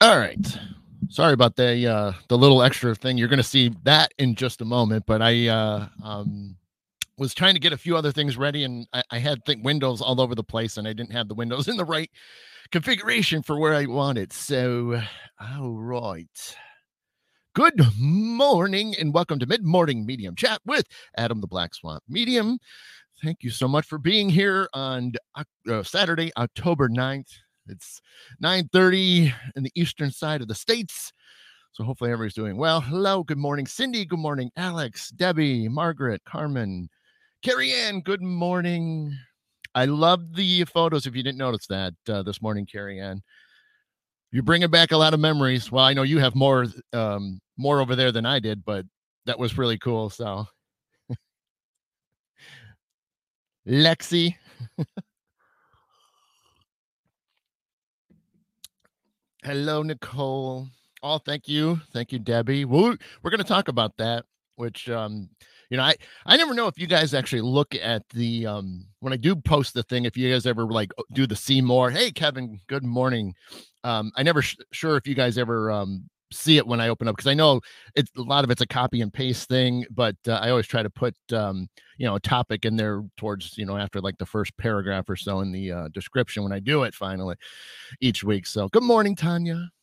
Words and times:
All 0.00 0.16
right. 0.16 0.58
Sorry 1.08 1.32
about 1.32 1.56
the 1.56 1.86
uh 1.86 2.12
the 2.28 2.38
little 2.38 2.62
extra 2.62 2.94
thing. 2.94 3.18
You're 3.18 3.28
going 3.28 3.38
to 3.38 3.42
see 3.42 3.74
that 3.82 4.12
in 4.18 4.36
just 4.36 4.60
a 4.60 4.64
moment, 4.64 5.04
but 5.06 5.20
I 5.22 5.48
uh 5.48 5.88
um 6.04 6.56
was 7.16 7.34
trying 7.34 7.54
to 7.54 7.60
get 7.60 7.72
a 7.72 7.76
few 7.76 7.96
other 7.96 8.12
things 8.12 8.36
ready 8.36 8.62
and 8.62 8.86
I, 8.92 9.02
I 9.10 9.18
had 9.18 9.44
think 9.44 9.64
windows 9.64 10.00
all 10.00 10.20
over 10.20 10.36
the 10.36 10.44
place 10.44 10.76
and 10.76 10.86
I 10.86 10.92
didn't 10.92 11.12
have 11.12 11.26
the 11.26 11.34
windows 11.34 11.66
in 11.68 11.76
the 11.76 11.84
right 11.84 12.10
configuration 12.70 13.42
for 13.42 13.58
where 13.58 13.74
I 13.74 13.86
wanted. 13.86 14.32
So, 14.32 15.02
all 15.40 15.72
right. 15.72 16.56
Good 17.54 17.80
morning 17.98 18.94
and 19.00 19.12
welcome 19.12 19.40
to 19.40 19.46
Mid 19.46 19.64
Morning 19.64 20.06
Medium 20.06 20.36
Chat 20.36 20.60
with 20.64 20.86
Adam 21.16 21.40
the 21.40 21.48
Black 21.48 21.74
Swamp 21.74 22.04
Medium. 22.08 22.58
Thank 23.24 23.42
you 23.42 23.50
so 23.50 23.66
much 23.66 23.84
for 23.84 23.98
being 23.98 24.28
here 24.28 24.68
on 24.74 25.10
uh, 25.68 25.82
Saturday, 25.82 26.30
October 26.36 26.88
9th. 26.88 27.32
It's 27.68 28.00
9:30 28.40 29.32
in 29.56 29.62
the 29.62 29.72
eastern 29.74 30.10
side 30.10 30.40
of 30.40 30.48
the 30.48 30.54
states. 30.54 31.12
So 31.72 31.84
hopefully 31.84 32.10
everybody's 32.10 32.34
doing 32.34 32.56
well. 32.56 32.80
Hello, 32.80 33.22
good 33.22 33.38
morning, 33.38 33.66
Cindy. 33.66 34.04
Good 34.04 34.18
morning, 34.18 34.50
Alex, 34.56 35.10
Debbie, 35.10 35.68
Margaret, 35.68 36.22
Carmen, 36.24 36.88
Carrie 37.42 37.72
Ann. 37.72 38.00
Good 38.00 38.22
morning. 38.22 39.16
I 39.74 39.84
love 39.84 40.34
the 40.34 40.64
photos. 40.64 41.06
If 41.06 41.14
you 41.14 41.22
didn't 41.22 41.38
notice 41.38 41.66
that 41.68 41.94
uh, 42.08 42.22
this 42.22 42.42
morning, 42.42 42.66
Carrie 42.66 42.98
Ann, 42.98 43.22
you're 44.32 44.42
bringing 44.42 44.70
back 44.70 44.90
a 44.92 44.96
lot 44.96 45.14
of 45.14 45.20
memories. 45.20 45.70
Well, 45.70 45.84
I 45.84 45.92
know 45.94 46.02
you 46.02 46.18
have 46.18 46.34
more, 46.34 46.66
um, 46.92 47.40
more 47.56 47.80
over 47.80 47.94
there 47.94 48.10
than 48.10 48.26
I 48.26 48.40
did, 48.40 48.64
but 48.64 48.84
that 49.26 49.38
was 49.38 49.56
really 49.56 49.78
cool. 49.78 50.10
So, 50.10 50.46
Lexi. 53.68 54.34
Hello, 59.48 59.82
Nicole. 59.82 60.68
Oh, 61.02 61.16
thank 61.16 61.48
you. 61.48 61.80
Thank 61.94 62.12
you, 62.12 62.18
Debbie. 62.18 62.66
We're, 62.66 62.98
we're 63.22 63.30
going 63.30 63.38
to 63.38 63.48
talk 63.48 63.68
about 63.68 63.96
that, 63.96 64.26
which, 64.56 64.90
um, 64.90 65.30
you 65.70 65.78
know, 65.78 65.84
I, 65.84 65.94
I 66.26 66.36
never 66.36 66.52
know 66.52 66.66
if 66.66 66.78
you 66.78 66.86
guys 66.86 67.14
actually 67.14 67.40
look 67.40 67.74
at 67.74 68.06
the, 68.10 68.44
um, 68.44 68.84
when 69.00 69.14
I 69.14 69.16
do 69.16 69.34
post 69.34 69.72
the 69.72 69.82
thing, 69.84 70.04
if 70.04 70.18
you 70.18 70.30
guys 70.30 70.44
ever 70.44 70.66
like 70.66 70.92
do 71.14 71.26
the 71.26 71.34
see 71.34 71.62
more, 71.62 71.90
hey, 71.90 72.10
Kevin, 72.10 72.60
good 72.66 72.84
morning. 72.84 73.34
Um, 73.84 74.12
I 74.16 74.22
never 74.22 74.42
sh- 74.42 74.58
sure 74.70 74.98
if 74.98 75.06
you 75.08 75.14
guys 75.14 75.38
ever, 75.38 75.70
um, 75.70 76.10
see 76.32 76.56
it 76.56 76.66
when 76.66 76.80
I 76.80 76.88
open 76.88 77.08
up 77.08 77.16
because 77.16 77.30
I 77.30 77.34
know 77.34 77.60
it's 77.94 78.10
a 78.16 78.22
lot 78.22 78.44
of 78.44 78.50
it's 78.50 78.60
a 78.62 78.66
copy 78.66 79.00
and 79.00 79.12
paste 79.12 79.48
thing, 79.48 79.84
but 79.90 80.16
uh, 80.26 80.32
I 80.32 80.50
always 80.50 80.66
try 80.66 80.82
to 80.82 80.90
put 80.90 81.14
um, 81.32 81.68
you 81.96 82.06
know 82.06 82.16
a 82.16 82.20
topic 82.20 82.64
in 82.64 82.76
there 82.76 83.02
towards 83.16 83.56
you 83.58 83.66
know 83.66 83.76
after 83.76 84.00
like 84.00 84.18
the 84.18 84.26
first 84.26 84.56
paragraph 84.56 85.08
or 85.08 85.16
so 85.16 85.40
in 85.40 85.52
the 85.52 85.72
uh, 85.72 85.88
description 85.88 86.42
when 86.42 86.52
I 86.52 86.60
do 86.60 86.82
it 86.84 86.94
finally 86.94 87.36
each 88.00 88.24
week. 88.24 88.46
So 88.46 88.68
good 88.68 88.82
morning, 88.84 89.16
Tanya. 89.16 89.70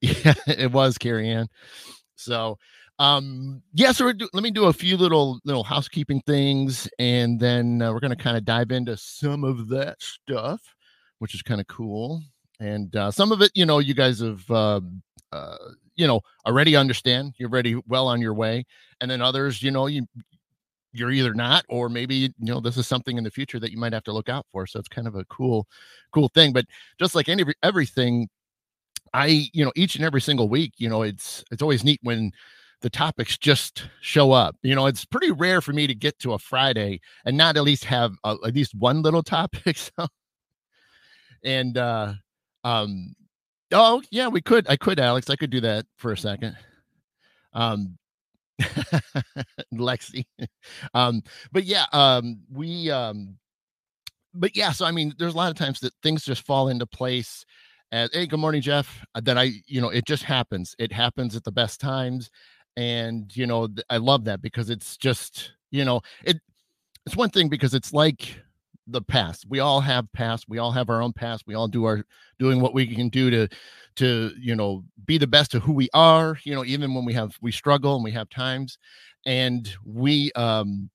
Yeah, 0.00 0.32
it 0.46 0.72
was 0.72 0.96
Carrie 0.96 1.28
Ann. 1.28 1.48
So 2.16 2.58
um 2.98 3.62
yeah 3.72 3.90
so 3.90 4.12
do, 4.12 4.28
let 4.32 4.42
me 4.42 4.50
do 4.50 4.66
a 4.66 4.72
few 4.72 4.96
little 4.96 5.40
little 5.44 5.64
housekeeping 5.64 6.20
things 6.26 6.88
and 6.98 7.40
then 7.40 7.80
uh, 7.80 7.92
we're 7.92 8.00
going 8.00 8.14
to 8.14 8.22
kind 8.22 8.36
of 8.36 8.44
dive 8.44 8.70
into 8.70 8.96
some 8.96 9.44
of 9.44 9.68
that 9.68 9.96
stuff 10.00 10.60
which 11.18 11.34
is 11.34 11.42
kind 11.42 11.60
of 11.60 11.66
cool 11.66 12.22
and 12.60 12.94
uh, 12.94 13.10
some 13.10 13.32
of 13.32 13.40
it 13.40 13.50
you 13.54 13.64
know 13.64 13.78
you 13.78 13.94
guys 13.94 14.20
have 14.20 14.48
uh, 14.50 14.80
uh, 15.32 15.56
you 15.96 16.06
know 16.06 16.20
already 16.46 16.76
understand 16.76 17.34
you're 17.38 17.50
already 17.50 17.80
well 17.86 18.06
on 18.06 18.20
your 18.20 18.34
way 18.34 18.64
and 19.00 19.10
then 19.10 19.20
others 19.20 19.62
you 19.62 19.70
know 19.70 19.86
you 19.86 20.06
you're 20.92 21.10
either 21.10 21.34
not 21.34 21.64
or 21.68 21.88
maybe 21.88 22.14
you 22.14 22.30
know 22.38 22.60
this 22.60 22.76
is 22.76 22.86
something 22.86 23.16
in 23.16 23.24
the 23.24 23.30
future 23.30 23.58
that 23.58 23.72
you 23.72 23.78
might 23.78 23.92
have 23.92 24.04
to 24.04 24.12
look 24.12 24.28
out 24.28 24.46
for 24.52 24.66
so 24.66 24.78
it's 24.78 24.88
kind 24.88 25.08
of 25.08 25.14
a 25.14 25.24
cool 25.24 25.66
cool 26.12 26.28
thing 26.28 26.52
but 26.52 26.66
just 26.98 27.14
like 27.14 27.28
any 27.28 27.44
everything 27.62 28.28
i 29.14 29.48
you 29.52 29.64
know 29.64 29.72
each 29.74 29.96
and 29.96 30.04
every 30.04 30.20
single 30.20 30.48
week 30.48 30.72
you 30.76 30.88
know 30.88 31.02
it's 31.02 31.44
it's 31.50 31.62
always 31.62 31.84
neat 31.84 32.00
when 32.02 32.30
the 32.82 32.90
topics 32.90 33.38
just 33.38 33.88
show 34.00 34.32
up 34.32 34.56
you 34.62 34.74
know 34.74 34.86
it's 34.86 35.04
pretty 35.04 35.30
rare 35.30 35.60
for 35.60 35.72
me 35.72 35.86
to 35.86 35.94
get 35.94 36.18
to 36.18 36.34
a 36.34 36.38
friday 36.38 37.00
and 37.24 37.36
not 37.36 37.56
at 37.56 37.62
least 37.62 37.84
have 37.84 38.12
a, 38.24 38.36
at 38.44 38.54
least 38.54 38.74
one 38.74 39.02
little 39.02 39.22
topic 39.22 39.76
so 39.76 40.06
and 41.42 41.78
uh 41.78 42.12
um 42.64 43.14
Oh, 43.72 44.02
yeah, 44.10 44.28
we 44.28 44.40
could. 44.40 44.66
I 44.68 44.76
could, 44.76 45.00
Alex. 45.00 45.30
I 45.30 45.36
could 45.36 45.50
do 45.50 45.60
that 45.60 45.86
for 45.96 46.12
a 46.12 46.16
second. 46.16 46.56
Um, 47.54 47.98
Lexi. 49.74 50.24
um, 50.94 51.22
but 51.52 51.64
yeah, 51.64 51.86
um, 51.92 52.40
we, 52.50 52.90
um, 52.90 53.38
but 54.34 54.56
yeah, 54.56 54.72
so 54.72 54.84
I 54.84 54.90
mean, 54.92 55.14
there's 55.18 55.34
a 55.34 55.36
lot 55.36 55.50
of 55.50 55.56
times 55.56 55.80
that 55.80 55.92
things 56.02 56.24
just 56.24 56.46
fall 56.46 56.68
into 56.68 56.86
place. 56.86 57.44
As 57.90 58.10
hey, 58.12 58.26
good 58.26 58.40
morning, 58.40 58.62
Jeff. 58.62 59.04
Uh, 59.14 59.20
that 59.24 59.36
I, 59.36 59.52
you 59.66 59.80
know, 59.80 59.90
it 59.90 60.06
just 60.06 60.22
happens. 60.22 60.74
It 60.78 60.92
happens 60.92 61.36
at 61.36 61.44
the 61.44 61.52
best 61.52 61.80
times, 61.80 62.30
and 62.76 63.34
you 63.36 63.46
know, 63.46 63.68
I 63.90 63.98
love 63.98 64.24
that 64.24 64.40
because 64.40 64.70
it's 64.70 64.96
just, 64.96 65.52
you 65.70 65.84
know, 65.84 66.00
it. 66.24 66.38
It's 67.04 67.16
one 67.16 67.30
thing 67.30 67.48
because 67.48 67.74
it's 67.74 67.92
like 67.92 68.40
the 68.86 69.02
past. 69.02 69.46
We 69.48 69.60
all 69.60 69.80
have 69.80 70.10
past. 70.12 70.46
We 70.48 70.58
all 70.58 70.72
have 70.72 70.90
our 70.90 71.02
own 71.02 71.12
past. 71.12 71.44
We 71.46 71.54
all 71.54 71.68
do 71.68 71.84
our 71.84 72.04
doing 72.38 72.60
what 72.60 72.74
we 72.74 72.86
can 72.86 73.08
do 73.08 73.30
to 73.30 73.48
to 73.96 74.32
you 74.38 74.54
know 74.54 74.84
be 75.04 75.18
the 75.18 75.26
best 75.26 75.54
of 75.54 75.62
who 75.62 75.72
we 75.72 75.88
are. 75.94 76.38
You 76.44 76.54
know, 76.54 76.64
even 76.64 76.94
when 76.94 77.04
we 77.04 77.14
have 77.14 77.36
we 77.40 77.52
struggle 77.52 77.94
and 77.94 78.04
we 78.04 78.12
have 78.12 78.28
times, 78.28 78.78
and 79.26 79.68
we 79.84 80.32
um 80.32 80.90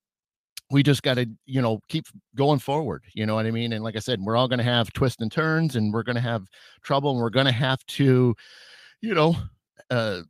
we 0.69 0.83
just 0.83 1.03
got 1.03 1.15
to 1.15 1.27
you 1.45 1.61
know 1.61 1.79
keep 1.87 2.05
going 2.35 2.59
forward 2.59 3.03
you 3.13 3.25
know 3.25 3.35
what 3.35 3.45
i 3.45 3.51
mean 3.51 3.73
and 3.73 3.83
like 3.83 3.95
i 3.95 3.99
said 3.99 4.19
we're 4.21 4.35
all 4.35 4.47
going 4.47 4.57
to 4.57 4.63
have 4.63 4.91
twists 4.93 5.21
and 5.21 5.31
turns 5.31 5.75
and 5.75 5.93
we're 5.93 6.03
going 6.03 6.15
to 6.15 6.21
have 6.21 6.45
trouble 6.83 7.11
and 7.11 7.21
we're 7.21 7.29
going 7.29 7.45
to 7.45 7.51
have 7.51 7.83
to 7.85 8.35
you 9.01 9.13
know 9.13 9.35
uh 9.89 10.21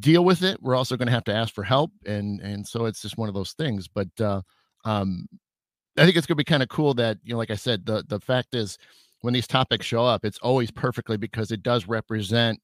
deal 0.00 0.24
with 0.24 0.42
it 0.42 0.62
we're 0.62 0.74
also 0.74 0.96
going 0.96 1.06
to 1.06 1.12
have 1.12 1.24
to 1.24 1.34
ask 1.34 1.54
for 1.54 1.64
help 1.64 1.90
and 2.06 2.40
and 2.40 2.66
so 2.66 2.84
it's 2.84 3.02
just 3.02 3.16
one 3.16 3.28
of 3.28 3.34
those 3.34 3.52
things 3.52 3.88
but 3.88 4.08
uh 4.20 4.40
um 4.84 5.26
I 5.98 6.04
think 6.04 6.16
it's 6.16 6.26
going 6.26 6.36
to 6.36 6.40
be 6.40 6.44
kind 6.44 6.62
of 6.62 6.68
cool 6.68 6.94
that 6.94 7.18
you 7.24 7.32
know, 7.32 7.38
like 7.38 7.50
I 7.50 7.56
said, 7.56 7.84
the 7.86 8.04
the 8.08 8.20
fact 8.20 8.54
is 8.54 8.78
when 9.20 9.34
these 9.34 9.46
topics 9.46 9.86
show 9.86 10.04
up, 10.04 10.24
it's 10.24 10.38
always 10.38 10.70
perfectly 10.70 11.16
because 11.16 11.50
it 11.52 11.62
does 11.62 11.86
represent 11.86 12.60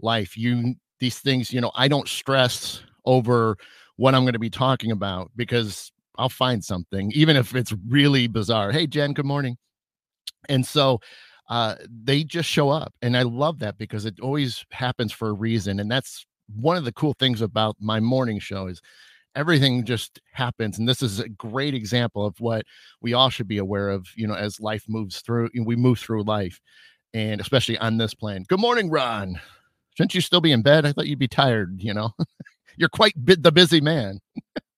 life. 0.00 0.36
You 0.36 0.74
these 0.98 1.18
things, 1.18 1.52
you 1.52 1.60
know, 1.60 1.72
I 1.74 1.88
don't 1.88 2.08
stress 2.08 2.82
over 3.04 3.56
what 3.96 4.14
I'm 4.14 4.22
going 4.22 4.34
to 4.34 4.38
be 4.38 4.50
talking 4.50 4.92
about 4.92 5.30
because 5.36 5.92
I'll 6.16 6.28
find 6.28 6.64
something, 6.64 7.10
even 7.14 7.36
if 7.36 7.54
it's 7.54 7.72
really 7.88 8.26
bizarre. 8.26 8.72
Hey, 8.72 8.86
Jen, 8.86 9.12
good 9.14 9.24
morning. 9.24 9.56
And 10.48 10.66
so 10.66 11.00
uh, 11.48 11.76
they 11.88 12.24
just 12.24 12.48
show 12.48 12.70
up, 12.70 12.94
and 13.02 13.16
I 13.16 13.22
love 13.22 13.58
that 13.60 13.76
because 13.78 14.06
it 14.06 14.20
always 14.20 14.64
happens 14.70 15.12
for 15.12 15.28
a 15.28 15.32
reason, 15.32 15.80
and 15.80 15.90
that's 15.90 16.24
one 16.56 16.76
of 16.76 16.84
the 16.84 16.92
cool 16.92 17.14
things 17.18 17.40
about 17.40 17.76
my 17.80 18.00
morning 18.00 18.38
show 18.38 18.66
is 18.66 18.80
everything 19.36 19.84
just 19.84 20.20
happens 20.32 20.78
and 20.78 20.88
this 20.88 21.02
is 21.02 21.20
a 21.20 21.28
great 21.28 21.74
example 21.74 22.26
of 22.26 22.38
what 22.40 22.64
we 23.00 23.14
all 23.14 23.30
should 23.30 23.46
be 23.46 23.58
aware 23.58 23.90
of 23.90 24.06
you 24.16 24.26
know 24.26 24.34
as 24.34 24.60
life 24.60 24.84
moves 24.88 25.20
through 25.20 25.48
we 25.64 25.76
move 25.76 25.98
through 25.98 26.22
life 26.24 26.60
and 27.14 27.40
especially 27.40 27.78
on 27.78 27.96
this 27.96 28.14
plane 28.14 28.44
good 28.48 28.60
morning 28.60 28.90
ron. 28.90 29.38
Shouldn't 29.96 30.14
you 30.14 30.20
still 30.20 30.40
be 30.40 30.52
in 30.52 30.62
bed? 30.62 30.86
I 30.86 30.92
thought 30.92 31.06
you'd 31.08 31.18
be 31.18 31.28
tired 31.28 31.80
you 31.80 31.94
know? 31.94 32.10
You're 32.76 32.88
quite 32.88 33.14
the 33.16 33.52
busy 33.52 33.80
man. 33.80 34.20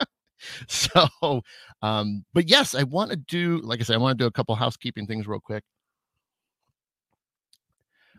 So 0.66 1.42
um 1.82 2.24
but 2.34 2.48
yes 2.48 2.74
i 2.74 2.82
want 2.82 3.12
to 3.12 3.16
do 3.16 3.58
like 3.58 3.78
i 3.78 3.84
said 3.84 3.94
i 3.94 3.98
want 3.98 4.18
to 4.18 4.24
do 4.24 4.26
a 4.26 4.32
couple 4.32 4.56
housekeeping 4.56 5.06
things 5.06 5.28
real 5.28 5.38
quick. 5.38 5.62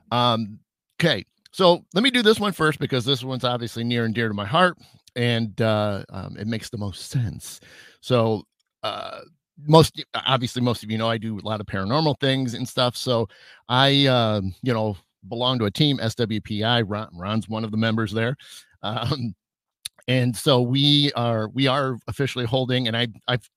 Um 0.10 0.60
okay 1.02 1.26
so 1.52 1.84
let 1.94 2.02
me 2.02 2.12
do 2.12 2.22
this 2.22 2.40
one 2.40 2.54
first 2.54 2.80
because 2.80 3.04
this 3.04 3.26
one's 3.26 3.44
obviously 3.44 3.84
near 3.84 4.06
and 4.06 4.16
dear 4.16 4.30
to 4.30 4.34
my 4.34 4.46
heart 4.46 4.78
and 5.16 5.60
uh, 5.62 6.04
um, 6.10 6.38
it 6.38 6.48
makes 6.48 6.70
the 6.70 6.78
most 6.78 7.10
sense. 7.10 7.60
So, 8.02 8.44
uh, 8.84 9.22
most 9.68 10.04
obviously, 10.16 10.62
most 10.62 10.84
of 10.84 10.92
you 10.92 10.98
know 10.98 11.10
I 11.10 11.18
do 11.18 11.38
a 11.38 11.48
lot 11.48 11.62
of 11.62 11.68
paranormal 11.68 12.20
things 12.20 12.54
and 12.54 12.68
stuff. 12.68 12.98
So, 12.98 13.28
I, 13.70 14.08
uh, 14.08 14.42
you 14.62 14.74
know, 14.74 14.98
belong 15.28 15.60
to 15.60 15.66
a 15.66 15.72
team, 15.72 16.00
SWPI. 16.00 16.84
Ron, 16.88 17.10
Ron's 17.14 17.48
one 17.48 17.64
of 17.64 17.72
the 17.72 17.78
members 17.78 18.12
there. 18.12 18.36
Um, 18.82 19.36
and 20.08 20.36
so 20.36 20.62
we 20.62 21.14
are 21.14 21.48
we 21.50 21.68
are 21.68 21.98
officially 22.10 22.44
holding 22.44 22.90
and 22.90 22.98
i 22.98 23.08
i've 23.30 23.50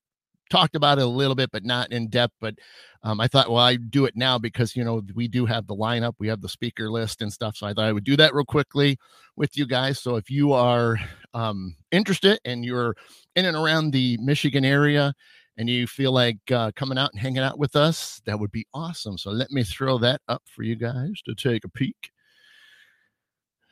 talked 0.50 0.76
about 0.76 0.98
it 0.98 1.04
a 1.04 1.08
little 1.08 1.34
bit, 1.34 1.50
but 1.50 1.64
not 1.64 1.92
in 1.92 2.08
depth. 2.08 2.34
But 2.40 2.54
um, 3.02 3.20
I 3.20 3.28
thought, 3.28 3.50
well, 3.50 3.62
I 3.62 3.76
do 3.76 4.04
it 4.04 4.16
now 4.16 4.38
because 4.38 4.76
you 4.76 4.84
know 4.84 5.02
we 5.14 5.28
do 5.28 5.46
have 5.46 5.66
the 5.66 5.74
lineup, 5.74 6.14
we 6.18 6.28
have 6.28 6.40
the 6.40 6.48
speaker 6.48 6.90
list 6.90 7.22
and 7.22 7.32
stuff. 7.32 7.56
So 7.56 7.66
I 7.66 7.74
thought 7.74 7.84
I 7.84 7.92
would 7.92 8.04
do 8.04 8.16
that 8.16 8.34
real 8.34 8.44
quickly 8.44 8.98
with 9.36 9.56
you 9.56 9.66
guys. 9.66 10.00
So 10.00 10.16
if 10.16 10.30
you 10.30 10.52
are 10.52 10.98
um, 11.36 11.76
interested 11.92 12.40
and 12.46 12.64
you're 12.64 12.96
in 13.36 13.44
and 13.44 13.56
around 13.56 13.90
the 13.90 14.16
Michigan 14.22 14.64
area 14.64 15.12
and 15.58 15.68
you 15.68 15.86
feel 15.86 16.10
like 16.10 16.38
uh, 16.50 16.72
coming 16.74 16.96
out 16.96 17.10
and 17.12 17.20
hanging 17.20 17.42
out 17.42 17.58
with 17.58 17.76
us, 17.76 18.22
that 18.24 18.40
would 18.40 18.50
be 18.50 18.66
awesome. 18.72 19.18
So 19.18 19.30
let 19.30 19.50
me 19.50 19.62
throw 19.62 19.98
that 19.98 20.22
up 20.28 20.42
for 20.46 20.62
you 20.62 20.76
guys 20.76 21.20
to 21.26 21.34
take 21.34 21.64
a 21.64 21.68
peek. 21.68 22.10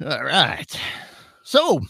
All 0.05 0.25
right. 0.25 0.79
So, 1.43 1.81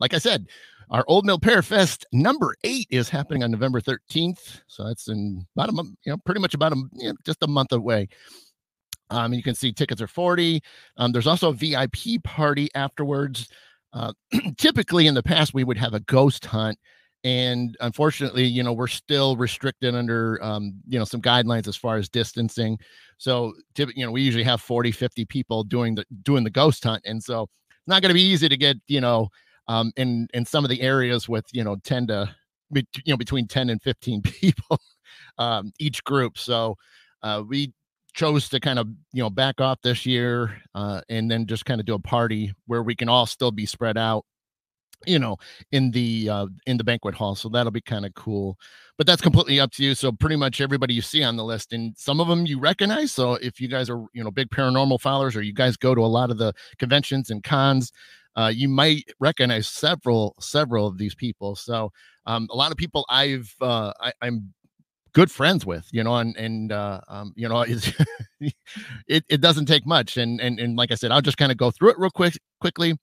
like 0.00 0.14
I 0.14 0.18
said, 0.18 0.46
our 0.90 1.04
Old 1.06 1.26
Mill 1.26 1.38
Parafest 1.38 2.04
number 2.12 2.54
eight 2.64 2.86
is 2.90 3.10
happening 3.10 3.42
on 3.42 3.50
November 3.50 3.82
13th. 3.82 4.62
So 4.66 4.86
that's 4.86 5.08
in 5.08 5.46
about 5.54 5.68
a 5.68 5.72
month, 5.72 5.90
you 6.06 6.12
know, 6.12 6.18
pretty 6.24 6.40
much 6.40 6.54
about 6.54 6.72
a, 6.72 6.76
you 6.94 7.10
know, 7.10 7.14
just 7.26 7.42
a 7.42 7.46
month 7.46 7.72
away. 7.72 8.08
Um, 9.10 9.34
you 9.34 9.42
can 9.42 9.54
see 9.54 9.72
tickets 9.72 10.00
are 10.00 10.06
40. 10.06 10.62
Um, 10.96 11.12
there's 11.12 11.26
also 11.26 11.50
a 11.50 11.54
VIP 11.54 12.22
party 12.24 12.70
afterwards. 12.74 13.48
Uh, 13.92 14.12
typically 14.58 15.06
in 15.06 15.14
the 15.14 15.22
past, 15.22 15.54
we 15.54 15.64
would 15.64 15.78
have 15.78 15.94
a 15.94 16.00
ghost 16.00 16.44
hunt. 16.44 16.78
And 17.24 17.76
unfortunately, 17.80 18.44
you 18.44 18.62
know, 18.62 18.72
we're 18.72 18.86
still 18.86 19.36
restricted 19.36 19.94
under, 19.94 20.42
um, 20.42 20.74
you 20.86 20.98
know, 20.98 21.04
some 21.04 21.20
guidelines 21.20 21.66
as 21.66 21.76
far 21.76 21.96
as 21.96 22.08
distancing. 22.08 22.78
So, 23.18 23.54
you 23.76 24.06
know, 24.06 24.12
we 24.12 24.22
usually 24.22 24.44
have 24.44 24.60
40, 24.60 24.92
50 24.92 25.24
people 25.24 25.64
doing 25.64 25.96
the, 25.96 26.04
doing 26.22 26.44
the 26.44 26.50
ghost 26.50 26.84
hunt. 26.84 27.02
And 27.04 27.22
so 27.22 27.42
it's 27.42 27.88
not 27.88 28.02
going 28.02 28.10
to 28.10 28.14
be 28.14 28.22
easy 28.22 28.48
to 28.48 28.56
get, 28.56 28.76
you 28.86 29.00
know, 29.00 29.28
um, 29.66 29.92
in, 29.96 30.28
in 30.32 30.44
some 30.44 30.64
of 30.64 30.70
the 30.70 30.80
areas 30.80 31.28
with, 31.28 31.44
you 31.52 31.64
know, 31.64 31.76
10 31.82 32.06
to, 32.06 32.34
you 32.72 32.84
know, 33.06 33.16
between 33.16 33.48
10 33.48 33.70
and 33.70 33.82
15 33.82 34.22
people, 34.22 34.78
um, 35.38 35.72
each 35.80 36.04
group. 36.04 36.38
So, 36.38 36.76
uh, 37.22 37.42
we 37.46 37.72
chose 38.18 38.48
to 38.48 38.58
kind 38.58 38.80
of 38.80 38.88
you 39.12 39.22
know 39.22 39.30
back 39.30 39.60
off 39.60 39.78
this 39.82 40.04
year 40.04 40.60
uh, 40.74 41.00
and 41.08 41.30
then 41.30 41.46
just 41.46 41.64
kind 41.64 41.78
of 41.78 41.86
do 41.86 41.94
a 41.94 42.00
party 42.00 42.52
where 42.66 42.82
we 42.82 42.96
can 42.96 43.08
all 43.08 43.26
still 43.26 43.52
be 43.52 43.64
spread 43.64 43.96
out 43.96 44.24
you 45.06 45.20
know 45.20 45.36
in 45.70 45.92
the 45.92 46.28
uh 46.28 46.46
in 46.66 46.76
the 46.76 46.82
banquet 46.82 47.14
hall. 47.14 47.36
So 47.36 47.48
that'll 47.48 47.70
be 47.70 47.80
kind 47.80 48.04
of 48.04 48.12
cool. 48.14 48.58
But 48.96 49.06
that's 49.06 49.22
completely 49.22 49.60
up 49.60 49.70
to 49.72 49.84
you. 49.84 49.94
So 49.94 50.10
pretty 50.10 50.34
much 50.34 50.60
everybody 50.60 50.92
you 50.94 51.02
see 51.02 51.22
on 51.22 51.36
the 51.36 51.44
list 51.44 51.72
and 51.72 51.96
some 51.96 52.20
of 52.20 52.26
them 52.26 52.46
you 52.46 52.58
recognize. 52.58 53.12
So 53.12 53.34
if 53.34 53.60
you 53.60 53.68
guys 53.68 53.88
are 53.88 54.04
you 54.12 54.24
know 54.24 54.32
big 54.32 54.50
paranormal 54.50 55.00
followers 55.00 55.36
or 55.36 55.42
you 55.42 55.54
guys 55.54 55.76
go 55.76 55.94
to 55.94 56.00
a 56.00 56.12
lot 56.18 56.32
of 56.32 56.38
the 56.38 56.52
conventions 56.80 57.30
and 57.30 57.44
cons 57.44 57.92
uh, 58.34 58.52
you 58.54 58.68
might 58.68 59.04
recognize 59.20 59.68
several 59.68 60.34
several 60.40 60.88
of 60.88 60.98
these 60.98 61.14
people. 61.14 61.54
So 61.54 61.92
um, 62.26 62.46
a 62.50 62.56
lot 62.56 62.70
of 62.70 62.76
people 62.76 63.04
i've 63.08 63.52
uh, 63.60 63.92
I, 64.00 64.12
i'm 64.22 64.52
good 65.12 65.30
friends 65.30 65.64
with, 65.66 65.88
you 65.92 66.02
know, 66.04 66.16
and 66.16 66.36
and 66.36 66.72
uh, 66.72 67.00
um, 67.08 67.32
you 67.36 67.48
know, 67.48 67.64
it 68.40 69.24
it 69.28 69.40
doesn't 69.40 69.66
take 69.66 69.86
much, 69.86 70.16
and 70.16 70.40
and 70.40 70.58
and 70.58 70.76
like 70.76 70.90
I 70.92 70.94
said, 70.94 71.10
I'll 71.10 71.20
just 71.20 71.38
kind 71.38 71.52
of 71.52 71.58
go 71.58 71.70
through 71.70 71.90
it 71.90 71.98
real 71.98 72.10
quick 72.10 72.38
quickly. 72.60 72.96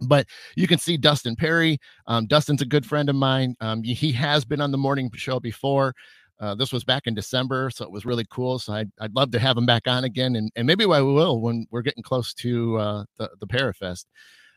But 0.00 0.26
you 0.56 0.66
can 0.66 0.78
see 0.78 0.96
Dustin 0.96 1.36
Pari. 1.36 1.78
Um, 2.08 2.26
Dustin's 2.26 2.62
a 2.62 2.66
good 2.66 2.84
friend 2.84 3.08
of 3.08 3.14
mine. 3.14 3.54
Um, 3.60 3.82
he 3.84 4.10
has 4.12 4.44
been 4.44 4.60
on 4.60 4.72
the 4.72 4.78
morning 4.78 5.10
show 5.14 5.38
before. 5.38 5.94
Uh, 6.40 6.56
this 6.56 6.72
was 6.72 6.82
back 6.82 7.06
in 7.06 7.14
December, 7.14 7.70
so 7.70 7.84
it 7.84 7.92
was 7.92 8.04
really 8.04 8.26
cool. 8.28 8.58
So 8.58 8.72
I'd, 8.72 8.90
I'd 9.00 9.14
love 9.14 9.30
to 9.30 9.38
have 9.38 9.56
him 9.56 9.64
back 9.64 9.86
on 9.86 10.02
again, 10.02 10.34
and, 10.34 10.50
and 10.56 10.66
maybe 10.66 10.84
I 10.84 11.00
will 11.00 11.40
when 11.40 11.66
we're 11.70 11.82
getting 11.82 12.02
close 12.02 12.34
to 12.34 12.76
uh, 12.78 13.04
the 13.16 13.30
the 13.38 13.46
Parafest. 13.46 14.06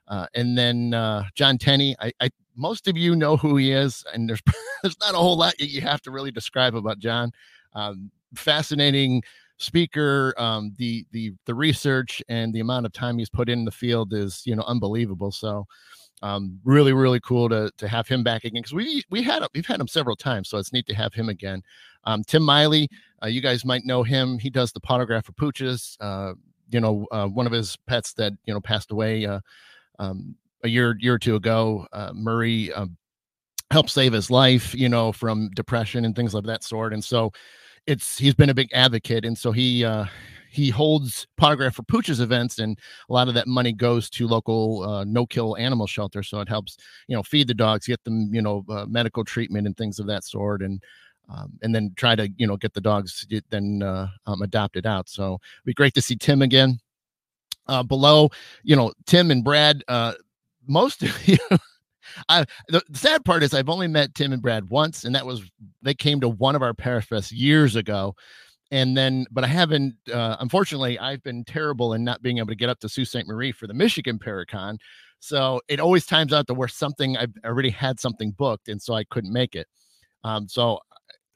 Uh, 0.07 0.25
and 0.33 0.57
then 0.57 0.94
uh, 0.94 1.24
John 1.36 1.57
Tenney, 1.57 1.95
I, 2.00 2.12
I 2.19 2.30
most 2.56 2.88
of 2.88 2.98
you 2.98 3.16
know 3.16 3.38
who 3.38 3.57
he 3.57 3.72
is, 3.72 4.04
and 4.13 4.30
there's 4.30 4.42
there's 4.84 5.00
not 5.00 5.13
a 5.13 5.18
whole 5.18 5.38
lot 5.38 5.60
you 5.60 5.81
have 5.81 6.02
to 6.04 6.12
really 6.12 6.31
describe 6.31 6.75
about 6.75 7.00
John. 7.00 7.31
Um, 7.74 8.12
fascinating 8.36 9.24
speaker. 9.57 10.34
Um, 10.38 10.74
the 10.78 11.06
the 11.12 11.34
the 11.46 11.56
research 11.56 12.22
and 12.30 12.54
the 12.54 12.60
amount 12.60 12.86
of 12.86 12.94
time 12.94 13.18
he's 13.18 13.30
put 13.30 13.50
in 13.50 13.66
the 13.66 13.72
field 13.72 14.13
is 14.13 14.44
you 14.46 14.56
know 14.56 14.63
unbelievable. 14.63 15.31
So 15.31 15.66
um, 16.22 16.60
really 16.63 16.94
really 16.94 17.19
cool 17.19 17.50
to 17.50 17.72
to 17.78 17.88
have 17.88 18.07
him 18.07 18.24
back 18.24 18.44
again 18.44 18.62
because 18.62 18.74
we 18.74 19.04
we 19.10 19.22
had 19.22 19.44
we've 19.54 19.66
had 19.66 19.80
him 19.80 19.88
several 19.88 20.16
times, 20.16 20.50
so 20.50 20.58
it's 20.58 20.74
neat 20.74 20.88
to 20.88 20.96
have 20.96 21.13
him 21.13 21.30
again. 21.30 21.62
Um, 22.06 22.24
Tim 22.24 22.44
Miley, 22.44 22.88
uh, 23.24 23.28
you 23.28 23.42
guys 23.42 23.66
might 23.66 23.86
know 23.86 24.04
him. 24.04 24.40
He 24.40 24.50
does 24.50 24.72
the 24.72 24.81
potograph 24.81 25.25
for 25.25 25.34
pooches. 25.34 25.98
Uh, 26.00 26.34
you 26.69 26.80
know, 26.80 27.06
uh, 27.12 27.28
one 27.28 27.46
of 27.46 27.51
his 27.51 27.78
pets 27.88 28.13
that 28.13 28.34
you 28.46 28.54
know 28.54 28.62
passed 28.62 28.92
away. 28.92 29.25
Uh, 29.25 29.40
um, 30.00 30.36
a 30.65 30.67
year 30.67 30.97
year 31.00 31.13
or 31.13 31.19
two 31.19 31.35
ago. 31.35 31.88
Uh, 31.94 32.12
Murray 32.13 32.73
um, 32.73 32.97
helped 33.71 33.89
save 33.89 34.13
his 34.13 34.29
life, 34.29 34.75
you 34.75 34.89
know, 34.89 35.12
from 35.12 35.50
depression 35.56 36.06
and 36.06 36.15
things 36.15 36.33
of 36.33 36.45
that 36.45 36.63
sort. 36.63 36.94
And 36.94 37.03
so 37.03 37.31
it's 37.88 38.17
he's 38.17 38.33
been 38.33 38.50
a 38.50 38.53
big 38.53 38.69
advocate, 38.73 39.25
and 39.25 39.38
so 39.38 39.51
he 39.51 39.85
uh, 39.85 40.06
he 40.50 40.69
holds 40.69 41.27
Potograph 41.39 41.75
for 41.75 41.83
Pooches 41.83 42.19
events, 42.19 42.59
and 42.59 42.79
a 43.09 43.13
lot 43.13 43.27
of 43.27 43.35
that 43.35 43.47
money 43.47 43.71
goes 43.71 44.09
to 44.12 44.27
local 44.27 44.83
uh, 44.83 45.03
no 45.03 45.25
kill 45.25 45.56
animal 45.57 45.85
shelter. 45.85 46.23
So 46.23 46.39
it 46.39 46.50
helps 46.50 46.77
you 47.07 47.15
know 47.15 47.23
feed 47.23 47.47
the 47.47 47.53
dogs, 47.53 47.88
get 47.88 48.03
them 48.03 48.33
you 48.33 48.41
know 48.41 48.65
uh, 48.69 48.85
medical 48.88 49.23
treatment 49.23 49.67
and 49.67 49.77
things 49.77 50.00
of 50.00 50.07
that 50.07 50.23
sort, 50.23 50.63
and 50.63 50.81
um, 51.29 51.53
and 51.62 51.75
then 51.75 51.94
try 51.95 52.15
to 52.15 52.27
you 52.38 52.47
know 52.47 52.57
get 52.57 52.73
the 52.73 52.81
dogs 52.81 53.27
then 53.50 53.83
uh, 53.83 54.07
um, 54.25 54.41
adopted 54.41 54.88
out. 54.88 55.07
So 55.09 55.35
it'd 55.35 55.65
be 55.65 55.73
great 55.73 55.94
to 55.94 56.01
see 56.01 56.15
Tim 56.15 56.41
again. 56.41 56.79
Uh, 57.67 57.81
below, 57.81 58.29
you 58.63 58.75
know, 58.75 58.94
Tim 59.07 59.31
and 59.31 59.44
Brad, 59.44 59.83
uh, 59.88 60.13
most 60.67 61.03
of 61.03 61.27
you 61.27 61.38
I 62.29 62.45
the 62.67 62.81
sad 62.94 63.25
part 63.25 63.44
is 63.44 63.53
I've 63.53 63.69
only 63.69 63.88
met 63.88 64.15
Tim 64.15 64.33
and 64.33 64.41
Brad 64.41 64.69
once, 64.69 65.03
and 65.03 65.15
that 65.15 65.25
was 65.25 65.43
they 65.81 65.93
came 65.93 66.19
to 66.22 66.29
one 66.29 66.55
of 66.55 66.62
our 66.62 66.74
Parafests 66.74 67.31
years 67.31 67.75
ago. 67.75 68.15
And 68.72 68.98
then, 68.98 69.27
but 69.31 69.43
I 69.43 69.48
haven't, 69.48 69.95
uh, 70.12 70.38
unfortunately, 70.39 70.98
I've 70.98 71.22
been 71.22 71.43
terrible 71.45 71.93
in 71.93 72.03
not 72.03 72.24
being 72.24 72.39
able 72.39 72.48
to 72.48 72.55
get 72.55 72.69
up 72.69 72.79
to 72.79 72.89
Sault 72.89 73.07
Ste. 73.07 73.27
Marie 73.27 73.51
for 73.51 73.67
the 73.67 73.75
Michigan 73.75 74.17
Paracon. 74.17 74.77
So 75.19 75.62
it 75.67 75.79
always 75.79 76.05
times 76.05 76.34
out 76.34 76.48
to 76.48 76.53
where 76.55 76.67
something 76.67 77.15
I've 77.15 77.34
already 77.45 77.69
had 77.69 78.00
something 78.00 78.31
booked, 78.31 78.67
and 78.69 78.81
so 78.81 78.93
I 78.95 79.03
couldn't 79.05 79.31
make 79.31 79.55
it. 79.55 79.67
Um, 80.24 80.48
so 80.48 80.79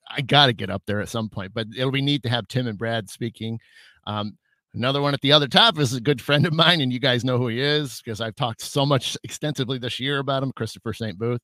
I 0.10 0.22
got 0.22 0.48
to 0.48 0.54
get 0.54 0.72
up 0.72 0.84
there 0.88 1.02
at 1.02 1.10
some 1.10 1.30
point, 1.30 1.54
but 1.54 1.68
it'll 1.76 1.92
be 1.92 2.02
neat 2.02 2.24
to 2.24 2.30
have 2.30 2.48
Tim 2.48 2.68
and 2.68 2.78
Brad 2.78 3.10
speaking. 3.10 3.60
Um, 4.08 4.38
Another 4.74 5.02
one 5.02 5.16
at 5.16 5.22
the 5.22 5.32
other 5.32 5.48
top 5.48 5.80
is 5.80 5.94
a 5.94 6.02
good 6.02 6.22
friend 6.22 6.46
of 6.46 6.54
mine, 6.54 6.82
and 6.82 6.94
you 6.94 7.00
guys 7.00 7.26
know 7.26 7.38
who 7.38 7.48
he 7.48 7.60
is 7.60 8.02
because 8.04 8.22
I've 8.22 8.36
talked 8.36 8.62
so 8.62 8.86
much 8.86 9.18
extensively 9.24 9.80
this 9.80 10.00
year 10.00 10.20
about 10.20 10.44
him, 10.44 10.52
Christopher 10.56 10.94
St. 10.94 11.18
Booth. 11.18 11.42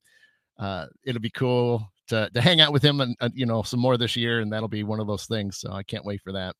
Uh, 0.60 0.86
it'll 1.03 1.22
be 1.22 1.32
cool 1.32 1.91
to, 2.08 2.29
to 2.34 2.41
hang 2.41 2.62
out 2.62 2.72
with 2.72 2.84
him 2.84 3.01
and, 3.01 3.15
uh, 3.20 3.29
you 3.34 3.46
know 3.46 3.63
some 3.63 3.79
more 3.79 3.98
this 3.98 4.15
year, 4.15 4.41
and 4.41 4.51
that'll 4.51 4.67
be 4.67 4.84
one 4.84 5.00
of 5.00 5.08
those 5.08 5.25
things. 5.25 5.58
So 5.58 5.72
I 5.72 5.84
can't 5.84 6.05
wait 6.05 6.22
for 6.22 6.32
that. 6.34 6.55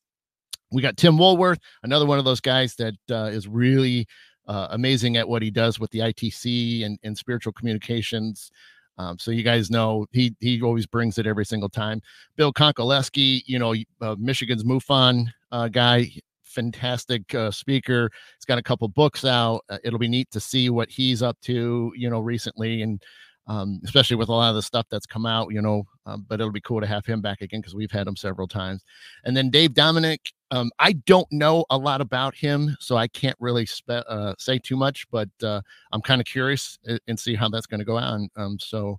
We 0.72 0.82
got 0.82 0.98
Tim 0.98 1.18
Woolworth, 1.18 1.60
another 1.84 2.08
one 2.08 2.18
of 2.18 2.26
those 2.26 2.42
guys 2.42 2.76
that 2.76 2.96
uh, 3.12 3.30
is 3.32 3.48
really 3.48 4.08
uh, 4.48 4.68
amazing 4.72 5.18
at 5.18 5.28
what 5.28 5.44
he 5.44 5.52
does 5.52 5.80
with 5.80 5.92
the 5.92 6.00
ITC 6.00 6.84
and, 6.86 6.98
and 7.04 7.16
spiritual 7.18 7.54
communications. 7.54 8.52
Um, 8.98 9.20
so 9.20 9.32
you 9.32 9.44
guys 9.44 9.70
know 9.70 10.08
he 10.12 10.36
he 10.40 10.62
always 10.62 10.88
brings 10.88 11.18
it 11.18 11.28
every 11.28 11.46
single 11.46 11.70
time. 11.70 12.02
Bill 12.38 12.52
Konkolesky, 12.52 13.44
you 13.46 13.60
know, 13.60 13.76
uh, 14.02 14.16
Michigan's 14.18 14.64
MUFON 14.64 15.28
uh, 15.52 15.68
guy 15.68 16.10
fantastic 16.56 17.36
uh, 17.36 17.52
speaker. 17.52 18.10
He's 18.38 18.46
got 18.46 18.58
a 18.58 18.64
couple 18.64 18.88
books 18.88 19.26
out. 19.26 19.62
Uh, 19.70 19.78
it'll 19.84 20.00
be 20.00 20.08
neat 20.08 20.32
to 20.32 20.40
see 20.40 20.70
what 20.70 20.90
he's 20.90 21.22
up 21.22 21.40
to, 21.42 21.92
you 21.96 22.10
know, 22.10 22.20
recently, 22.20 22.82
and 22.82 23.04
um, 23.48 23.80
especially 23.84 24.16
with 24.16 24.30
a 24.30 24.34
lot 24.34 24.50
of 24.50 24.56
the 24.56 24.62
stuff 24.62 24.88
that's 24.90 25.06
come 25.06 25.26
out, 25.26 25.52
you 25.52 25.62
know. 25.62 25.84
Um, 26.08 26.26
but 26.28 26.40
it'll 26.40 26.52
be 26.52 26.62
cool 26.62 26.82
to 26.82 26.88
have 26.88 27.06
him 27.06 27.22
back 27.22 27.42
again 27.42 27.62
because 27.62 27.76
we've 27.76 27.92
had 27.92 28.08
him 28.08 28.16
several 28.16 28.48
times. 28.48 28.84
And 29.24 29.36
then 29.36 29.50
Dave 29.50 29.74
Dominic, 29.74 30.22
um, 30.52 30.72
I 30.80 30.94
don't 30.94 31.28
know 31.32 31.66
a 31.70 31.78
lot 31.78 32.02
about 32.02 32.36
him, 32.36 32.76
so 32.80 32.96
I 32.96 33.08
can't 33.08 33.36
really 33.40 33.66
spe- 33.66 34.06
uh, 34.08 34.34
say 34.38 34.58
too 34.58 34.76
much. 34.76 35.06
But 35.12 35.30
uh, 35.44 35.62
I'm 35.92 36.02
kind 36.02 36.22
of 36.22 36.26
curious 36.26 36.80
and, 36.86 37.00
and 37.08 37.20
see 37.20 37.36
how 37.36 37.50
that's 37.50 37.68
going 37.68 37.80
to 37.80 37.86
go 37.86 37.98
on. 37.98 38.30
Um, 38.36 38.58
so 38.60 38.98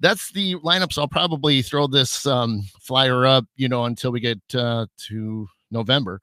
that's 0.00 0.30
the 0.32 0.56
lineups. 0.56 0.98
I'll 0.98 1.08
probably 1.08 1.62
throw 1.62 1.86
this 1.86 2.26
um, 2.26 2.62
flyer 2.80 3.26
up, 3.26 3.44
you 3.56 3.68
know, 3.68 3.84
until 3.84 4.12
we 4.12 4.20
get 4.20 4.40
uh, 4.54 4.86
to 5.08 5.48
November 5.70 6.20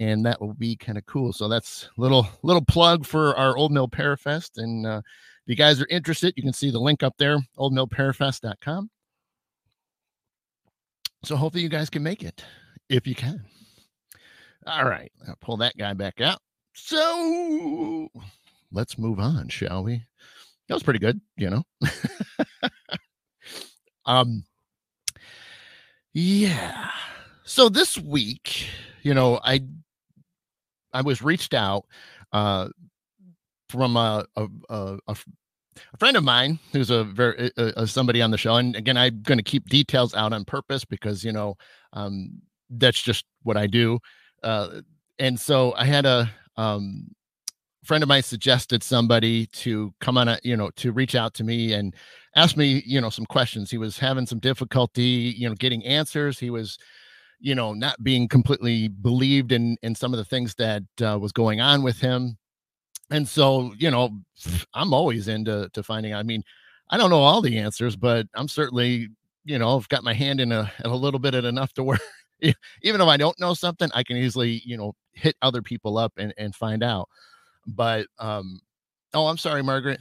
and 0.00 0.24
that 0.24 0.40
will 0.40 0.54
be 0.54 0.76
kind 0.76 0.98
of 0.98 1.06
cool. 1.06 1.32
So 1.32 1.48
that's 1.48 1.88
little 1.96 2.26
little 2.42 2.64
plug 2.64 3.04
for 3.04 3.36
our 3.36 3.56
Old 3.56 3.72
Mill 3.72 3.88
Parafest. 3.88 4.58
And 4.58 4.86
uh, 4.86 5.02
if 5.04 5.44
you 5.46 5.56
guys 5.56 5.80
are 5.80 5.88
interested, 5.90 6.34
you 6.36 6.42
can 6.42 6.52
see 6.52 6.70
the 6.70 6.78
link 6.78 7.02
up 7.02 7.14
there, 7.18 7.38
oldmillparafest.com. 7.58 8.90
So 11.24 11.36
hopefully 11.36 11.62
you 11.62 11.68
guys 11.68 11.90
can 11.90 12.02
make 12.02 12.22
it 12.22 12.44
if 12.88 13.06
you 13.06 13.14
can. 13.14 13.44
All 14.66 14.84
right, 14.84 15.10
I'll 15.26 15.36
pull 15.40 15.56
that 15.58 15.76
guy 15.76 15.94
back 15.94 16.20
out. 16.20 16.40
So 16.74 18.08
let's 18.70 18.98
move 18.98 19.18
on, 19.18 19.48
shall 19.48 19.82
we? 19.82 20.04
That 20.68 20.74
was 20.74 20.82
pretty 20.82 21.00
good, 21.00 21.20
you 21.36 21.50
know. 21.50 21.62
um 24.06 24.44
yeah. 26.12 26.90
So 27.44 27.68
this 27.68 27.96
week, 27.96 28.66
you 29.02 29.14
know, 29.14 29.40
I 29.42 29.62
I 30.92 31.02
was 31.02 31.22
reached 31.22 31.54
out 31.54 31.84
uh, 32.32 32.68
from 33.68 33.96
a, 33.96 34.24
a, 34.36 34.46
a, 34.68 34.98
a 35.08 35.16
friend 35.98 36.16
of 36.16 36.24
mine 36.24 36.58
who's 36.72 36.90
a 36.90 37.04
very 37.04 37.50
uh, 37.56 37.86
somebody 37.86 38.20
on 38.20 38.30
the 38.30 38.38
show 38.38 38.56
and 38.56 38.74
again 38.74 38.96
i'm 38.96 39.22
going 39.22 39.38
to 39.38 39.44
keep 39.44 39.68
details 39.68 40.12
out 40.12 40.32
on 40.32 40.44
purpose 40.44 40.84
because 40.84 41.22
you 41.22 41.30
know 41.30 41.56
um, 41.92 42.30
that's 42.70 43.00
just 43.00 43.24
what 43.44 43.56
i 43.56 43.64
do 43.64 43.96
uh, 44.42 44.80
and 45.20 45.38
so 45.38 45.72
i 45.76 45.84
had 45.84 46.04
a 46.04 46.28
um, 46.56 47.06
friend 47.88 48.02
of 48.02 48.08
mine 48.08 48.22
suggested 48.22 48.82
somebody 48.82 49.46
to 49.46 49.94
come 50.00 50.18
on 50.18 50.28
a 50.28 50.38
you 50.42 50.56
know 50.56 50.70
to 50.76 50.92
reach 50.92 51.14
out 51.14 51.32
to 51.32 51.42
me 51.42 51.72
and 51.72 51.94
ask 52.36 52.54
me 52.56 52.82
you 52.84 53.00
know 53.00 53.08
some 53.08 53.24
questions. 53.24 53.70
He 53.70 53.78
was 53.78 53.98
having 53.98 54.26
some 54.26 54.38
difficulty 54.38 55.34
you 55.36 55.48
know 55.48 55.54
getting 55.54 55.84
answers. 55.86 56.38
He 56.38 56.50
was 56.50 56.78
you 57.40 57.54
know, 57.54 57.72
not 57.72 58.02
being 58.02 58.28
completely 58.28 58.88
believed 58.88 59.52
in 59.52 59.76
in 59.82 59.94
some 59.94 60.12
of 60.12 60.18
the 60.18 60.24
things 60.24 60.54
that 60.56 60.82
uh, 61.02 61.18
was 61.18 61.32
going 61.32 61.60
on 61.60 61.82
with 61.82 61.98
him. 61.98 62.36
And 63.10 63.26
so, 63.26 63.72
you 63.78 63.90
know, 63.90 64.10
I'm 64.74 64.92
always 64.92 65.28
into 65.28 65.70
to 65.72 65.82
finding. 65.82 66.14
I 66.14 66.22
mean, 66.22 66.42
I 66.90 66.96
don't 66.96 67.10
know 67.10 67.22
all 67.22 67.40
the 67.40 67.58
answers, 67.58 67.96
but 67.96 68.26
I'm 68.34 68.48
certainly, 68.48 69.08
you 69.44 69.58
know, 69.58 69.76
I've 69.76 69.88
got 69.88 70.04
my 70.04 70.12
hand 70.12 70.40
in 70.40 70.52
a, 70.52 70.70
a 70.84 70.88
little 70.88 71.20
bit 71.20 71.34
at 71.34 71.44
enough 71.44 71.72
to 71.74 71.84
where, 71.84 71.98
even 72.82 73.00
if 73.00 73.06
I 73.06 73.16
don't 73.16 73.38
know 73.40 73.54
something, 73.54 73.88
I 73.94 74.02
can 74.02 74.16
easily, 74.16 74.62
you 74.64 74.76
know, 74.76 74.94
hit 75.12 75.36
other 75.40 75.62
people 75.62 75.96
up 75.96 76.12
and, 76.18 76.34
and 76.36 76.54
find 76.54 76.82
out. 76.82 77.08
But 77.66 78.06
um, 78.18 78.60
oh, 79.14 79.26
I'm 79.26 79.38
sorry, 79.38 79.62
Margaret. 79.62 80.00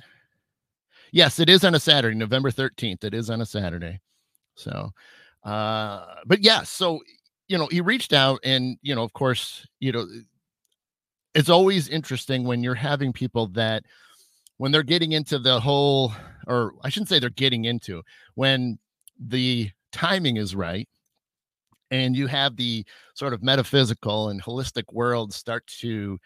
Yes, 1.12 1.40
it 1.40 1.50
is 1.50 1.64
on 1.64 1.76
a 1.76 1.80
Saturday, 1.80 2.16
November 2.16 2.52
13th. 2.52 3.06
It 3.06 3.14
is 3.14 3.30
on 3.30 3.40
a 3.40 3.46
Saturday. 3.46 4.02
So 4.56 4.92
uh, 5.48 6.04
but 6.26 6.44
yeah, 6.44 6.64
so 6.64 7.02
you 7.48 7.58
know, 7.58 7.68
he 7.68 7.82
reached 7.82 8.14
out 8.14 8.40
and 8.44 8.78
you 8.82 8.96
know, 8.96 9.04
of 9.04 9.14
course, 9.14 9.66
you 9.80 9.92
know, 9.92 10.02
eh, 10.02 10.22
it's 11.36 11.50
always 11.50 11.88
interesting 11.90 12.44
when 12.46 12.64
you're 12.64 12.76
having 12.76 13.14
people 13.14 13.48
that 13.48 13.84
when 14.58 14.72
they're 14.72 14.84
getting 14.84 15.12
into 15.12 15.40
the 15.40 15.60
whole 15.60 16.14
or 16.48 16.74
I 16.84 16.90
shouldn't 16.90 17.10
say 17.10 17.20
they're 17.20 17.30
getting 17.30 17.66
into 17.66 18.04
when 18.36 18.80
the 19.20 19.72
timing 19.92 20.38
is 20.38 20.56
right 20.56 20.88
and 21.92 22.16
you 22.16 22.28
have 22.28 22.56
the 22.56 22.86
sort 23.14 23.34
of 23.34 23.44
metaphysical 23.44 24.30
and 24.30 24.42
holistic 24.44 24.92
world 24.94 25.34
start 25.34 25.66
to 25.80 26.20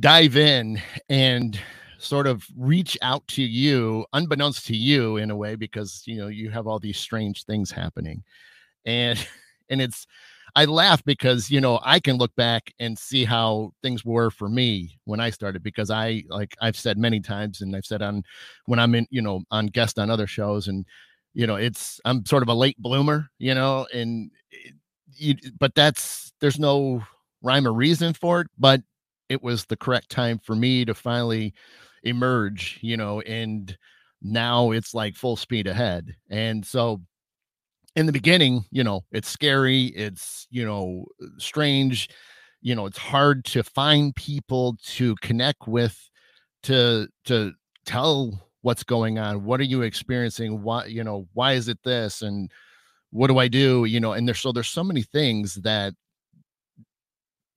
dive 0.00 0.36
in 0.36 0.80
and 1.08 1.58
sort 1.98 2.26
of 2.26 2.44
reach 2.56 2.98
out 3.02 3.26
to 3.28 3.42
you 3.42 4.04
unbeknownst 4.12 4.66
to 4.66 4.76
you 4.76 5.18
in 5.18 5.30
a 5.30 5.36
way 5.36 5.54
because 5.54 6.02
you 6.06 6.16
know 6.16 6.26
you 6.28 6.50
have 6.50 6.66
all 6.66 6.78
these 6.78 6.98
strange 6.98 7.44
things 7.44 7.70
happening. 7.70 8.22
And 8.86 9.24
and 9.70 9.80
it's 9.80 10.06
i 10.56 10.64
laugh 10.64 11.02
because 11.04 11.50
you 11.50 11.60
know 11.60 11.80
i 11.82 11.98
can 11.98 12.16
look 12.16 12.34
back 12.36 12.72
and 12.78 12.98
see 12.98 13.24
how 13.24 13.72
things 13.82 14.04
were 14.04 14.30
for 14.30 14.48
me 14.48 14.98
when 15.04 15.20
i 15.20 15.30
started 15.30 15.62
because 15.62 15.90
i 15.90 16.22
like 16.28 16.54
i've 16.60 16.76
said 16.76 16.98
many 16.98 17.20
times 17.20 17.60
and 17.60 17.74
i've 17.74 17.84
said 17.84 18.02
on 18.02 18.22
when 18.66 18.78
i'm 18.78 18.94
in 18.94 19.06
you 19.10 19.22
know 19.22 19.42
on 19.50 19.66
guest 19.66 19.98
on 19.98 20.10
other 20.10 20.26
shows 20.26 20.68
and 20.68 20.84
you 21.34 21.46
know 21.46 21.56
it's 21.56 22.00
i'm 22.04 22.24
sort 22.26 22.42
of 22.42 22.48
a 22.48 22.54
late 22.54 22.76
bloomer 22.78 23.28
you 23.38 23.54
know 23.54 23.86
and 23.92 24.30
it, 24.50 24.74
you, 25.14 25.34
but 25.58 25.74
that's 25.74 26.32
there's 26.40 26.58
no 26.58 27.02
rhyme 27.42 27.66
or 27.66 27.72
reason 27.72 28.12
for 28.14 28.40
it 28.40 28.46
but 28.58 28.80
it 29.28 29.42
was 29.42 29.64
the 29.66 29.76
correct 29.76 30.10
time 30.10 30.38
for 30.38 30.54
me 30.54 30.84
to 30.84 30.94
finally 30.94 31.52
emerge 32.04 32.78
you 32.82 32.96
know 32.96 33.20
and 33.22 33.76
now 34.22 34.70
it's 34.70 34.94
like 34.94 35.16
full 35.16 35.36
speed 35.36 35.66
ahead. 35.66 36.14
And 36.30 36.64
so 36.64 37.00
in 37.96 38.06
the 38.06 38.12
beginning 38.12 38.64
you 38.70 38.82
know 38.82 39.04
it's 39.12 39.28
scary 39.28 39.86
it's 39.86 40.46
you 40.50 40.64
know 40.64 41.04
strange 41.38 42.08
you 42.62 42.74
know 42.74 42.86
it's 42.86 42.98
hard 42.98 43.44
to 43.44 43.62
find 43.62 44.14
people 44.16 44.76
to 44.84 45.14
connect 45.16 45.68
with 45.68 46.10
to 46.62 47.08
to 47.24 47.52
tell 47.84 48.48
what's 48.62 48.84
going 48.84 49.18
on 49.18 49.44
what 49.44 49.60
are 49.60 49.64
you 49.64 49.82
experiencing? 49.82 50.62
Why 50.62 50.86
you 50.86 51.04
know 51.04 51.28
why 51.34 51.52
is 51.52 51.68
it 51.68 51.78
this? 51.84 52.22
And 52.22 52.50
what 53.10 53.26
do 53.26 53.38
i 53.38 53.48
do? 53.48 53.84
You 53.84 54.00
know 54.00 54.12
and 54.12 54.26
there's 54.26 54.40
so 54.40 54.52
there's 54.52 54.68
so 54.68 54.84
many 54.84 55.02
things 55.02 55.56
that 55.56 55.94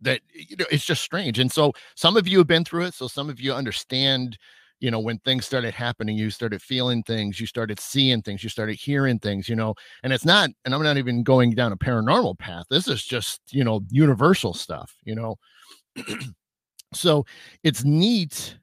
that 0.02 0.22
you 0.34 0.58
know 0.58 0.66
it's 0.72 0.86
just 0.86 1.04
strange. 1.04 1.40
And 1.40 1.52
so 1.52 1.74
some 1.96 2.18
of 2.18 2.28
you 2.28 2.40
have 2.40 2.48
been 2.48 2.66
through 2.66 2.86
it 2.86 2.94
so 2.94 3.08
some 3.08 3.30
of 3.30 3.40
you 3.40 3.54
understand 3.54 4.38
you 4.86 4.92
know 4.92 5.00
when 5.00 5.18
things 5.20 5.46
started 5.46 5.74
happening 5.74 6.18
you 6.18 6.30
started 6.30 6.62
feeling 6.62 7.02
things 7.04 7.40
you 7.40 7.48
started 7.48 7.80
seeing 7.80 8.22
things 8.22 8.44
you 8.44 8.50
started 8.50 8.76
hearing 8.76 9.20
things 9.20 9.50
you 9.50 9.56
know 9.56 9.74
and 10.04 10.14
it's 10.14 10.26
not 10.26 10.50
and 10.64 10.74
i'm 10.74 10.84
not 10.84 10.98
even 10.98 11.24
going 11.24 11.52
down 11.52 11.72
a 11.72 11.78
paranormal 11.78 12.38
path 12.38 12.66
this 12.70 12.88
is 12.88 13.04
just 13.04 13.42
you 13.52 13.64
know 13.64 13.82
universal 13.90 14.54
stuff 14.54 14.96
you 15.04 15.16
know. 15.16 15.36
So 16.94 17.26
it's 17.64 17.84
neat 17.84 18.58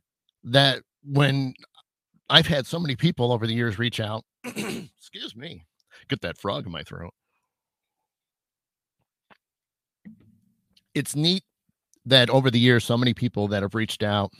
that 0.44 0.80
when 1.04 1.52
i've 2.30 2.46
had 2.46 2.66
so 2.66 2.78
many 2.78 2.96
people 2.96 3.30
over 3.30 3.46
the 3.46 3.52
years 3.52 3.78
reach 3.78 4.00
out 4.00 4.24
excuse 4.44 5.36
me 5.36 5.66
get 6.08 6.20
that 6.22 6.38
frog 6.38 6.66
in 6.66 6.72
my 6.72 6.82
throat. 6.82 7.14
It's 10.94 11.16
neat 11.16 11.44
that 12.04 12.28
over 12.30 12.50
the 12.50 12.58
years, 12.58 12.84
so 12.84 12.96
many 12.96 13.14
people 13.14 13.48
that 13.48 13.62
have 13.62 13.74
reached 13.74 14.02
out 14.02 14.32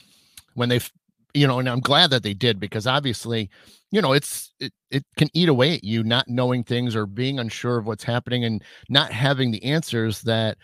when 0.54 0.68
they've, 0.68 0.90
you 1.34 1.46
know, 1.46 1.58
and 1.58 1.68
I'm 1.68 1.80
glad 1.80 2.10
that 2.10 2.22
they 2.22 2.34
did 2.34 2.60
because 2.60 2.86
obviously, 2.86 3.50
you 3.90 4.00
know, 4.02 4.12
it's 4.12 4.52
it, 4.60 4.72
it 4.90 5.04
can 5.16 5.28
eat 5.34 5.48
away 5.48 5.74
at 5.74 5.84
you 5.84 6.02
not 6.04 6.28
knowing 6.28 6.64
things 6.64 6.94
or 6.94 7.06
being 7.06 7.38
unsure 7.38 7.78
of 7.78 7.86
what's 7.86 8.04
happening 8.04 8.44
and 8.44 8.62
not 8.88 9.12
having 9.12 9.50
the 9.50 9.62
answers 9.64 10.22
that 10.22 10.58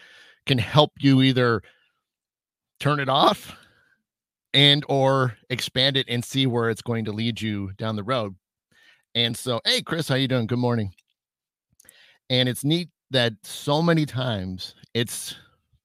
can 0.47 0.59
help 0.59 0.93
you 0.99 1.23
either 1.23 1.63
turn 2.81 3.01
it 3.01 3.09
off 3.09 3.57
and 4.55 4.85
or 4.89 5.37
expand 5.51 5.97
it 5.97 6.07
and 6.09 6.25
see 6.25 6.47
where 6.47 6.71
it's 6.71 6.83
going 6.83 7.05
to 7.05 7.13
lead 7.13 7.41
you 7.41 7.73
down 7.77 7.97
the 7.97 8.03
road. 8.03 8.35
And 9.15 9.37
so, 9.37 9.61
hey 9.65 9.83
Chris, 9.83 10.09
how 10.09 10.15
you 10.15 10.29
doing? 10.29 10.47
Good 10.47 10.59
morning. 10.59 10.93
And 12.31 12.49
it's 12.49 12.65
neat 12.65 12.91
that 13.11 13.33
so 13.43 13.81
many 13.83 14.05
times 14.05 14.75
it's 14.95 15.35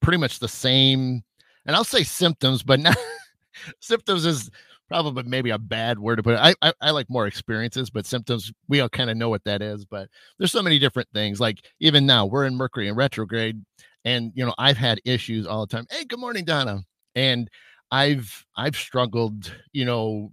pretty 0.02 0.18
much 0.18 0.40
the 0.40 0.48
same, 0.48 1.24
and 1.66 1.76
I'll 1.76 1.86
say 1.86 2.04
symptoms, 2.04 2.64
but 2.64 2.80
not 2.80 2.98
symptoms 3.80 4.26
is 4.26 4.50
probably 4.88 5.24
maybe 5.24 5.50
a 5.50 5.58
bad 5.58 6.00
word 6.00 6.18
to 6.18 6.24
put 6.24 6.36
it. 6.36 6.40
I, 6.40 6.54
I, 6.62 6.74
I 6.82 6.92
like 6.92 7.10
more 7.10 7.28
experiences, 7.28 7.90
but 7.90 8.06
symptoms 8.06 8.52
we 8.68 8.80
all 8.80 8.90
kind 8.90 9.10
of 9.10 9.18
know 9.18 9.30
what 9.30 9.44
that 9.46 9.62
is. 9.62 9.86
But 9.86 10.10
there's 10.38 10.52
so 10.52 10.62
many 10.62 10.80
different 10.80 11.10
things. 11.14 11.40
Like 11.40 11.66
even 11.80 12.06
now, 12.06 12.26
we're 12.26 12.46
in 12.46 12.56
Mercury 12.56 12.88
in 12.88 12.96
retrograde, 12.96 13.64
and 14.06 14.32
you 14.36 14.46
know 14.46 14.54
I've 14.58 14.78
had 14.78 15.00
issues 15.06 15.48
all 15.48 15.66
the 15.66 15.76
time. 15.76 15.88
Hey, 15.90 16.06
good 16.06 16.20
morning, 16.20 16.46
Donna. 16.46 16.82
And 17.16 17.50
I've 17.92 18.46
I've 18.56 18.76
struggled, 18.76 19.54
you 19.72 19.86
know, 19.86 20.32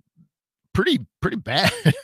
pretty 0.73 1.07
pretty 1.21 1.37
bad. 1.37 1.73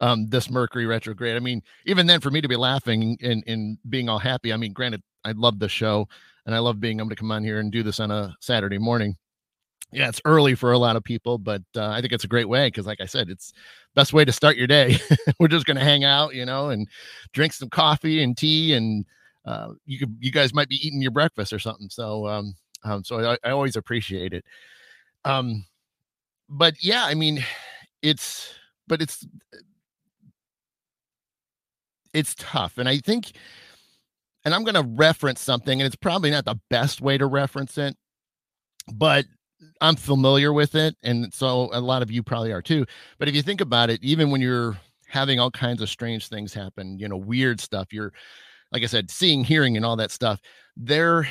um 0.00 0.28
this 0.28 0.48
mercury 0.48 0.86
retrograde 0.86 1.34
i 1.34 1.40
mean 1.40 1.60
even 1.84 2.06
then 2.06 2.20
for 2.20 2.30
me 2.30 2.40
to 2.40 2.46
be 2.46 2.54
laughing 2.54 3.18
and 3.20 3.42
and 3.48 3.78
being 3.88 4.08
all 4.08 4.20
happy 4.20 4.52
i 4.52 4.56
mean 4.56 4.72
granted 4.72 5.02
i 5.24 5.32
love 5.32 5.58
the 5.58 5.68
show 5.68 6.06
and 6.48 6.54
I 6.54 6.60
love 6.60 6.80
being 6.80 6.98
able 6.98 7.10
to 7.10 7.14
come 7.14 7.30
on 7.30 7.44
here 7.44 7.60
and 7.60 7.70
do 7.70 7.82
this 7.82 8.00
on 8.00 8.10
a 8.10 8.34
Saturday 8.40 8.78
morning. 8.78 9.18
Yeah, 9.90 10.08
it's 10.08 10.20
early 10.26 10.54
for 10.54 10.72
a 10.72 10.78
lot 10.78 10.96
of 10.96 11.04
people, 11.04 11.38
but 11.38 11.62
uh, 11.74 11.88
I 11.88 12.00
think 12.00 12.12
it's 12.12 12.24
a 12.24 12.28
great 12.28 12.48
way 12.48 12.66
because, 12.66 12.86
like 12.86 13.00
I 13.00 13.06
said, 13.06 13.30
it's 13.30 13.54
best 13.94 14.12
way 14.12 14.24
to 14.24 14.32
start 14.32 14.56
your 14.56 14.66
day. 14.66 14.98
We're 15.40 15.48
just 15.48 15.64
going 15.64 15.78
to 15.78 15.84
hang 15.84 16.04
out, 16.04 16.34
you 16.34 16.44
know, 16.44 16.68
and 16.68 16.86
drink 17.32 17.54
some 17.54 17.70
coffee 17.70 18.22
and 18.22 18.36
tea, 18.36 18.74
and 18.74 19.06
uh, 19.46 19.68
you 19.86 19.98
could, 19.98 20.14
you 20.20 20.30
guys 20.30 20.52
might 20.52 20.68
be 20.68 20.86
eating 20.86 21.00
your 21.00 21.10
breakfast 21.10 21.54
or 21.54 21.58
something. 21.58 21.88
So, 21.88 22.26
um, 22.28 22.54
um 22.84 23.02
so 23.02 23.30
I, 23.30 23.38
I 23.42 23.50
always 23.50 23.76
appreciate 23.76 24.34
it. 24.34 24.44
Um, 25.24 25.64
but 26.50 26.74
yeah, 26.84 27.04
I 27.04 27.14
mean, 27.14 27.42
it's, 28.02 28.54
but 28.88 29.00
it's, 29.00 29.26
it's 32.12 32.34
tough, 32.34 32.76
and 32.76 32.88
I 32.88 32.98
think 32.98 33.32
and 34.44 34.54
I'm 34.54 34.64
going 34.64 34.74
to 34.74 34.94
reference 34.96 35.40
something, 35.42 35.80
and 35.80 35.86
it's 35.86 35.96
probably 35.96 36.30
not 36.30 36.44
the 36.46 36.56
best 36.70 37.00
way 37.00 37.18
to 37.18 37.26
reference 37.26 37.76
it, 37.76 37.96
but 38.92 39.26
I'm 39.80 39.96
familiar 39.96 40.52
with 40.52 40.74
it. 40.74 40.96
And 41.02 41.32
so 41.32 41.70
a 41.72 41.80
lot 41.80 42.02
of 42.02 42.10
you 42.10 42.22
probably 42.22 42.52
are 42.52 42.62
too. 42.62 42.86
But 43.18 43.28
if 43.28 43.34
you 43.34 43.42
think 43.42 43.60
about 43.60 43.90
it, 43.90 44.02
even 44.02 44.30
when 44.30 44.40
you're 44.40 44.76
having 45.08 45.40
all 45.40 45.50
kinds 45.50 45.82
of 45.82 45.88
strange 45.88 46.28
things 46.28 46.52
happen, 46.52 46.98
you 46.98 47.08
know, 47.08 47.16
weird 47.16 47.60
stuff, 47.60 47.92
you're, 47.92 48.12
like 48.72 48.82
I 48.82 48.86
said, 48.86 49.10
seeing, 49.10 49.44
hearing, 49.44 49.76
and 49.76 49.84
all 49.84 49.96
that 49.96 50.10
stuff, 50.10 50.40
there, 50.76 51.28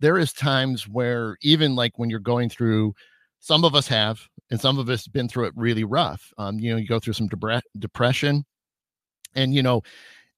there 0.00 0.18
is 0.18 0.32
times 0.32 0.88
where 0.88 1.36
even 1.42 1.74
like 1.74 1.98
when 1.98 2.10
you're 2.10 2.18
going 2.18 2.48
through, 2.48 2.94
some 3.38 3.64
of 3.64 3.74
us 3.74 3.88
have, 3.88 4.20
and 4.50 4.60
some 4.60 4.78
of 4.78 4.88
us 4.90 5.06
been 5.06 5.28
through 5.28 5.46
it 5.46 5.54
really 5.56 5.84
rough. 5.84 6.32
Um, 6.36 6.58
you 6.58 6.72
know, 6.72 6.76
you 6.76 6.86
go 6.86 7.00
through 7.00 7.14
some 7.14 7.28
depre- 7.28 7.62
depression, 7.78 8.44
and 9.34 9.54
you 9.54 9.62
know, 9.62 9.82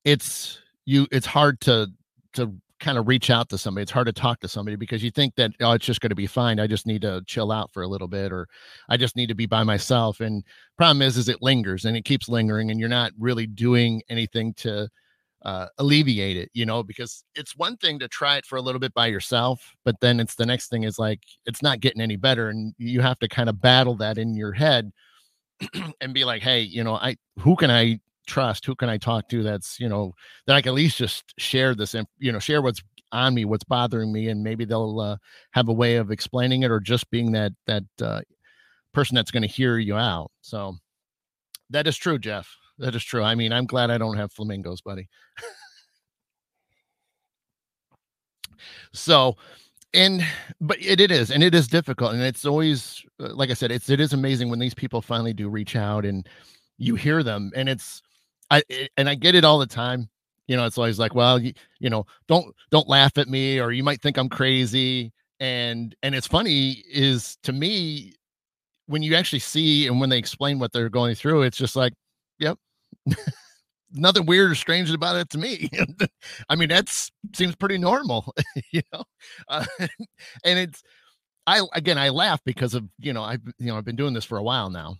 it's 0.04 0.61
you, 0.84 1.08
it's 1.11 1.26
hard 1.26 1.61
to 1.62 1.88
to 2.34 2.54
kind 2.82 2.98
of 2.98 3.08
reach 3.08 3.30
out 3.30 3.48
to 3.48 3.56
somebody. 3.56 3.82
It's 3.82 3.92
hard 3.92 4.06
to 4.06 4.12
talk 4.12 4.40
to 4.40 4.48
somebody 4.48 4.76
because 4.76 5.02
you 5.02 5.10
think 5.10 5.34
that 5.36 5.52
oh, 5.60 5.72
it's 5.72 5.86
just 5.86 6.00
going 6.00 6.10
to 6.10 6.16
be 6.16 6.26
fine. 6.26 6.60
I 6.60 6.66
just 6.66 6.86
need 6.86 7.02
to 7.02 7.22
chill 7.26 7.52
out 7.52 7.72
for 7.72 7.82
a 7.82 7.88
little 7.88 8.08
bit, 8.08 8.32
or 8.32 8.48
I 8.88 8.96
just 8.96 9.16
need 9.16 9.28
to 9.28 9.34
be 9.34 9.46
by 9.46 9.62
myself. 9.62 10.20
And 10.20 10.44
problem 10.76 11.00
is, 11.00 11.16
is 11.16 11.28
it 11.28 11.40
lingers 11.40 11.84
and 11.84 11.96
it 11.96 12.04
keeps 12.04 12.28
lingering, 12.28 12.70
and 12.70 12.78
you're 12.78 12.88
not 12.88 13.12
really 13.18 13.46
doing 13.46 14.02
anything 14.10 14.52
to 14.54 14.88
uh, 15.44 15.68
alleviate 15.78 16.36
it. 16.36 16.50
You 16.52 16.66
know, 16.66 16.82
because 16.82 17.24
it's 17.34 17.56
one 17.56 17.76
thing 17.76 17.98
to 18.00 18.08
try 18.08 18.36
it 18.36 18.44
for 18.44 18.56
a 18.56 18.62
little 18.62 18.80
bit 18.80 18.92
by 18.94 19.06
yourself, 19.06 19.74
but 19.84 20.00
then 20.00 20.20
it's 20.20 20.34
the 20.34 20.46
next 20.46 20.68
thing 20.68 20.82
is 20.82 20.98
like 20.98 21.20
it's 21.46 21.62
not 21.62 21.80
getting 21.80 22.02
any 22.02 22.16
better, 22.16 22.48
and 22.48 22.74
you 22.78 23.00
have 23.00 23.18
to 23.20 23.28
kind 23.28 23.48
of 23.48 23.60
battle 23.60 23.96
that 23.96 24.18
in 24.18 24.34
your 24.34 24.52
head 24.52 24.90
and 26.00 26.12
be 26.12 26.24
like, 26.24 26.42
hey, 26.42 26.60
you 26.60 26.82
know, 26.82 26.94
I 26.94 27.16
who 27.38 27.56
can 27.56 27.70
I 27.70 28.00
trust 28.32 28.64
who 28.64 28.74
can 28.74 28.88
i 28.88 28.96
talk 28.96 29.28
to 29.28 29.42
that's 29.42 29.78
you 29.78 29.86
know 29.86 30.14
that 30.46 30.56
i 30.56 30.62
can 30.62 30.70
at 30.70 30.74
least 30.74 30.96
just 30.96 31.34
share 31.38 31.74
this 31.74 31.92
and 31.92 32.06
you 32.18 32.32
know 32.32 32.38
share 32.38 32.62
what's 32.62 32.82
on 33.12 33.34
me 33.34 33.44
what's 33.44 33.64
bothering 33.64 34.10
me 34.10 34.28
and 34.28 34.42
maybe 34.42 34.64
they'll 34.64 35.00
uh, 35.00 35.16
have 35.50 35.68
a 35.68 35.72
way 35.72 35.96
of 35.96 36.10
explaining 36.10 36.62
it 36.62 36.70
or 36.70 36.80
just 36.80 37.10
being 37.10 37.30
that 37.32 37.52
that 37.66 37.82
uh, 38.00 38.22
person 38.94 39.14
that's 39.14 39.30
going 39.30 39.42
to 39.42 39.48
hear 39.48 39.78
you 39.78 39.96
out 39.96 40.30
so. 40.40 40.74
That 41.68 41.86
is 41.86 41.96
true 41.98 42.18
jeff. 42.18 42.48
That 42.78 42.94
is 42.94 43.04
true. 43.04 43.22
I 43.22 43.34
mean 43.34 43.52
i'm 43.52 43.66
glad 43.66 43.90
i 43.90 43.98
don't 43.98 44.16
have 44.16 44.32
flamingos 44.32 44.80
buddy. 44.80 45.08
So 48.92 49.36
and 49.94 50.24
but 50.60 50.78
it, 50.80 51.00
it 51.00 51.10
is 51.10 51.30
and 51.30 51.42
it 51.42 51.54
is 51.54 51.68
difficult 51.68 52.14
and 52.14 52.22
it's 52.22 52.46
always 52.46 53.04
uh, 53.20 53.34
like 53.34 53.50
i 53.50 53.54
said 53.54 53.70
it's 53.70 53.90
it 53.90 54.00
is 54.00 54.12
amazing 54.14 54.48
when 54.48 54.58
these 54.58 54.74
people 54.74 55.02
finally 55.02 55.34
do 55.34 55.48
reach 55.50 55.76
out 55.76 56.06
and 56.06 56.26
you 56.78 56.94
hear 56.94 57.22
them 57.22 57.50
and 57.54 57.68
it's 57.68 58.00
I 58.52 58.62
and 58.97 59.09
I 59.09 59.16
get 59.16 59.35
it 59.37 59.44
all 59.44 59.59
the 59.59 59.66
time. 59.66 60.09
you 60.49 60.56
know 60.56 60.66
it's 60.66 60.78
always 60.78 60.99
like 61.00 61.14
well 61.14 61.40
you, 61.40 61.54
you 61.80 61.90
know 61.90 62.04
don't 62.28 62.54
don't 62.71 62.88
laugh 62.88 63.18
at 63.18 63.28
me 63.28 63.61
or 63.61 63.73
you 63.73 63.85
might 63.85 64.02
think 64.02 64.18
i'm 64.18 64.28
crazy 64.28 65.12
and 65.40 65.94
and 66.02 66.14
it's 66.16 66.26
funny 66.28 66.82
is 66.92 67.38
to 67.44 67.52
me 67.52 68.14
when 68.87 69.02
you 69.02 69.14
actually 69.16 69.40
see 69.40 69.87
and 69.88 70.00
when 70.00 70.11
they 70.11 70.18
explain 70.18 70.59
what 70.61 70.73
they're 70.73 70.90
going 70.90 71.14
through 71.16 71.42
it's 71.42 71.59
just 71.59 71.76
like 71.76 71.94
yep 72.40 72.59
nothing 73.92 74.26
weird 74.26 74.50
or 74.50 74.54
strange 74.54 74.90
about 74.90 75.16
it 75.16 75.30
to 75.30 75.38
me 75.38 75.68
i 76.50 76.56
mean 76.56 76.68
that's 76.68 77.11
seems 77.37 77.56
pretty 77.56 77.78
normal 77.78 78.35
you 78.73 78.82
know 78.92 79.04
uh, 79.49 79.64
and 80.44 80.59
it's 80.59 80.82
i 81.47 81.62
again 81.75 81.99
i 81.99 82.11
laugh 82.11 82.40
because 82.47 82.75
of 82.75 82.85
you 83.00 83.12
know 83.14 83.25
i've 83.25 83.42
you 83.59 83.68
know 83.68 83.78
i've 83.78 83.85
been 83.87 83.97
doing 83.97 84.14
this 84.14 84.25
for 84.26 84.38
a 84.38 84.44
while 84.44 84.71
now 84.71 84.97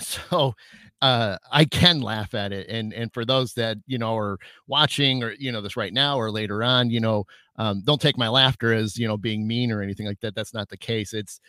so 0.00 0.54
uh 1.02 1.36
i 1.52 1.64
can 1.64 2.00
laugh 2.00 2.34
at 2.34 2.52
it 2.52 2.68
and 2.68 2.94
and 2.94 3.12
for 3.12 3.24
those 3.26 3.54
that 3.54 3.76
you 3.86 3.98
know 3.98 4.16
are 4.16 4.38
watching 4.68 5.22
or 5.22 5.32
you 5.38 5.52
know 5.52 5.60
this 5.60 5.76
right 5.76 5.92
now 5.92 6.16
or 6.18 6.30
later 6.30 6.62
on 6.64 6.90
you 6.90 7.00
know 7.00 7.24
um 7.58 7.82
don't 7.84 8.00
take 8.00 8.18
my 8.18 8.28
laughter 8.28 8.72
as 8.72 8.96
you 8.98 9.08
know 9.08 9.18
being 9.18 9.46
mean 9.46 9.72
or 9.72 9.82
anything 9.82 10.06
like 10.06 10.20
that 10.20 10.34
that's 10.34 10.54
not 10.54 10.68
the 10.70 10.78
case. 10.78 11.12
It's 11.14 11.40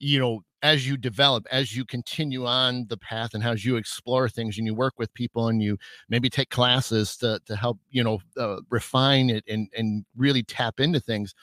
you 0.00 0.18
know 0.18 0.40
as 0.62 0.86
you 0.86 0.96
develop 0.96 1.46
as 1.50 1.76
you 1.76 1.84
continue 1.84 2.46
on 2.46 2.86
the 2.88 2.96
path 2.96 3.34
and 3.34 3.44
as 3.44 3.64
you 3.64 3.76
explore 3.76 4.28
things 4.28 4.58
and 4.58 4.66
you 4.66 4.74
work 4.74 4.94
with 4.98 5.12
people 5.14 5.48
and 5.48 5.62
you 5.62 5.78
maybe 6.08 6.28
take 6.30 6.50
classes 6.50 7.16
to 7.18 7.40
to 7.46 7.56
help 7.56 7.78
you 7.90 8.02
know 8.04 8.18
uh, 8.38 8.56
refine 8.70 9.30
it 9.30 9.44
and 9.48 9.68
and 9.76 10.04
really 10.16 10.42
tap 10.42 10.80
into 10.80 11.00
things 11.00 11.34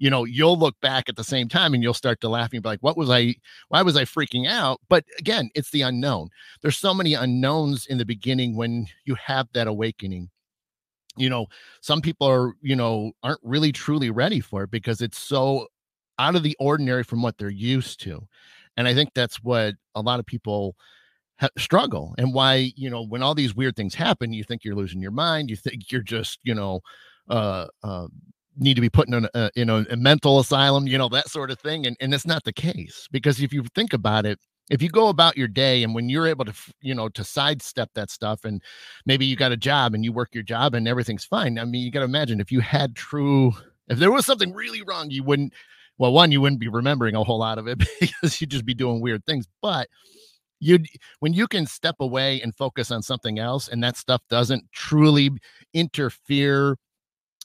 you 0.00 0.08
know, 0.08 0.24
you'll 0.24 0.58
look 0.58 0.80
back 0.80 1.10
at 1.10 1.16
the 1.16 1.22
same 1.22 1.46
time 1.46 1.74
and 1.74 1.82
you'll 1.82 1.92
start 1.92 2.22
to 2.22 2.28
laugh 2.28 2.54
and 2.54 2.62
be 2.62 2.68
like, 2.68 2.82
what 2.82 2.96
was 2.96 3.10
I, 3.10 3.34
why 3.68 3.82
was 3.82 3.98
I 3.98 4.04
freaking 4.04 4.48
out? 4.48 4.80
But 4.88 5.04
again, 5.18 5.50
it's 5.54 5.70
the 5.70 5.82
unknown. 5.82 6.30
There's 6.62 6.78
so 6.78 6.94
many 6.94 7.12
unknowns 7.12 7.84
in 7.84 7.98
the 7.98 8.06
beginning 8.06 8.56
when 8.56 8.86
you 9.04 9.14
have 9.16 9.46
that 9.52 9.66
awakening. 9.66 10.30
You 11.18 11.28
know, 11.28 11.48
some 11.82 12.00
people 12.00 12.26
are, 12.26 12.54
you 12.62 12.74
know, 12.74 13.12
aren't 13.22 13.40
really 13.42 13.72
truly 13.72 14.10
ready 14.10 14.40
for 14.40 14.62
it 14.62 14.70
because 14.70 15.02
it's 15.02 15.18
so 15.18 15.66
out 16.18 16.34
of 16.34 16.42
the 16.42 16.56
ordinary 16.58 17.04
from 17.04 17.20
what 17.20 17.36
they're 17.36 17.50
used 17.50 18.00
to. 18.00 18.26
And 18.78 18.88
I 18.88 18.94
think 18.94 19.10
that's 19.12 19.42
what 19.42 19.74
a 19.94 20.00
lot 20.00 20.18
of 20.18 20.24
people 20.24 20.76
struggle 21.58 22.14
and 22.16 22.32
why, 22.32 22.72
you 22.74 22.88
know, 22.88 23.04
when 23.04 23.22
all 23.22 23.34
these 23.34 23.54
weird 23.54 23.76
things 23.76 23.94
happen, 23.94 24.32
you 24.32 24.44
think 24.44 24.64
you're 24.64 24.74
losing 24.74 25.02
your 25.02 25.10
mind. 25.10 25.50
You 25.50 25.56
think 25.56 25.92
you're 25.92 26.00
just, 26.00 26.38
you 26.42 26.54
know, 26.54 26.80
uh, 27.28 27.66
uh, 27.82 28.06
need 28.56 28.74
to 28.74 28.80
be 28.80 28.90
put 28.90 29.08
in 29.08 29.14
uh, 29.14 29.28
a, 29.34 29.50
you 29.54 29.64
know 29.64 29.84
a 29.90 29.96
mental 29.96 30.40
asylum 30.40 30.86
you 30.86 30.98
know 30.98 31.08
that 31.08 31.28
sort 31.28 31.50
of 31.50 31.58
thing 31.58 31.86
and 31.86 31.96
and 32.00 32.12
that's 32.12 32.26
not 32.26 32.44
the 32.44 32.52
case 32.52 33.08
because 33.10 33.40
if 33.40 33.52
you 33.52 33.64
think 33.74 33.92
about 33.92 34.26
it 34.26 34.38
if 34.70 34.80
you 34.80 34.88
go 34.88 35.08
about 35.08 35.36
your 35.36 35.48
day 35.48 35.82
and 35.82 35.94
when 35.94 36.08
you're 36.08 36.26
able 36.26 36.44
to 36.44 36.54
you 36.80 36.94
know 36.94 37.08
to 37.08 37.24
sidestep 37.24 37.90
that 37.94 38.10
stuff 38.10 38.44
and 38.44 38.62
maybe 39.06 39.24
you 39.26 39.36
got 39.36 39.52
a 39.52 39.56
job 39.56 39.94
and 39.94 40.04
you 40.04 40.12
work 40.12 40.28
your 40.32 40.42
job 40.42 40.74
and 40.74 40.88
everything's 40.88 41.24
fine 41.24 41.58
i 41.58 41.64
mean 41.64 41.84
you 41.84 41.90
got 41.90 42.00
to 42.00 42.04
imagine 42.04 42.40
if 42.40 42.50
you 42.50 42.60
had 42.60 42.94
true 42.96 43.52
if 43.88 43.98
there 43.98 44.12
was 44.12 44.26
something 44.26 44.52
really 44.52 44.82
wrong 44.82 45.10
you 45.10 45.22
wouldn't 45.22 45.52
well 45.98 46.12
one 46.12 46.32
you 46.32 46.40
wouldn't 46.40 46.60
be 46.60 46.68
remembering 46.68 47.14
a 47.14 47.24
whole 47.24 47.38
lot 47.38 47.58
of 47.58 47.66
it 47.66 47.78
because 48.00 48.40
you'd 48.40 48.50
just 48.50 48.66
be 48.66 48.74
doing 48.74 49.00
weird 49.00 49.24
things 49.26 49.46
but 49.62 49.88
you 50.60 50.78
when 51.20 51.32
you 51.32 51.46
can 51.48 51.66
step 51.66 51.96
away 52.00 52.40
and 52.42 52.54
focus 52.56 52.90
on 52.90 53.02
something 53.02 53.38
else 53.38 53.68
and 53.68 53.82
that 53.82 53.96
stuff 53.96 54.20
doesn't 54.28 54.64
truly 54.72 55.30
interfere 55.72 56.76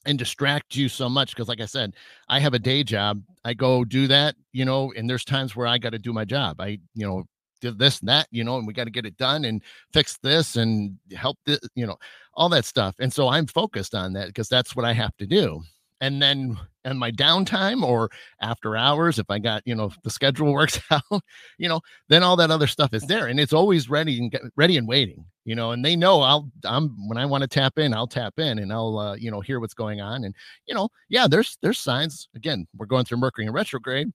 and 0.05 0.17
distract 0.17 0.75
you 0.75 0.87
so 0.87 1.09
much 1.09 1.31
because 1.31 1.47
like 1.47 1.61
i 1.61 1.65
said 1.65 1.93
i 2.29 2.39
have 2.39 2.53
a 2.53 2.59
day 2.59 2.83
job 2.83 3.21
i 3.43 3.53
go 3.53 3.83
do 3.83 4.07
that 4.07 4.35
you 4.53 4.65
know 4.65 4.93
and 4.95 5.09
there's 5.09 5.25
times 5.25 5.55
where 5.55 5.67
i 5.67 5.77
got 5.77 5.91
to 5.91 5.99
do 5.99 6.13
my 6.13 6.25
job. 6.25 6.59
I 6.59 6.79
you 6.93 7.07
know 7.07 7.23
did 7.61 7.79
this 7.79 7.99
and 7.99 8.09
that 8.09 8.27
you 8.31 8.43
know 8.43 8.57
and 8.57 8.67
we 8.67 8.73
got 8.73 8.83
to 8.83 8.91
get 8.91 9.05
it 9.05 9.17
done 9.17 9.45
and 9.45 9.61
fix 9.93 10.17
this 10.21 10.55
and 10.55 10.97
help 11.15 11.37
this 11.45 11.59
you 11.75 11.85
know 11.85 11.97
all 12.33 12.49
that 12.49 12.65
stuff 12.65 12.95
and 12.99 13.11
so 13.11 13.27
i'm 13.29 13.47
focused 13.47 13.95
on 13.95 14.13
that 14.13 14.27
because 14.27 14.49
that's 14.49 14.75
what 14.75 14.85
i 14.85 14.93
have 14.93 15.15
to 15.17 15.25
do 15.25 15.61
and 16.01 16.21
then 16.21 16.57
and 16.83 16.99
my 16.99 17.11
downtime 17.11 17.83
or 17.83 18.09
after 18.41 18.75
hours 18.75 19.19
if 19.19 19.25
i 19.29 19.39
got 19.39 19.61
you 19.65 19.75
know 19.75 19.91
the 20.03 20.09
schedule 20.09 20.51
works 20.53 20.79
out 20.91 21.21
you 21.57 21.67
know 21.67 21.79
then 22.09 22.23
all 22.23 22.35
that 22.35 22.51
other 22.51 22.67
stuff 22.67 22.93
is 22.93 23.03
there 23.03 23.27
and 23.27 23.39
it's 23.39 23.53
always 23.53 23.89
ready 23.89 24.19
and 24.19 24.31
get 24.31 24.41
ready 24.55 24.77
and 24.77 24.87
waiting 24.87 25.25
you 25.45 25.55
know 25.55 25.71
and 25.71 25.83
they 25.83 25.95
know 25.95 26.21
i'll 26.21 26.49
i'm 26.65 26.89
when 27.07 27.17
i 27.17 27.25
want 27.25 27.41
to 27.41 27.47
tap 27.47 27.77
in 27.77 27.93
i'll 27.93 28.07
tap 28.07 28.37
in 28.39 28.59
and 28.59 28.71
i'll 28.71 28.97
uh, 28.97 29.15
you 29.15 29.31
know 29.31 29.41
hear 29.41 29.59
what's 29.59 29.73
going 29.73 30.01
on 30.01 30.23
and 30.23 30.35
you 30.67 30.75
know 30.75 30.89
yeah 31.09 31.27
there's 31.27 31.57
there's 31.61 31.79
signs 31.79 32.27
again 32.35 32.67
we're 32.77 32.85
going 32.85 33.05
through 33.05 33.17
mercury 33.17 33.45
in 33.45 33.53
retrograde 33.53 34.11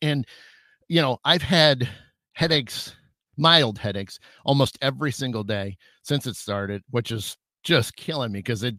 and 0.00 0.26
you 0.88 1.00
know 1.00 1.18
i've 1.24 1.42
had 1.42 1.88
headaches 2.34 2.94
mild 3.36 3.78
headaches 3.78 4.18
almost 4.44 4.76
every 4.82 5.10
single 5.10 5.42
day 5.42 5.76
since 6.02 6.26
it 6.26 6.36
started 6.36 6.82
which 6.90 7.10
is 7.10 7.36
just 7.62 7.96
killing 7.96 8.32
me 8.32 8.40
because 8.40 8.62
it 8.62 8.74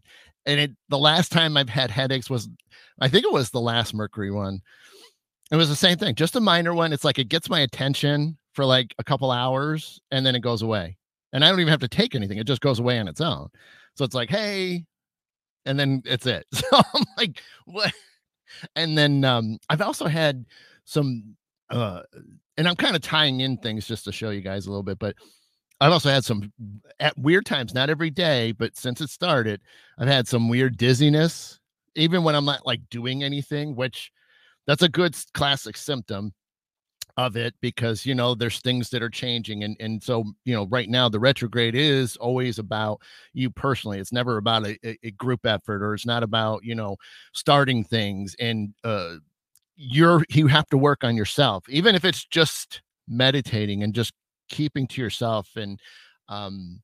and 0.46 0.60
it 0.60 0.72
the 0.88 0.98
last 0.98 1.32
time 1.32 1.56
I've 1.56 1.68
had 1.68 1.90
headaches 1.90 2.30
was 2.30 2.48
I 3.00 3.08
think 3.08 3.24
it 3.24 3.32
was 3.32 3.50
the 3.50 3.60
last 3.60 3.94
Mercury 3.94 4.30
one. 4.30 4.60
It 5.50 5.56
was 5.56 5.68
the 5.68 5.76
same 5.76 5.98
thing, 5.98 6.14
just 6.14 6.36
a 6.36 6.40
minor 6.40 6.74
one. 6.74 6.92
It's 6.92 7.04
like 7.04 7.18
it 7.18 7.28
gets 7.28 7.50
my 7.50 7.60
attention 7.60 8.38
for 8.52 8.64
like 8.64 8.94
a 8.98 9.04
couple 9.04 9.30
hours 9.30 10.00
and 10.10 10.24
then 10.24 10.34
it 10.34 10.40
goes 10.40 10.62
away. 10.62 10.96
And 11.32 11.44
I 11.44 11.50
don't 11.50 11.60
even 11.60 11.70
have 11.70 11.80
to 11.80 11.88
take 11.88 12.14
anything. 12.14 12.38
It 12.38 12.46
just 12.46 12.60
goes 12.60 12.78
away 12.78 12.98
on 12.98 13.08
its 13.08 13.20
own. 13.20 13.48
So 13.96 14.04
it's 14.04 14.14
like, 14.14 14.30
hey, 14.30 14.84
and 15.66 15.78
then 15.78 16.02
it's 16.04 16.26
it. 16.26 16.46
So 16.54 16.66
I'm 16.72 17.04
like, 17.16 17.42
what? 17.66 17.92
And 18.76 18.96
then 18.96 19.24
um 19.24 19.58
I've 19.68 19.80
also 19.80 20.06
had 20.06 20.44
some 20.84 21.36
uh 21.70 22.02
and 22.56 22.68
I'm 22.68 22.76
kind 22.76 22.94
of 22.94 23.02
tying 23.02 23.40
in 23.40 23.56
things 23.56 23.86
just 23.86 24.04
to 24.04 24.12
show 24.12 24.30
you 24.30 24.40
guys 24.40 24.66
a 24.66 24.70
little 24.70 24.82
bit, 24.84 24.98
but 24.98 25.16
I've 25.80 25.92
also 25.92 26.10
had 26.10 26.24
some 26.24 26.52
at 27.00 27.18
weird 27.18 27.46
times, 27.46 27.74
not 27.74 27.90
every 27.90 28.10
day, 28.10 28.52
but 28.52 28.76
since 28.76 29.00
it 29.00 29.10
started, 29.10 29.60
I've 29.98 30.08
had 30.08 30.28
some 30.28 30.48
weird 30.48 30.76
dizziness, 30.76 31.58
even 31.94 32.22
when 32.22 32.34
I'm 32.34 32.44
not 32.44 32.66
like 32.66 32.80
doing 32.90 33.22
anything, 33.22 33.74
which 33.74 34.10
that's 34.66 34.82
a 34.82 34.88
good 34.88 35.16
classic 35.34 35.76
symptom 35.76 36.32
of 37.16 37.36
it 37.36 37.54
because 37.60 38.04
you 38.04 38.14
know 38.14 38.34
there's 38.34 38.60
things 38.60 38.90
that 38.90 39.02
are 39.02 39.10
changing 39.10 39.62
and 39.62 39.76
and 39.78 40.02
so 40.02 40.24
you 40.44 40.52
know 40.54 40.66
right 40.66 40.88
now 40.88 41.08
the 41.08 41.20
retrograde 41.20 41.74
is 41.74 42.16
always 42.16 42.58
about 42.58 43.00
you 43.32 43.48
personally 43.50 44.00
it's 44.00 44.12
never 44.12 44.36
about 44.36 44.66
a, 44.66 44.76
a 45.04 45.12
group 45.12 45.46
effort 45.46 45.80
or 45.80 45.94
it's 45.94 46.06
not 46.06 46.24
about 46.24 46.64
you 46.64 46.74
know 46.74 46.96
starting 47.32 47.84
things 47.84 48.34
and 48.40 48.74
uh 48.82 49.14
you're 49.76 50.24
you 50.30 50.48
have 50.48 50.66
to 50.66 50.76
work 50.76 51.04
on 51.04 51.16
yourself 51.16 51.64
even 51.68 51.94
if 51.94 52.04
it's 52.04 52.24
just 52.24 52.82
meditating 53.06 53.84
and 53.84 53.94
just 53.94 54.12
keeping 54.48 54.86
to 54.88 55.00
yourself 55.00 55.56
and 55.56 55.80
um, 56.28 56.80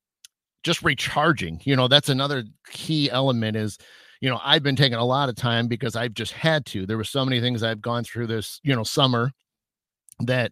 just 0.63 0.81
recharging. 0.81 1.59
You 1.63 1.75
know, 1.75 1.87
that's 1.87 2.09
another 2.09 2.43
key 2.71 3.09
element 3.09 3.55
is, 3.55 3.77
you 4.19 4.29
know, 4.29 4.39
I've 4.43 4.63
been 4.63 4.75
taking 4.75 4.97
a 4.97 5.05
lot 5.05 5.29
of 5.29 5.35
time 5.35 5.67
because 5.67 5.95
I've 5.95 6.13
just 6.13 6.33
had 6.33 6.65
to. 6.67 6.85
There 6.85 6.97
were 6.97 7.03
so 7.03 7.25
many 7.25 7.41
things 7.41 7.63
I've 7.63 7.81
gone 7.81 8.03
through 8.03 8.27
this, 8.27 8.59
you 8.63 8.75
know, 8.75 8.83
summer 8.83 9.31
that 10.19 10.51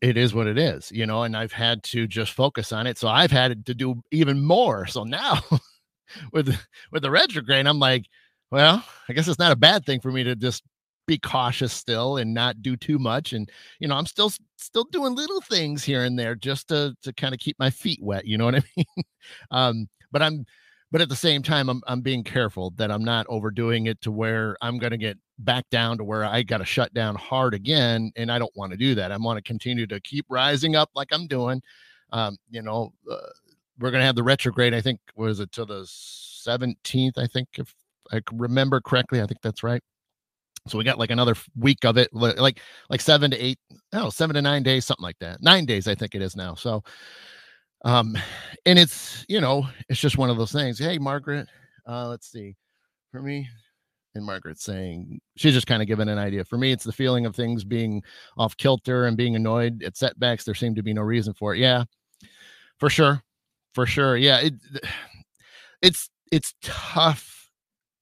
it 0.00 0.16
is 0.16 0.34
what 0.34 0.46
it 0.46 0.58
is, 0.58 0.92
you 0.92 1.06
know, 1.06 1.22
and 1.22 1.36
I've 1.36 1.52
had 1.52 1.82
to 1.84 2.06
just 2.06 2.32
focus 2.32 2.72
on 2.72 2.86
it. 2.86 2.98
So 2.98 3.08
I've 3.08 3.30
had 3.30 3.66
to 3.66 3.74
do 3.74 4.02
even 4.10 4.42
more. 4.42 4.86
So 4.86 5.04
now 5.04 5.40
with 6.32 6.56
with 6.92 7.02
the 7.02 7.10
retrograde, 7.10 7.66
I'm 7.66 7.78
like, 7.78 8.04
well, 8.50 8.84
I 9.08 9.12
guess 9.12 9.28
it's 9.28 9.38
not 9.38 9.52
a 9.52 9.56
bad 9.56 9.84
thing 9.84 10.00
for 10.00 10.12
me 10.12 10.24
to 10.24 10.36
just 10.36 10.62
be 11.06 11.18
cautious 11.18 11.72
still 11.72 12.16
and 12.16 12.32
not 12.32 12.62
do 12.62 12.76
too 12.76 12.98
much 12.98 13.32
and 13.32 13.50
you 13.78 13.88
know 13.88 13.94
i'm 13.94 14.06
still 14.06 14.32
still 14.56 14.84
doing 14.84 15.14
little 15.14 15.40
things 15.40 15.84
here 15.84 16.04
and 16.04 16.18
there 16.18 16.34
just 16.34 16.68
to 16.68 16.94
to 17.02 17.12
kind 17.12 17.34
of 17.34 17.40
keep 17.40 17.58
my 17.58 17.70
feet 17.70 17.98
wet 18.02 18.26
you 18.26 18.38
know 18.38 18.44
what 18.44 18.54
i 18.54 18.62
mean? 18.76 19.04
Um 19.50 19.88
but 20.12 20.22
i'm 20.22 20.44
but 20.90 21.00
at 21.00 21.08
the 21.08 21.16
same 21.16 21.42
time 21.42 21.68
i'm 21.68 21.82
i'm 21.86 22.00
being 22.00 22.22
careful 22.22 22.72
that 22.76 22.90
i'm 22.90 23.04
not 23.04 23.26
overdoing 23.28 23.86
it 23.86 24.00
to 24.00 24.10
where 24.10 24.56
i'm 24.62 24.78
going 24.78 24.92
to 24.92 24.98
get 24.98 25.18
back 25.40 25.68
down 25.70 25.98
to 25.98 26.04
where 26.04 26.24
i 26.24 26.42
got 26.42 26.58
to 26.58 26.64
shut 26.64 26.94
down 26.94 27.16
hard 27.16 27.54
again 27.54 28.12
and 28.16 28.30
i 28.30 28.38
don't 28.38 28.56
want 28.56 28.70
to 28.70 28.78
do 28.78 28.94
that. 28.94 29.10
I 29.10 29.16
want 29.16 29.36
to 29.36 29.42
continue 29.42 29.86
to 29.88 30.00
keep 30.00 30.26
rising 30.28 30.76
up 30.76 30.90
like 30.94 31.08
i'm 31.12 31.26
doing. 31.26 31.60
Um 32.12 32.36
you 32.50 32.62
know 32.62 32.92
uh, 33.10 33.16
we're 33.78 33.90
going 33.90 34.00
to 34.00 34.06
have 34.06 34.14
the 34.14 34.22
retrograde 34.22 34.72
i 34.72 34.80
think 34.80 35.00
was 35.16 35.40
it 35.40 35.50
till 35.50 35.66
the 35.66 35.82
17th 35.82 37.18
i 37.18 37.26
think 37.26 37.48
if 37.58 37.74
i 38.12 38.20
remember 38.32 38.80
correctly 38.80 39.20
i 39.20 39.26
think 39.26 39.40
that's 39.42 39.62
right 39.62 39.82
so 40.66 40.78
we 40.78 40.84
got 40.84 40.98
like 40.98 41.10
another 41.10 41.34
week 41.56 41.84
of 41.84 41.98
it, 41.98 42.08
like 42.12 42.60
like 42.88 43.00
seven 43.00 43.30
to 43.30 43.38
eight, 43.38 43.58
no, 43.92 44.08
seven 44.08 44.34
to 44.34 44.42
nine 44.42 44.62
days, 44.62 44.86
something 44.86 45.02
like 45.02 45.18
that. 45.18 45.42
Nine 45.42 45.66
days, 45.66 45.86
I 45.86 45.94
think 45.94 46.14
it 46.14 46.22
is 46.22 46.36
now. 46.36 46.54
So, 46.54 46.82
um, 47.84 48.16
and 48.64 48.78
it's 48.78 49.26
you 49.28 49.40
know, 49.40 49.66
it's 49.88 50.00
just 50.00 50.16
one 50.16 50.30
of 50.30 50.38
those 50.38 50.52
things. 50.52 50.78
Hey, 50.78 50.98
Margaret, 50.98 51.48
uh, 51.86 52.08
let's 52.08 52.30
see, 52.30 52.56
for 53.12 53.20
me, 53.20 53.46
and 54.14 54.24
Margaret 54.24 54.58
saying 54.58 55.20
she's 55.36 55.52
just 55.52 55.66
kind 55.66 55.82
of 55.82 55.88
giving 55.88 56.08
an 56.08 56.18
idea. 56.18 56.44
For 56.44 56.56
me, 56.56 56.72
it's 56.72 56.84
the 56.84 56.92
feeling 56.92 57.26
of 57.26 57.36
things 57.36 57.62
being 57.62 58.02
off 58.38 58.56
kilter 58.56 59.04
and 59.06 59.18
being 59.18 59.36
annoyed 59.36 59.82
at 59.82 59.98
setbacks. 59.98 60.44
There 60.44 60.54
seemed 60.54 60.76
to 60.76 60.82
be 60.82 60.94
no 60.94 61.02
reason 61.02 61.34
for 61.34 61.54
it. 61.54 61.58
Yeah, 61.58 61.84
for 62.78 62.88
sure, 62.88 63.22
for 63.74 63.84
sure. 63.84 64.16
Yeah, 64.16 64.40
it, 64.40 64.54
it's 65.82 66.08
it's 66.32 66.54
tough 66.62 67.43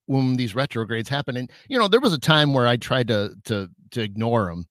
when 0.06 0.36
these 0.36 0.54
retrogrades 0.54 1.08
happen. 1.08 1.36
And 1.36 1.50
you 1.68 1.78
know, 1.78 1.88
there 1.88 2.00
was 2.00 2.12
a 2.12 2.18
time 2.18 2.54
where 2.54 2.66
I 2.66 2.76
tried 2.76 3.08
to 3.08 3.34
to 3.44 3.68
to 3.92 4.00
ignore 4.00 4.46
them, 4.46 4.66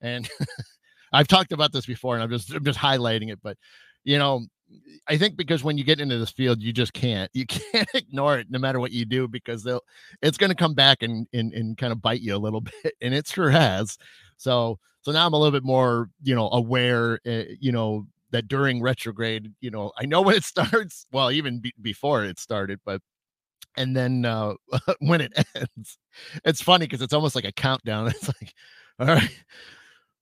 and 0.00 0.28
I've 1.12 1.28
talked 1.28 1.52
about 1.52 1.72
this 1.72 1.86
before, 1.86 2.14
and 2.14 2.22
I'm 2.22 2.30
just 2.30 2.52
I'm 2.52 2.64
just 2.64 2.78
highlighting 2.78 3.32
it. 3.32 3.40
But 3.42 3.56
you 4.04 4.18
know, 4.18 4.46
I 5.08 5.16
think 5.16 5.36
because 5.36 5.62
when 5.62 5.78
you 5.78 5.84
get 5.84 6.00
into 6.00 6.18
this 6.18 6.30
field, 6.30 6.60
you 6.62 6.72
just 6.72 6.92
can't 6.92 7.30
you 7.34 7.46
can't 7.48 7.88
ignore 7.94 8.38
it 8.38 8.48
no 8.50 8.58
matter 8.58 8.80
what 8.80 8.92
you 8.92 9.04
do 9.04 9.28
because 9.28 9.62
they'll 9.62 9.82
it's 10.22 10.38
going 10.38 10.50
to 10.50 10.56
come 10.56 10.74
back 10.74 11.02
and, 11.02 11.26
and 11.32 11.52
and 11.52 11.76
kind 11.78 11.92
of 11.92 12.02
bite 12.02 12.20
you 12.20 12.34
a 12.34 12.38
little 12.38 12.60
bit, 12.82 12.94
and 13.00 13.14
it 13.14 13.26
sure 13.26 13.50
has. 13.50 13.98
So 14.36 14.78
so 15.02 15.12
now 15.12 15.26
I'm 15.26 15.34
a 15.34 15.38
little 15.38 15.52
bit 15.52 15.64
more 15.64 16.10
you 16.22 16.34
know 16.34 16.48
aware, 16.50 17.20
uh, 17.26 17.44
you 17.60 17.72
know 17.72 18.06
that 18.30 18.48
during 18.48 18.82
retrograde, 18.82 19.52
you 19.60 19.70
know 19.70 19.92
I 19.98 20.06
know 20.06 20.22
when 20.22 20.36
it 20.36 20.44
starts. 20.44 21.06
Well, 21.12 21.30
even 21.30 21.60
be, 21.60 21.72
before 21.80 22.24
it 22.24 22.38
started, 22.38 22.80
but 22.84 23.00
and 23.76 23.96
then 23.96 24.24
uh 24.24 24.54
when 25.00 25.20
it 25.20 25.32
ends, 25.54 25.98
it's 26.44 26.62
funny 26.62 26.86
because 26.86 27.02
it's 27.02 27.14
almost 27.14 27.34
like 27.34 27.44
a 27.44 27.52
countdown. 27.52 28.06
It's 28.10 28.28
like, 28.28 28.54
all 28.98 29.06
right 29.06 29.44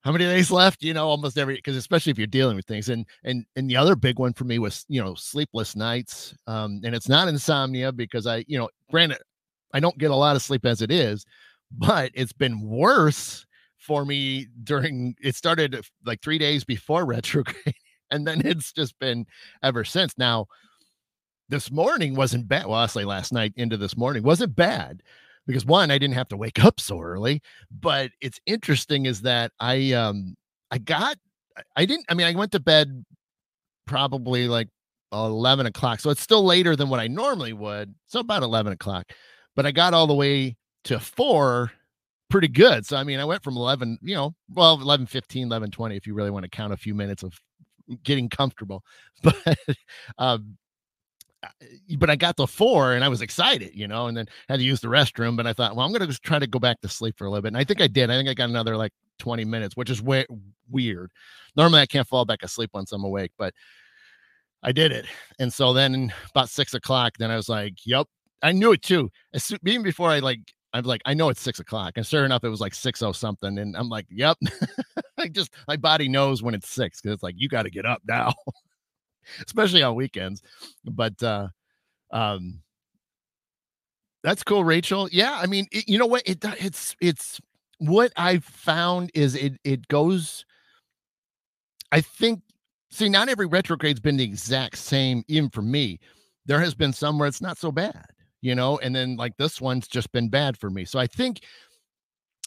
how 0.05 0.13
many 0.13 0.25
days 0.25 0.51
left 0.51 0.83
you 0.83 0.93
know 0.93 1.09
almost 1.09 1.39
every 1.39 1.57
because 1.57 1.77
especially 1.77 2.11
if 2.11 2.19
you're 2.19 2.27
dealing 2.27 2.57
with 2.57 2.67
things 2.67 2.89
and 2.89 3.07
and 3.25 3.45
and 3.57 3.69
the 3.69 3.77
other 3.77 3.97
big 3.97 4.19
one 4.19 4.33
for 4.33 4.45
me 4.45 4.59
was 4.59 4.85
you 4.89 5.03
know 5.03 5.15
sleepless 5.15 5.75
nights 5.75 6.35
um 6.47 6.81
and 6.85 6.95
it's 6.95 7.09
not 7.09 7.27
insomnia 7.27 7.91
because 7.91 8.27
i 8.27 8.45
you 8.47 8.59
know 8.59 8.69
granted 8.91 9.19
i 9.73 9.81
don't 9.81 9.99
get 9.99 10.11
a 10.11 10.17
lot 10.17 10.37
of 10.37 10.43
sleep 10.43 10.65
as 10.67 10.83
it 10.83 10.91
is 10.91 11.25
but 11.73 12.11
it's 12.15 12.33
been 12.33 12.61
worse 12.61 13.47
for 13.79 14.05
me 14.05 14.47
during 14.63 15.15
it 15.23 15.35
started 15.35 15.81
like 16.05 16.21
three 16.21 16.39
days 16.39 16.65
before 16.65 17.05
retrograde 17.07 17.75
and 18.11 18.27
then 18.27 18.47
it's 18.47 18.73
just 18.73 18.99
been 18.99 19.27
ever 19.63 19.85
since 19.85 20.17
now 20.19 20.47
this 21.49 21.71
morning 21.71 22.15
wasn't 22.15 22.49
bad 22.49 22.67
well 22.67 22.79
i 22.79 22.87
say 22.87 23.05
last 23.05 23.33
night 23.33 23.53
into 23.57 23.77
this 23.77 23.97
morning 23.97 24.23
wasn't 24.23 24.55
bad 24.57 25.03
because 25.47 25.65
one, 25.65 25.91
I 25.91 25.99
didn't 25.99 26.15
have 26.15 26.29
to 26.29 26.37
wake 26.37 26.65
up 26.65 26.81
so 26.81 27.01
early. 27.01 27.43
But 27.71 28.11
it's 28.21 28.41
interesting 28.47 29.07
is 29.07 29.23
that 29.23 29.53
I 29.61 29.93
um 29.93 30.37
I 30.71 30.79
got 30.79 31.17
I 31.77 31.85
didn't 31.85 32.07
I 32.09 32.15
mean 32.15 32.27
I 32.27 32.35
went 32.35 32.53
to 32.53 32.61
bed 32.61 33.05
probably 33.87 34.49
like 34.49 34.69
11 35.13 35.67
o'clock. 35.67 36.01
So 36.01 36.11
it's 36.11 36.23
still 36.23 36.45
later 36.45 36.75
than 36.75 36.89
what 36.89 37.01
I 37.01 37.07
normally 37.07 37.53
would. 37.53 37.95
So 38.07 38.21
about 38.21 38.43
11 38.43 38.73
o'clock. 38.73 39.13
But 39.55 39.67
I 39.67 39.71
got 39.71 39.95
all 39.95 40.07
the 40.07 40.15
way 40.15 40.57
to 40.85 40.99
four 40.99 41.71
pretty 42.31 42.49
good. 42.49 42.87
So 42.87 42.97
I 42.97 43.05
mean 43.05 43.21
I 43.21 43.25
went 43.25 43.45
from 43.45 43.57
11, 43.57 43.99
you 44.03 44.15
know, 44.15 44.35
well 44.51 44.81
11 44.81 45.07
15, 45.07 45.47
11 45.47 45.71
20 45.71 45.97
if 45.97 46.07
you 46.07 46.15
really 46.15 46.31
want 46.31 46.45
to 46.45 46.51
count 46.51 46.73
a 46.73 46.77
few 46.77 46.95
minutes 46.95 47.23
of 47.23 47.35
getting 48.03 48.29
comfortable. 48.29 48.83
But 49.23 49.59
um 50.19 50.57
but 51.99 52.11
I 52.11 52.17
got 52.17 52.37
the 52.37 52.47
four 52.47 52.93
and 52.93 53.05
I 53.05 53.09
was 53.09 53.23
excited, 53.23 53.73
you 53.75 53.89
know, 53.89 54.07
and 54.07 54.17
then 54.17 54.27
had 54.49 54.59
to 54.59 54.65
use 54.65 54.81
the 54.81 54.89
restroom. 54.89 55.37
But 55.37 55.47
I 55.47 55.53
thought, 55.53 55.77
well, 55.77 55.85
I'm 55.85 55.93
going 55.93 56.01
to 56.01 56.07
just 56.07 56.23
try 56.23 56.39
to 56.39 56.47
go 56.47 56.59
back 56.59 56.81
to 56.81 56.89
sleep 56.89 57.17
for 57.17 57.27
a 57.27 57.31
little 57.31 57.43
bit. 57.43 57.49
And 57.49 57.57
I 57.57 57.65
think 57.65 57.81
I 57.81 57.87
did. 57.87 58.11
I 58.11 58.17
think 58.17 58.29
I 58.29 58.35
got 58.35 58.51
another 58.51 58.77
like 58.77 58.93
20 59.19 59.45
minutes, 59.45 59.77
which 59.77 59.91
is 59.91 60.03
weird. 60.03 61.11
Normally 61.57 61.81
I 61.81 61.87
can't 61.87 62.09
fall 62.09 62.25
back 62.25 62.43
asleep 62.43 62.71
once 62.75 62.93
I'm 62.93 63.05
awake, 63.05 63.33
but 63.39 63.55
I 64.63 64.73
did 64.73 64.93
it. 64.93 65.07
And 65.39 65.53
so 65.53 65.73
then 65.73 66.13
about 66.31 66.49
six 66.49 66.75
o'clock, 66.75 67.15
then 67.19 67.31
I 67.31 67.37
was 67.37 67.49
like, 67.49 67.75
yep, 67.85 68.07
I 68.43 68.53
knew 68.53 68.73
it 68.73 68.83
too. 68.83 69.11
As 69.33 69.45
soon, 69.45 69.59
even 69.67 69.83
before 69.83 70.11
I 70.11 70.21
like, 70.21 70.41
I'm 70.73 70.85
like, 70.85 71.03
I 71.07 71.15
know 71.15 71.29
it's 71.29 71.41
six 71.41 71.61
o'clock. 71.61 71.93
And 71.97 72.07
sure 72.07 72.25
enough, 72.25 72.45
it 72.45 72.49
was 72.49 72.61
like 72.61 72.75
six 72.75 73.03
oh 73.03 73.13
something. 73.13 73.59
And 73.59 73.77
I'm 73.77 73.89
like, 73.89 74.07
yep. 74.11 74.37
I 75.19 75.29
just, 75.29 75.53
my 75.69 75.77
body 75.77 76.09
knows 76.09 76.43
when 76.43 76.55
it's 76.55 76.69
six 76.69 77.01
because 77.01 77.15
it's 77.15 77.23
like, 77.23 77.37
you 77.39 77.49
got 77.49 77.63
to 77.63 77.71
get 77.71 77.87
up 77.87 78.03
now. 78.07 78.35
especially 79.47 79.83
on 79.83 79.95
weekends. 79.95 80.43
But 80.85 81.23
uh 81.23 81.49
um 82.11 82.61
that's 84.23 84.43
cool, 84.43 84.65
Rachel. 84.65 85.09
Yeah, 85.13 85.39
I 85.41 85.47
mean, 85.47 85.67
it, 85.71 85.87
you 85.87 85.99
know 85.99 86.07
what? 86.07 86.23
It 86.27 86.39
it's 86.59 86.97
it's 87.01 87.41
what 87.79 88.13
I've 88.17 88.45
found 88.45 89.11
is 89.15 89.35
it 89.35 89.55
it 89.65 89.87
goes. 89.89 90.45
I 91.93 92.01
think. 92.01 92.41
See, 92.91 93.09
not 93.09 93.29
every 93.29 93.47
retrograde's 93.47 94.01
been 94.01 94.17
the 94.17 94.25
exact 94.25 94.79
same. 94.79 95.25
Even 95.27 95.51
for 95.51 95.63
me, 95.63 95.99
there 96.47 96.61
has 96.61 96.75
been 96.75 96.93
some 96.93 97.19
where 97.19 97.27
it's 97.27 97.41
not 97.41 97.59
so 97.59 97.73
bad, 97.73 98.07
you 98.41 98.55
know, 98.55 98.79
and 98.79 98.95
then 98.95 99.17
like 99.17 99.37
this 99.37 99.61
one's 99.61 99.89
just 99.89 100.13
been 100.13 100.29
bad 100.29 100.57
for 100.57 100.71
me. 100.71 100.85
So 100.85 101.01
I 101.01 101.09
think, 101.09 101.41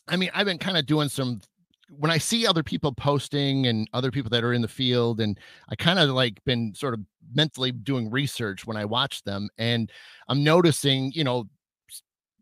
I 0.07 0.15
mean, 0.15 0.29
I've 0.33 0.45
been 0.45 0.57
kind 0.57 0.77
of 0.77 0.85
doing 0.85 1.09
some 1.09 1.41
when 1.89 2.11
I 2.11 2.17
see 2.17 2.45
other 2.45 2.63
people 2.63 2.93
posting 2.93 3.67
and 3.67 3.89
other 3.93 4.11
people 4.11 4.29
that 4.31 4.43
are 4.43 4.53
in 4.53 4.61
the 4.61 4.67
field, 4.67 5.21
and 5.21 5.39
I 5.69 5.75
kind 5.75 5.99
of 5.99 6.09
like 6.09 6.43
been 6.45 6.73
sort 6.75 6.93
of 6.93 7.01
mentally 7.33 7.71
doing 7.71 8.09
research 8.09 8.65
when 8.65 8.77
I 8.77 8.85
watch 8.85 9.23
them, 9.23 9.49
and 9.57 9.91
I'm 10.27 10.43
noticing, 10.43 11.11
you 11.13 11.23
know, 11.23 11.47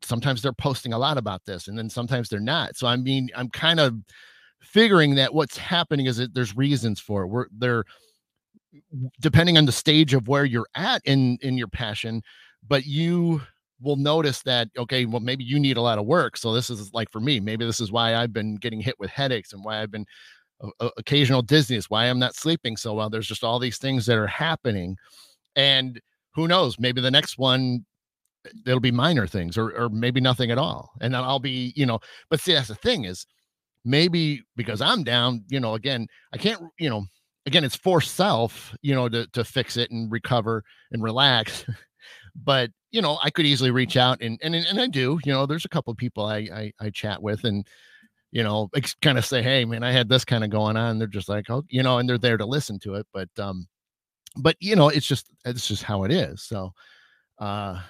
sometimes 0.03 0.41
they're 0.41 0.53
posting 0.53 0.93
a 0.93 0.97
lot 0.97 1.17
about 1.17 1.45
this, 1.45 1.67
and 1.67 1.77
then 1.77 1.89
sometimes 1.89 2.29
they're 2.29 2.39
not. 2.39 2.75
So 2.75 2.87
I 2.87 2.95
mean, 2.95 3.29
I'm 3.35 3.49
kind 3.49 3.79
of 3.79 3.95
figuring 4.61 5.15
that 5.15 5.33
what's 5.33 5.57
happening 5.57 6.07
is 6.07 6.17
that 6.17 6.33
there's 6.33 6.55
reasons 6.55 6.99
for 6.99 7.23
it. 7.23 7.27
We're 7.27 7.47
they're 7.51 7.85
depending 9.21 9.57
on 9.57 9.65
the 9.65 9.71
stage 9.71 10.13
of 10.13 10.27
where 10.27 10.45
you're 10.45 10.67
at 10.75 11.01
in 11.05 11.37
in 11.41 11.57
your 11.57 11.67
passion, 11.67 12.21
but 12.67 12.85
you 12.85 13.41
will 13.81 13.95
notice 13.95 14.41
that 14.43 14.69
okay 14.77 15.05
well 15.05 15.19
maybe 15.19 15.43
you 15.43 15.59
need 15.59 15.77
a 15.77 15.81
lot 15.81 15.97
of 15.97 16.05
work 16.05 16.37
so 16.37 16.53
this 16.53 16.69
is 16.69 16.93
like 16.93 17.11
for 17.11 17.19
me 17.19 17.39
maybe 17.39 17.65
this 17.65 17.79
is 17.79 17.91
why 17.91 18.15
i've 18.15 18.33
been 18.33 18.55
getting 18.55 18.79
hit 18.79 18.97
with 18.99 19.09
headaches 19.09 19.53
and 19.53 19.63
why 19.63 19.81
i've 19.81 19.91
been 19.91 20.05
uh, 20.79 20.89
occasional 20.97 21.41
dizziness 21.41 21.89
why 21.89 22.05
i'm 22.05 22.19
not 22.19 22.35
sleeping 22.35 22.77
so 22.77 22.93
well 22.93 23.09
there's 23.09 23.27
just 23.27 23.43
all 23.43 23.59
these 23.59 23.77
things 23.77 24.05
that 24.05 24.17
are 24.17 24.27
happening 24.27 24.95
and 25.55 25.99
who 26.33 26.47
knows 26.47 26.79
maybe 26.79 27.01
the 27.01 27.11
next 27.11 27.37
one 27.37 27.85
it'll 28.65 28.79
be 28.79 28.91
minor 28.91 29.27
things 29.27 29.57
or, 29.57 29.71
or 29.75 29.89
maybe 29.89 30.21
nothing 30.21 30.51
at 30.51 30.57
all 30.57 30.91
and 31.01 31.13
then 31.13 31.23
i'll 31.23 31.39
be 31.39 31.73
you 31.75 31.85
know 31.85 31.99
but 32.29 32.39
see 32.39 32.53
that's 32.53 32.69
the 32.69 32.75
thing 32.75 33.03
is 33.03 33.25
maybe 33.83 34.41
because 34.55 34.81
i'm 34.81 35.03
down 35.03 35.43
you 35.49 35.59
know 35.59 35.73
again 35.73 36.07
i 36.33 36.37
can't 36.37 36.61
you 36.79 36.89
know 36.89 37.05
again 37.45 37.63
it's 37.63 37.75
for 37.75 37.99
self 38.01 38.75
you 38.81 38.95
know 38.95 39.09
to, 39.09 39.27
to 39.27 39.43
fix 39.43 39.77
it 39.77 39.91
and 39.91 40.11
recover 40.11 40.63
and 40.91 41.03
relax 41.03 41.65
but 42.35 42.71
you 42.91 43.01
know, 43.01 43.19
I 43.23 43.29
could 43.29 43.45
easily 43.45 43.71
reach 43.71 43.97
out 43.97 44.21
and 44.21 44.39
and 44.41 44.55
and 44.55 44.79
I 44.79 44.87
do. 44.87 45.19
You 45.25 45.33
know, 45.33 45.45
there's 45.45 45.65
a 45.65 45.69
couple 45.69 45.91
of 45.91 45.97
people 45.97 46.25
I 46.25 46.37
I, 46.53 46.71
I 46.79 46.89
chat 46.89 47.21
with 47.21 47.43
and 47.43 47.67
you 48.31 48.43
know, 48.43 48.69
kind 49.01 49.17
of 49.17 49.25
say, 49.25 49.41
hey, 49.41 49.63
man, 49.63 49.83
I 49.83 49.91
had 49.91 50.09
this 50.09 50.25
kind 50.25 50.43
of 50.43 50.49
going 50.49 50.75
on. 50.75 50.99
They're 50.99 51.07
just 51.07 51.29
like, 51.29 51.49
oh, 51.49 51.63
you 51.69 51.81
know, 51.83 51.99
and 51.99 52.09
they're 52.09 52.17
there 52.17 52.37
to 52.37 52.45
listen 52.45 52.79
to 52.79 52.95
it. 52.95 53.07
But 53.13 53.29
um, 53.39 53.67
but 54.37 54.57
you 54.59 54.75
know, 54.75 54.89
it's 54.89 55.07
just 55.07 55.29
it's 55.45 55.67
just 55.67 55.83
how 55.83 56.03
it 56.03 56.11
is. 56.11 56.43
So 56.43 56.73
uh 57.39 57.81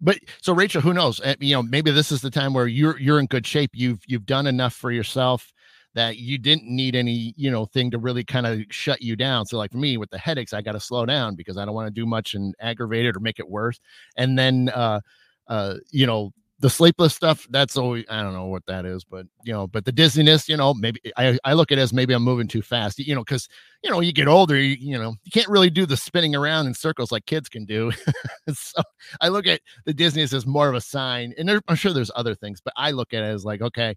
but 0.00 0.18
so 0.40 0.54
Rachel, 0.54 0.80
who 0.80 0.94
knows? 0.94 1.20
Eh, 1.22 1.34
you 1.40 1.54
know, 1.54 1.62
maybe 1.62 1.90
this 1.90 2.10
is 2.10 2.22
the 2.22 2.30
time 2.30 2.54
where 2.54 2.66
you're 2.66 2.98
you're 2.98 3.20
in 3.20 3.26
good 3.26 3.46
shape. 3.46 3.70
You've 3.74 4.00
you've 4.06 4.26
done 4.26 4.46
enough 4.46 4.74
for 4.74 4.90
yourself 4.90 5.52
that 5.94 6.18
you 6.18 6.38
didn't 6.38 6.64
need 6.64 6.94
any, 6.94 7.34
you 7.36 7.50
know, 7.50 7.66
thing 7.66 7.90
to 7.90 7.98
really 7.98 8.24
kind 8.24 8.46
of 8.46 8.60
shut 8.70 9.02
you 9.02 9.16
down. 9.16 9.46
So 9.46 9.58
like 9.58 9.72
for 9.72 9.78
me 9.78 9.96
with 9.96 10.10
the 10.10 10.18
headaches, 10.18 10.52
I 10.52 10.62
got 10.62 10.72
to 10.72 10.80
slow 10.80 11.04
down 11.06 11.34
because 11.34 11.56
I 11.56 11.64
don't 11.64 11.74
want 11.74 11.88
to 11.88 12.00
do 12.00 12.06
much 12.06 12.34
and 12.34 12.54
aggravate 12.60 13.06
it 13.06 13.16
or 13.16 13.20
make 13.20 13.38
it 13.38 13.48
worse. 13.48 13.80
And 14.16 14.38
then 14.38 14.70
uh 14.70 15.00
uh 15.48 15.76
you 15.90 16.06
know, 16.06 16.32
the 16.60 16.70
sleepless 16.70 17.14
stuff 17.14 17.46
that's 17.50 17.76
always 17.76 18.04
i 18.10 18.22
don't 18.22 18.34
know 18.34 18.46
what 18.46 18.64
that 18.66 18.84
is 18.84 19.02
but 19.02 19.26
you 19.44 19.52
know 19.52 19.66
but 19.66 19.84
the 19.84 19.92
dizziness 19.92 20.48
you 20.48 20.56
know 20.56 20.74
maybe 20.74 21.00
i, 21.16 21.38
I 21.42 21.54
look 21.54 21.72
at 21.72 21.78
it 21.78 21.80
as 21.80 21.92
maybe 21.92 22.12
i'm 22.12 22.22
moving 22.22 22.46
too 22.46 22.62
fast 22.62 22.98
you 22.98 23.14
know 23.14 23.24
because 23.24 23.48
you 23.82 23.90
know 23.90 24.00
you 24.00 24.12
get 24.12 24.28
older 24.28 24.58
you, 24.58 24.76
you 24.78 24.98
know 24.98 25.14
you 25.24 25.30
can't 25.32 25.48
really 25.48 25.70
do 25.70 25.86
the 25.86 25.96
spinning 25.96 26.36
around 26.36 26.66
in 26.66 26.74
circles 26.74 27.10
like 27.10 27.26
kids 27.26 27.48
can 27.48 27.64
do 27.64 27.90
so 28.52 28.82
i 29.20 29.28
look 29.28 29.46
at 29.46 29.60
the 29.86 29.94
dizziness 29.94 30.32
as 30.32 30.46
more 30.46 30.68
of 30.68 30.74
a 30.74 30.80
sign 30.80 31.32
and 31.38 31.48
there, 31.48 31.60
i'm 31.68 31.76
sure 31.76 31.92
there's 31.92 32.10
other 32.14 32.34
things 32.34 32.60
but 32.60 32.74
i 32.76 32.90
look 32.90 33.14
at 33.14 33.22
it 33.22 33.28
as 33.28 33.44
like 33.44 33.62
okay 33.62 33.96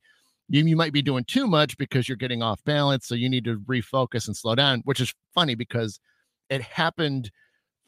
you, 0.50 0.66
you 0.66 0.76
might 0.76 0.94
be 0.94 1.02
doing 1.02 1.24
too 1.26 1.48
much 1.48 1.78
because 1.78 2.08
you're 2.08 2.18
getting 2.18 2.42
off 2.42 2.64
balance. 2.64 3.08
So 3.08 3.16
you 3.16 3.30
need 3.30 3.46
to 3.46 3.60
refocus 3.62 4.28
and 4.28 4.36
slow 4.36 4.56
down, 4.56 4.82
which 4.86 5.00
is 5.00 5.14
funny 5.34 5.56
because 5.56 6.00
it 6.50 6.62
happened 6.62 7.32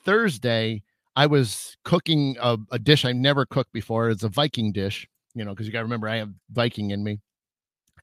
Thursday. 0.03 0.83
I 1.15 1.27
was 1.27 1.77
cooking 1.83 2.35
a, 2.41 2.57
a 2.71 2.79
dish 2.79 3.05
I 3.05 3.11
never 3.11 3.45
cooked 3.45 3.71
before. 3.71 4.09
It's 4.09 4.23
a 4.23 4.29
Viking 4.29 4.71
dish, 4.71 5.07
you 5.33 5.45
know, 5.45 5.51
because 5.51 5.65
you 5.65 5.73
got 5.73 5.79
to 5.79 5.85
remember 5.85 6.09
I 6.09 6.17
have 6.17 6.31
Viking 6.51 6.91
in 6.91 7.03
me. 7.03 7.19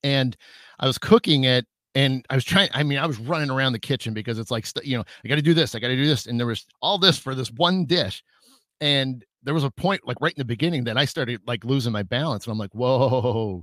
And 0.04 0.36
I 0.80 0.86
was 0.86 0.98
cooking 0.98 1.44
it 1.44 1.66
and 1.94 2.24
I 2.30 2.34
was 2.34 2.44
trying, 2.44 2.70
I 2.72 2.82
mean, 2.82 2.98
I 2.98 3.06
was 3.06 3.18
running 3.18 3.50
around 3.50 3.72
the 3.72 3.78
kitchen 3.78 4.14
because 4.14 4.38
it's 4.38 4.50
like, 4.50 4.66
you 4.84 4.96
know, 4.96 5.04
I 5.24 5.28
got 5.28 5.36
to 5.36 5.42
do 5.42 5.54
this, 5.54 5.74
I 5.74 5.78
got 5.78 5.88
to 5.88 5.96
do 5.96 6.06
this. 6.06 6.26
And 6.26 6.38
there 6.38 6.46
was 6.46 6.66
all 6.80 6.98
this 6.98 7.18
for 7.18 7.34
this 7.34 7.50
one 7.52 7.84
dish. 7.84 8.24
And 8.80 9.24
there 9.42 9.54
was 9.54 9.64
a 9.64 9.70
point 9.70 10.00
like 10.06 10.16
right 10.20 10.32
in 10.32 10.40
the 10.40 10.44
beginning 10.44 10.84
that 10.84 10.96
I 10.96 11.04
started 11.04 11.40
like 11.46 11.64
losing 11.64 11.92
my 11.92 12.02
balance. 12.02 12.46
And 12.46 12.52
I'm 12.52 12.58
like, 12.58 12.74
whoa, 12.74 13.62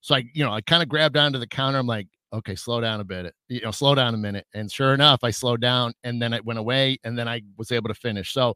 so 0.00 0.14
I, 0.14 0.24
you 0.34 0.44
know, 0.44 0.52
I 0.52 0.60
kind 0.60 0.82
of 0.82 0.88
grabbed 0.88 1.16
onto 1.16 1.38
the 1.38 1.46
counter. 1.46 1.78
I'm 1.78 1.86
like, 1.86 2.06
okay, 2.32 2.54
slow 2.54 2.80
down 2.80 3.00
a 3.00 3.04
bit, 3.04 3.34
you 3.48 3.60
know, 3.60 3.70
slow 3.70 3.94
down 3.94 4.14
a 4.14 4.18
minute. 4.18 4.46
And 4.54 4.70
sure 4.70 4.94
enough, 4.94 5.20
I 5.22 5.30
slowed 5.30 5.60
down 5.60 5.94
and 6.04 6.20
then 6.20 6.32
it 6.32 6.44
went 6.44 6.58
away 6.58 6.98
and 7.04 7.18
then 7.18 7.28
I 7.28 7.42
was 7.56 7.72
able 7.72 7.88
to 7.88 7.94
finish. 7.94 8.32
So 8.32 8.54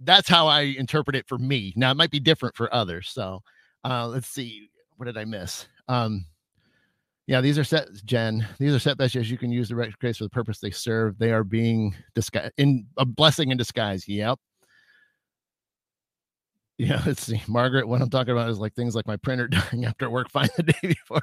that's 0.00 0.28
how 0.28 0.46
I 0.46 0.62
interpret 0.62 1.16
it 1.16 1.28
for 1.28 1.38
me. 1.38 1.72
Now 1.76 1.90
it 1.90 1.96
might 1.96 2.10
be 2.10 2.20
different 2.20 2.56
for 2.56 2.72
others. 2.74 3.08
So 3.10 3.42
uh, 3.84 4.08
let's 4.08 4.28
see. 4.28 4.68
What 4.96 5.06
did 5.06 5.16
I 5.16 5.24
miss? 5.24 5.68
Um, 5.88 6.26
yeah, 7.26 7.40
these 7.40 7.58
are 7.58 7.64
set, 7.64 7.88
Jen. 8.04 8.46
These 8.58 8.72
are 8.72 8.78
set 8.78 9.00
as 9.00 9.14
you 9.14 9.38
can 9.38 9.50
use 9.50 9.68
the 9.68 9.76
retrogrades 9.76 10.18
for 10.18 10.24
the 10.24 10.30
purpose 10.30 10.60
they 10.60 10.70
serve. 10.70 11.18
They 11.18 11.32
are 11.32 11.44
being 11.44 11.94
disguised 12.14 12.52
in 12.56 12.86
a 12.98 13.04
blessing 13.04 13.50
in 13.50 13.56
disguise. 13.56 14.06
Yep. 14.06 14.38
Yeah, 16.78 17.02
let's 17.06 17.24
see. 17.24 17.42
Margaret, 17.48 17.88
what 17.88 18.00
I'm 18.00 18.10
talking 18.10 18.32
about 18.32 18.50
is 18.50 18.58
like 18.58 18.74
things 18.74 18.94
like 18.94 19.06
my 19.06 19.16
printer 19.16 19.48
dying 19.48 19.84
after 19.84 20.10
work, 20.10 20.30
find 20.30 20.50
the 20.56 20.62
day 20.64 20.78
before. 20.82 21.22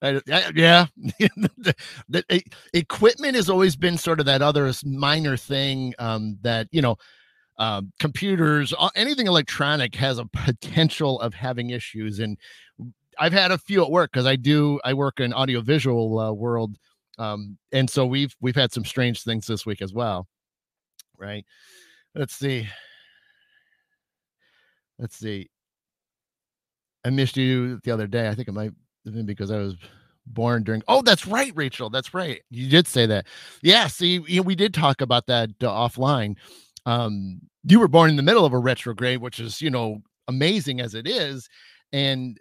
I, 0.00 0.20
I, 0.30 0.50
yeah, 0.54 0.86
the, 0.96 1.74
the, 2.08 2.42
equipment 2.72 3.34
has 3.34 3.50
always 3.50 3.76
been 3.76 3.98
sort 3.98 4.20
of 4.20 4.26
that 4.26 4.40
other 4.40 4.72
minor 4.84 5.36
thing 5.36 5.94
um, 5.98 6.38
that 6.42 6.66
you 6.72 6.80
know, 6.80 6.96
uh, 7.58 7.82
computers, 8.00 8.72
anything 8.94 9.26
electronic 9.26 9.94
has 9.94 10.18
a 10.18 10.24
potential 10.24 11.20
of 11.20 11.34
having 11.34 11.70
issues, 11.70 12.20
and 12.20 12.38
I've 13.18 13.34
had 13.34 13.52
a 13.52 13.58
few 13.58 13.84
at 13.84 13.90
work 13.90 14.12
because 14.12 14.26
I 14.26 14.36
do 14.36 14.80
I 14.82 14.94
work 14.94 15.20
in 15.20 15.34
audiovisual 15.34 16.18
uh, 16.18 16.32
world, 16.32 16.76
um, 17.18 17.58
and 17.70 17.88
so 17.88 18.06
we've 18.06 18.34
we've 18.40 18.56
had 18.56 18.72
some 18.72 18.84
strange 18.84 19.24
things 19.24 19.46
this 19.46 19.66
week 19.66 19.82
as 19.82 19.92
well. 19.92 20.26
Right? 21.18 21.44
Let's 22.14 22.34
see. 22.34 22.66
Let's 24.98 25.16
see. 25.16 25.48
I 27.04 27.10
missed 27.10 27.36
you 27.36 27.78
the 27.84 27.90
other 27.90 28.06
day. 28.06 28.28
I 28.28 28.34
think 28.34 28.48
it 28.48 28.52
might 28.52 28.72
have 29.04 29.14
been 29.14 29.26
because 29.26 29.50
I 29.50 29.58
was 29.58 29.76
born 30.26 30.64
during. 30.64 30.82
Oh, 30.88 31.02
that's 31.02 31.26
right, 31.26 31.52
Rachel. 31.54 31.90
That's 31.90 32.14
right. 32.14 32.42
You 32.50 32.68
did 32.68 32.88
say 32.88 33.06
that. 33.06 33.26
Yeah. 33.62 33.86
See, 33.86 34.18
we 34.18 34.54
did 34.54 34.74
talk 34.74 35.00
about 35.00 35.26
that 35.26 35.50
uh, 35.62 35.66
offline. 35.66 36.36
Um, 36.84 37.40
you 37.64 37.80
were 37.80 37.88
born 37.88 38.10
in 38.10 38.16
the 38.16 38.22
middle 38.22 38.44
of 38.44 38.52
a 38.52 38.58
retrograde, 38.58 39.20
which 39.20 39.38
is 39.38 39.60
you 39.60 39.70
know 39.70 40.02
amazing 40.28 40.80
as 40.80 40.94
it 40.94 41.06
is, 41.06 41.48
and 41.92 42.38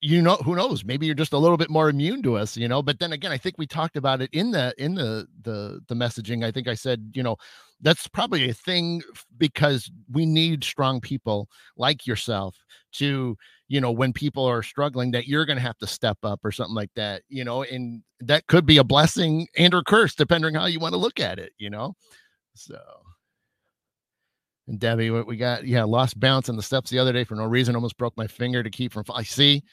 you 0.00 0.22
know 0.22 0.36
who 0.36 0.54
knows 0.54 0.84
maybe 0.84 1.06
you're 1.06 1.14
just 1.14 1.32
a 1.32 1.38
little 1.38 1.56
bit 1.56 1.70
more 1.70 1.88
immune 1.88 2.22
to 2.22 2.36
us 2.36 2.56
you 2.56 2.68
know 2.68 2.80
but 2.80 3.00
then 3.00 3.12
again 3.12 3.32
i 3.32 3.36
think 3.36 3.56
we 3.58 3.66
talked 3.66 3.96
about 3.96 4.22
it 4.22 4.30
in 4.32 4.52
the 4.52 4.72
in 4.78 4.94
the 4.94 5.26
the 5.42 5.80
the 5.88 5.94
messaging 5.94 6.44
i 6.44 6.52
think 6.52 6.68
i 6.68 6.74
said 6.74 7.10
you 7.14 7.22
know 7.22 7.36
that's 7.80 8.08
probably 8.08 8.48
a 8.48 8.54
thing 8.54 9.02
because 9.36 9.90
we 10.10 10.26
need 10.26 10.64
strong 10.64 11.00
people 11.00 11.48
like 11.76 12.06
yourself 12.06 12.56
to 12.92 13.36
you 13.68 13.80
know 13.80 13.90
when 13.90 14.12
people 14.12 14.44
are 14.44 14.62
struggling 14.62 15.10
that 15.10 15.26
you're 15.26 15.44
going 15.44 15.56
to 15.58 15.62
have 15.62 15.78
to 15.78 15.86
step 15.86 16.18
up 16.22 16.40
or 16.44 16.50
something 16.50 16.74
like 16.74 16.90
that 16.96 17.22
you 17.28 17.44
know 17.44 17.62
and 17.62 18.02
that 18.20 18.46
could 18.46 18.66
be 18.66 18.78
a 18.78 18.84
blessing 18.84 19.46
and 19.56 19.74
or 19.74 19.82
curse 19.82 20.14
depending 20.14 20.54
how 20.54 20.66
you 20.66 20.80
want 20.80 20.92
to 20.92 20.98
look 20.98 21.20
at 21.20 21.38
it 21.38 21.52
you 21.58 21.70
know 21.70 21.94
so 22.54 22.78
and 24.68 24.78
Debbie, 24.78 25.10
what 25.10 25.26
we 25.26 25.38
got? 25.38 25.66
Yeah, 25.66 25.84
lost 25.84 26.20
balance 26.20 26.50
on 26.50 26.56
the 26.56 26.62
steps 26.62 26.90
the 26.90 26.98
other 26.98 27.12
day 27.12 27.24
for 27.24 27.34
no 27.34 27.46
reason. 27.46 27.74
Almost 27.74 27.96
broke 27.96 28.16
my 28.18 28.26
finger 28.26 28.62
to 28.62 28.70
keep 28.70 28.92
from. 28.92 29.04
I 29.12 29.22
see. 29.22 29.64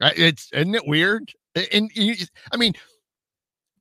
It's 0.00 0.50
isn't 0.52 0.74
it 0.74 0.86
weird? 0.86 1.32
And, 1.54 1.90
and 1.96 2.28
I 2.52 2.56
mean, 2.56 2.74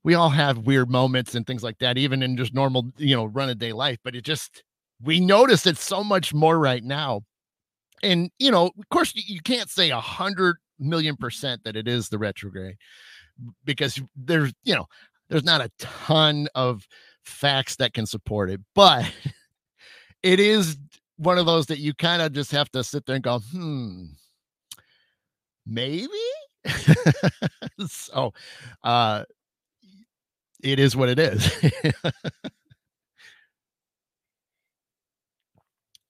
we 0.04 0.16
all 0.16 0.30
have 0.30 0.60
weird 0.60 0.90
moments 0.90 1.36
and 1.36 1.46
things 1.46 1.64
like 1.64 1.78
that, 1.80 1.98
even 1.98 2.24
in 2.24 2.38
just 2.38 2.54
normal, 2.54 2.92
you 2.98 3.16
know, 3.16 3.26
run 3.26 3.50
a 3.50 3.56
day 3.56 3.74
life. 3.74 4.00
But 4.04 4.16
it 4.16 4.24
just 4.24 4.64
we 5.02 5.20
notice 5.20 5.66
it 5.66 5.78
so 5.78 6.04
much 6.04 6.34
more 6.34 6.60
right 6.60 6.84
now. 6.84 7.22
And 8.04 8.32
you 8.40 8.52
know, 8.52 8.68
of 8.68 8.90
course, 8.90 9.14
you 9.16 9.42
can't 9.42 9.70
say 9.70 9.92
a 9.92 10.00
hundred 10.00 10.58
million 10.80 11.16
percent 11.16 11.64
that 11.64 11.76
it 11.76 11.88
is 11.88 12.10
the 12.10 12.18
retrograde 12.18 12.76
because 13.64 14.02
there's 14.16 14.54
you 14.64 14.74
know 14.74 14.88
there's 15.30 15.44
not 15.44 15.62
a 15.62 15.72
ton 15.80 16.48
of 16.56 16.88
facts 17.24 17.76
that 17.78 17.94
can 17.94 18.06
support 18.06 18.50
it, 18.50 18.60
but 18.74 19.06
it 20.24 20.40
is 20.40 20.78
one 21.18 21.38
of 21.38 21.46
those 21.46 21.68
that 21.68 21.80
you 21.80 21.94
kind 21.94 22.22
of 22.22 22.34
just 22.34 22.52
have 22.52 22.70
to 22.72 22.84
sit 22.84 23.06
there 23.06 23.16
and 23.16 23.24
go, 23.24 23.40
hmm, 23.52 24.06
maybe. 25.66 26.08
so, 27.88 28.34
uh, 28.84 29.24
it 30.63 30.80
is 30.80 30.95
what 30.95 31.10
it 31.10 31.19
is. 31.19 31.52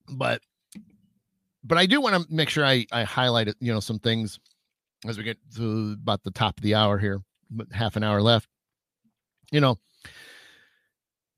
but, 0.10 0.42
but 1.64 1.78
I 1.78 1.86
do 1.86 2.02
want 2.02 2.16
to 2.16 2.34
make 2.34 2.50
sure 2.50 2.66
I 2.66 2.86
I 2.92 3.04
highlight 3.04 3.48
you 3.60 3.74
know, 3.74 3.80
some 3.80 4.00
things 4.00 4.40
as 5.08 5.18
we 5.18 5.24
get 5.24 5.38
to 5.56 5.98
about 6.02 6.24
the 6.24 6.32
top 6.32 6.58
of 6.58 6.64
the 6.64 6.76
hour 6.76 6.98
here, 6.98 7.22
half 7.72 7.96
an 7.96 8.04
hour 8.04 8.22
left. 8.22 8.48
You 9.52 9.62
know, 9.62 9.80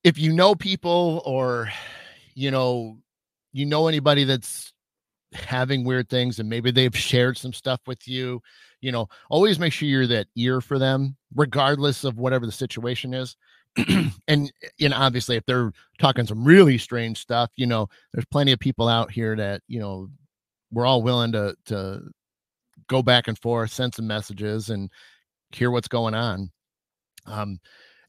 if 0.04 0.17
you 0.17 0.34
know 0.34 0.56
people 0.56 1.21
or 1.26 1.69
you 2.36 2.52
know, 2.52 2.97
you 3.52 3.65
know 3.65 3.88
anybody 3.88 4.23
that's 4.23 4.73
having 5.34 5.84
weird 5.84 6.10
things 6.10 6.39
and 6.39 6.49
maybe 6.49 6.71
they've 6.71 6.95
shared 6.95 7.38
some 7.38 7.54
stuff 7.54 7.82
with 7.88 8.08
you, 8.08 8.41
you 8.84 8.91
know, 8.91 9.08
always 9.30 9.60
make 9.60 9.72
sure 9.72 9.88
you're 9.88 10.06
that 10.08 10.28
ear 10.36 10.60
for 10.60 10.78
them, 10.78 11.15
regardless 11.34 12.04
of 12.04 12.17
whatever 12.17 12.46
the 12.46 12.52
situation 12.52 13.13
is. 13.13 13.38
and 14.28 14.52
you 14.78 14.89
know, 14.89 14.98
obviously, 14.98 15.38
if 15.38 15.46
they're 15.46 15.72
talking 16.00 16.28
some 16.28 16.43
really 16.43 16.78
strange 16.78 17.17
stuff, 17.17 17.50
you 17.56 17.65
know, 17.65 17.88
there's 18.13 18.26
plenty 18.26 18.52
of 18.52 18.60
people 18.60 18.88
out 18.88 19.10
here 19.10 19.36
that 19.36 19.62
you 19.67 19.80
know 19.80 20.10
we're 20.72 20.86
all 20.86 21.02
willing 21.02 21.32
to 21.32 21.56
to 21.65 22.02
go 22.88 23.02
back 23.02 23.28
and 23.28 23.39
forth, 23.39 23.72
send 23.72 23.96
some 23.96 24.06
messages, 24.06 24.69
and 24.69 24.91
hear 25.54 25.72
what's 25.72 25.88
going 25.88 26.13
on. 26.13 26.52
Um, 27.26 27.60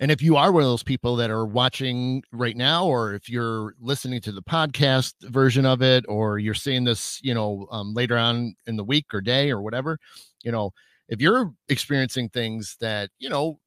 and 0.01 0.11
if 0.11 0.21
you 0.21 0.37
are 0.37 0.51
one 0.51 0.65
of 0.65 0.69
those 0.69 0.83
people 0.83 1.17
that 1.17 1.31
are 1.31 1.47
watching 1.47 2.23
right 2.33 2.57
now, 2.57 2.85
or 2.85 3.15
if 3.15 3.29
you're 3.29 3.75
listening 3.81 4.21
to 4.23 4.33
the 4.33 4.43
podcast 4.43 5.15
version 5.23 5.65
of 5.65 5.83
it, 5.83 6.05
or 6.09 6.39
you're 6.39 6.53
seeing 6.53 6.85
this, 6.85 7.21
you 7.23 7.33
know, 7.33 7.69
um, 7.71 7.95
later 7.95 8.19
on 8.19 8.57
in 8.67 8.77
the 8.77 8.85
week 8.85 9.07
or 9.15 9.21
day 9.21 9.51
or 9.51 9.63
whatever, 9.63 9.99
you 10.45 10.53
know, 10.53 10.73
if 11.09 11.21
you're 11.21 11.53
experiencing 11.69 12.29
things 12.29 12.77
that, 12.81 13.11
you 13.19 13.29
know, 13.29 13.59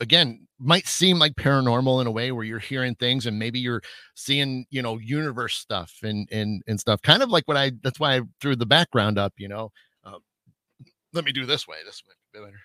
again, 0.00 0.46
might 0.58 0.86
seem 0.86 1.18
like 1.18 1.34
paranormal 1.34 2.00
in 2.00 2.06
a 2.06 2.10
way 2.10 2.32
where 2.32 2.44
you're 2.44 2.58
hearing 2.58 2.94
things 2.94 3.26
and 3.26 3.38
maybe 3.38 3.58
you're 3.58 3.82
seeing, 4.14 4.66
you 4.70 4.82
know, 4.82 4.98
universe 4.98 5.56
stuff 5.56 5.92
and 6.02 6.28
and 6.32 6.62
and 6.66 6.80
stuff, 6.80 7.00
kind 7.02 7.22
of 7.22 7.30
like 7.30 7.46
what 7.46 7.56
I. 7.56 7.72
That's 7.82 8.00
why 8.00 8.16
I 8.16 8.22
threw 8.40 8.56
the 8.56 8.66
background 8.66 9.18
up. 9.18 9.34
You 9.36 9.48
know, 9.48 9.70
uh, 10.04 10.18
let 11.12 11.24
me 11.24 11.32
do 11.32 11.46
this 11.46 11.68
way. 11.68 11.76
This 11.84 12.02
might 12.06 12.40
be 12.40 12.44
better. 12.44 12.58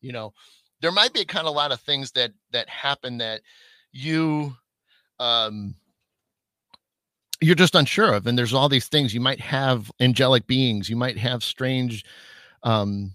You 0.00 0.12
know, 0.12 0.32
there 0.80 0.92
might 0.92 1.12
be 1.12 1.20
a 1.20 1.26
kind 1.26 1.46
of 1.46 1.52
a 1.52 1.56
lot 1.56 1.72
of 1.72 1.80
things 1.80 2.10
that 2.12 2.32
that 2.52 2.68
happen 2.68 3.18
that 3.18 3.42
you 3.92 4.54
um 5.20 5.74
you're 7.44 7.56
just 7.56 7.76
unsure 7.76 8.14
of 8.14 8.26
and 8.26 8.38
there's 8.38 8.54
all 8.54 8.68
these 8.70 8.88
things. 8.88 9.14
You 9.14 9.20
might 9.20 9.40
have 9.40 9.90
angelic 10.00 10.46
beings. 10.48 10.90
You 10.90 10.96
might 10.96 11.18
have 11.18 11.44
strange 11.44 12.04
um 12.64 13.12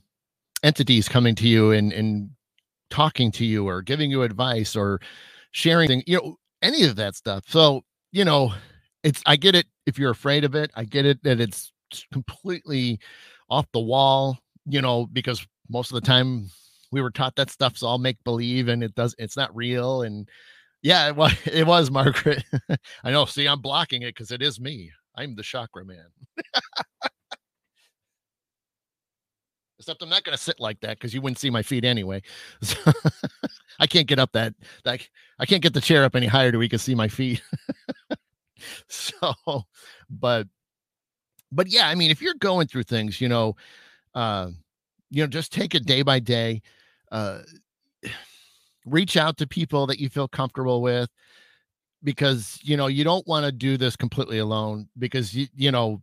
entities 0.64 1.10
coming 1.10 1.36
to 1.36 1.48
you 1.48 1.72
and 1.72 1.94
and 1.94 2.32
talking 2.90 3.32
to 3.34 3.46
you 3.46 3.68
or 3.68 3.82
giving 3.84 4.12
you 4.12 4.24
advice 4.24 4.76
or 4.76 5.02
sharing 5.52 6.04
you 6.08 6.18
know 6.18 6.38
any 6.62 6.86
of 6.86 6.98
that 6.98 7.16
stuff. 7.16 7.46
So 7.48 7.84
you 8.14 8.26
know 8.26 8.54
it's 9.04 9.24
i 9.28 9.38
get 9.38 9.56
it 9.56 9.68
if 9.88 10.00
you're 10.00 10.12
afraid 10.12 10.46
of 10.46 10.56
it. 10.56 10.72
I 10.76 10.86
get 10.86 11.06
it 11.06 11.24
that 11.24 11.42
it's 11.42 11.72
completely 12.14 13.00
off 13.50 13.68
the 13.74 13.82
wall 13.82 14.40
you 14.68 14.82
know 14.82 15.08
because 15.08 15.46
most 15.70 15.92
of 15.92 15.96
the 15.96 16.02
time 16.08 16.50
we 16.92 17.02
were 17.02 17.12
taught 17.12 17.36
that 17.38 17.50
stuff's 17.52 17.84
all 17.84 18.00
make 18.00 18.24
believe 18.26 18.68
and 18.70 18.84
it 18.84 18.96
does 18.96 19.16
it's 19.20 19.38
not 19.38 19.56
real 19.56 20.04
and 20.04 20.30
yeah 20.82 21.08
it 21.08 21.16
was 21.16 21.34
it 21.46 21.66
was 21.68 21.92
margaret. 21.92 22.44
I 23.04 23.12
know 23.12 23.26
see 23.26 23.48
i'm 23.48 23.62
blocking 23.62 24.02
it 24.04 24.16
because 24.16 24.32
it 24.32 24.42
is 24.42 24.60
me. 24.60 24.92
I'm 25.16 25.36
the 25.36 25.44
chakra 25.44 25.86
man. 25.86 26.06
Except 29.78 30.02
i'm 30.02 30.10
not 30.10 30.24
going 30.24 30.38
to 30.38 30.44
sit 30.44 30.60
like 30.60 30.80
that 30.82 30.98
because 30.98 31.14
you 31.14 31.22
wouldn't 31.22 31.40
see 31.40 31.50
my 31.50 31.62
feet 31.64 31.86
anyway. 31.86 32.22
I 33.80 33.88
can't 33.88 34.08
get 34.08 34.20
up 34.20 34.34
that 34.34 34.54
like 34.86 35.10
i 35.40 35.46
can't 35.46 35.64
get 35.64 35.74
the 35.74 35.82
chair 35.82 36.04
up 36.04 36.16
any 36.16 36.28
higher 36.28 36.52
to 36.52 36.58
we 36.58 36.70
can 36.70 36.80
see 36.80 36.96
my 36.96 37.08
feet. 37.08 37.42
So 38.90 39.64
but 40.10 40.48
but 41.52 41.68
yeah 41.68 41.88
i 41.88 41.96
mean 41.96 42.12
if 42.12 42.22
you're 42.22 42.34
going 42.36 42.68
through 42.68 42.84
things 42.84 43.22
you 43.22 43.30
know 43.30 43.56
uh 44.16 44.50
you 45.10 45.24
know 45.24 45.28
just 45.28 45.52
take 45.54 45.76
it 45.76 45.86
day 45.86 46.02
by 46.02 46.20
day 46.20 46.62
uh, 47.12 47.40
reach 48.90 49.18
out 49.18 49.38
to 49.38 49.48
people 49.48 49.88
that 49.88 50.00
you 50.00 50.10
feel 50.10 50.28
comfortable 50.28 50.82
with 50.82 51.10
because 52.04 52.60
you 52.64 52.78
know 52.78 52.88
you 52.88 53.04
don't 53.04 53.28
want 53.28 53.46
to 53.46 53.52
do 53.52 53.78
this 53.78 53.96
completely 53.96 54.40
alone 54.40 54.88
because 54.98 55.34
you 55.34 55.48
you 55.56 55.72
know 55.72 56.02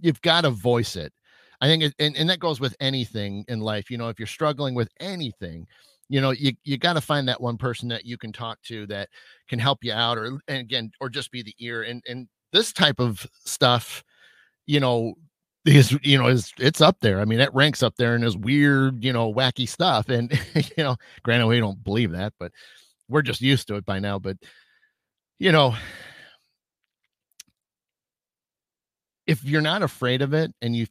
you've 0.00 0.22
got 0.22 0.42
to 0.42 0.50
voice 0.50 0.96
it. 0.96 1.12
I 1.60 1.66
think 1.66 1.82
it, 1.82 1.94
and, 1.98 2.16
and 2.16 2.28
that 2.28 2.38
goes 2.38 2.60
with 2.60 2.76
anything 2.80 3.44
in 3.48 3.60
life 3.60 3.90
you 3.90 3.96
know 3.96 4.08
if 4.08 4.18
you're 4.18 4.26
struggling 4.26 4.74
with 4.74 4.90
anything 5.00 5.66
you 6.08 6.20
know 6.20 6.30
you, 6.30 6.52
you 6.64 6.76
got 6.76 6.92
to 6.94 7.00
find 7.00 7.26
that 7.28 7.40
one 7.40 7.56
person 7.56 7.88
that 7.88 8.04
you 8.04 8.18
can 8.18 8.32
talk 8.32 8.60
to 8.62 8.86
that 8.88 9.08
can 9.48 9.58
help 9.58 9.82
you 9.82 9.92
out 9.92 10.18
or 10.18 10.38
and 10.48 10.58
again 10.58 10.90
or 11.00 11.08
just 11.08 11.30
be 11.30 11.42
the 11.42 11.54
ear 11.58 11.82
and 11.82 12.02
and 12.06 12.28
this 12.52 12.72
type 12.72 13.00
of 13.00 13.26
stuff 13.44 14.04
you 14.66 14.80
know 14.80 15.14
because 15.66 15.98
you 16.04 16.16
know 16.16 16.28
is 16.28 16.52
it's 16.58 16.80
up 16.80 16.96
there. 17.00 17.20
I 17.20 17.24
mean, 17.24 17.40
it 17.40 17.52
ranks 17.52 17.82
up 17.82 17.96
there 17.96 18.14
and 18.14 18.24
is 18.24 18.36
weird, 18.36 19.02
you 19.04 19.12
know, 19.12 19.34
wacky 19.34 19.68
stuff. 19.68 20.08
And 20.08 20.32
you 20.54 20.84
know, 20.84 20.96
granted, 21.24 21.48
we 21.48 21.58
don't 21.58 21.82
believe 21.82 22.12
that, 22.12 22.32
but 22.38 22.52
we're 23.08 23.22
just 23.22 23.40
used 23.40 23.66
to 23.68 23.74
it 23.74 23.84
by 23.84 23.98
now. 23.98 24.18
But 24.20 24.36
you 25.40 25.50
know, 25.50 25.74
if 29.26 29.44
you're 29.44 29.60
not 29.60 29.82
afraid 29.82 30.22
of 30.22 30.32
it 30.32 30.54
and 30.62 30.76
you 30.76 30.86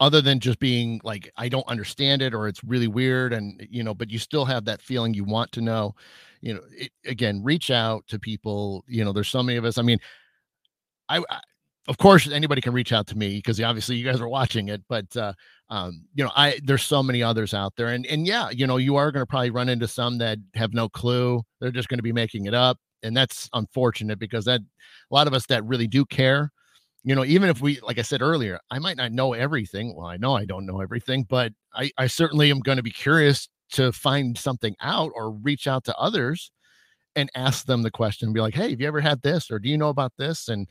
other 0.00 0.20
than 0.20 0.40
just 0.40 0.58
being 0.58 1.00
like 1.04 1.30
i 1.36 1.48
don't 1.48 1.68
understand 1.68 2.20
it 2.20 2.34
or 2.34 2.48
it's 2.48 2.64
really 2.64 2.88
weird 2.88 3.32
and 3.32 3.64
you 3.70 3.84
know 3.84 3.94
but 3.94 4.10
you 4.10 4.18
still 4.18 4.44
have 4.44 4.64
that 4.64 4.82
feeling 4.82 5.14
you 5.14 5.22
want 5.22 5.52
to 5.52 5.60
know 5.60 5.94
you 6.40 6.52
know 6.52 6.60
it, 6.72 6.90
again 7.04 7.40
reach 7.44 7.70
out 7.70 8.04
to 8.08 8.18
people 8.18 8.82
you 8.88 9.04
know 9.04 9.12
there's 9.12 9.28
so 9.28 9.44
many 9.44 9.56
of 9.56 9.64
us 9.64 9.78
i 9.78 9.82
mean 9.82 10.00
I, 11.08 11.18
I 11.30 11.40
of 11.88 11.98
course, 11.98 12.28
anybody 12.28 12.60
can 12.60 12.72
reach 12.72 12.92
out 12.92 13.06
to 13.08 13.16
me 13.16 13.36
because 13.36 13.60
obviously 13.60 13.96
you 13.96 14.04
guys 14.04 14.20
are 14.20 14.28
watching 14.28 14.68
it. 14.68 14.82
But 14.88 15.16
uh, 15.16 15.32
um, 15.70 16.02
you 16.14 16.24
know, 16.24 16.30
I 16.34 16.58
there's 16.64 16.82
so 16.82 17.02
many 17.02 17.22
others 17.22 17.54
out 17.54 17.74
there, 17.76 17.88
and 17.88 18.06
and 18.06 18.26
yeah, 18.26 18.50
you 18.50 18.66
know, 18.66 18.76
you 18.76 18.96
are 18.96 19.12
going 19.12 19.22
to 19.22 19.26
probably 19.26 19.50
run 19.50 19.68
into 19.68 19.88
some 19.88 20.18
that 20.18 20.38
have 20.54 20.74
no 20.74 20.88
clue. 20.88 21.42
They're 21.60 21.70
just 21.70 21.88
going 21.88 21.98
to 21.98 22.02
be 22.02 22.12
making 22.12 22.46
it 22.46 22.54
up, 22.54 22.78
and 23.02 23.16
that's 23.16 23.48
unfortunate 23.52 24.18
because 24.18 24.44
that 24.46 24.60
a 24.60 25.14
lot 25.14 25.26
of 25.26 25.34
us 25.34 25.46
that 25.46 25.64
really 25.64 25.86
do 25.86 26.04
care. 26.04 26.50
You 27.04 27.14
know, 27.14 27.24
even 27.24 27.48
if 27.48 27.60
we, 27.60 27.78
like 27.82 28.00
I 28.00 28.02
said 28.02 28.20
earlier, 28.20 28.58
I 28.72 28.80
might 28.80 28.96
not 28.96 29.12
know 29.12 29.32
everything. 29.32 29.94
Well, 29.94 30.08
I 30.08 30.16
know 30.16 30.34
I 30.36 30.44
don't 30.44 30.66
know 30.66 30.80
everything, 30.80 31.24
but 31.28 31.52
I, 31.72 31.92
I 31.96 32.08
certainly 32.08 32.50
am 32.50 32.58
going 32.58 32.78
to 32.78 32.82
be 32.82 32.90
curious 32.90 33.48
to 33.72 33.92
find 33.92 34.36
something 34.36 34.74
out 34.80 35.12
or 35.14 35.30
reach 35.30 35.68
out 35.68 35.84
to 35.84 35.96
others 35.96 36.50
and 37.14 37.30
ask 37.36 37.64
them 37.66 37.82
the 37.82 37.92
question 37.92 38.26
and 38.26 38.34
be 38.34 38.40
like, 38.40 38.54
hey, 38.54 38.70
have 38.70 38.80
you 38.80 38.88
ever 38.88 39.00
had 39.00 39.22
this? 39.22 39.52
Or 39.52 39.60
do 39.60 39.68
you 39.68 39.78
know 39.78 39.88
about 39.88 40.12
this? 40.18 40.48
And 40.48 40.66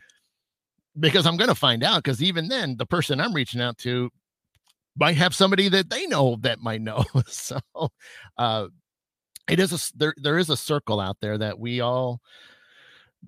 because 0.99 1.25
I'm 1.25 1.37
going 1.37 1.49
to 1.49 1.55
find 1.55 1.83
out, 1.83 2.03
because 2.03 2.21
even 2.21 2.47
then, 2.47 2.77
the 2.77 2.85
person 2.85 3.19
I'm 3.19 3.33
reaching 3.33 3.61
out 3.61 3.77
to 3.79 4.09
might 4.97 5.17
have 5.17 5.35
somebody 5.35 5.67
that 5.69 5.89
they 5.89 6.05
know 6.07 6.37
that 6.41 6.59
might 6.59 6.81
know. 6.81 7.03
so, 7.27 7.59
uh, 8.37 8.67
it 9.49 9.59
is 9.59 9.73
a 9.73 9.97
there 9.97 10.13
there 10.17 10.37
is 10.37 10.49
a 10.49 10.57
circle 10.57 10.99
out 10.99 11.17
there 11.21 11.37
that 11.37 11.59
we 11.59 11.81
all 11.81 12.19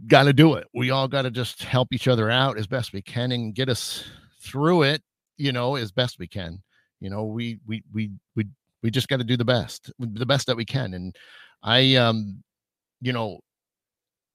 got 0.07 0.23
to 0.23 0.33
do 0.33 0.53
it. 0.55 0.67
We 0.73 0.91
all 0.91 1.07
got 1.07 1.23
to 1.23 1.31
just 1.31 1.63
help 1.63 1.89
each 1.91 2.07
other 2.07 2.29
out 2.29 2.57
as 2.57 2.67
best 2.67 2.93
we 2.93 3.01
can 3.01 3.31
and 3.31 3.53
get 3.53 3.69
us 3.69 4.03
through 4.41 4.83
it, 4.83 5.01
you 5.37 5.51
know, 5.51 5.75
as 5.75 5.91
best 5.91 6.19
we 6.19 6.27
can. 6.27 6.61
You 6.99 7.09
know, 7.09 7.25
we 7.25 7.59
we 7.67 7.83
we 7.93 8.11
we 8.35 8.47
we 8.81 8.91
just 8.91 9.07
got 9.07 9.17
to 9.17 9.23
do 9.23 9.37
the 9.37 9.45
best, 9.45 9.91
the 9.99 10.25
best 10.25 10.47
that 10.47 10.57
we 10.57 10.65
can. 10.65 10.93
And 10.93 11.15
I 11.63 11.95
um 11.95 12.43
you 13.01 13.13
know, 13.13 13.39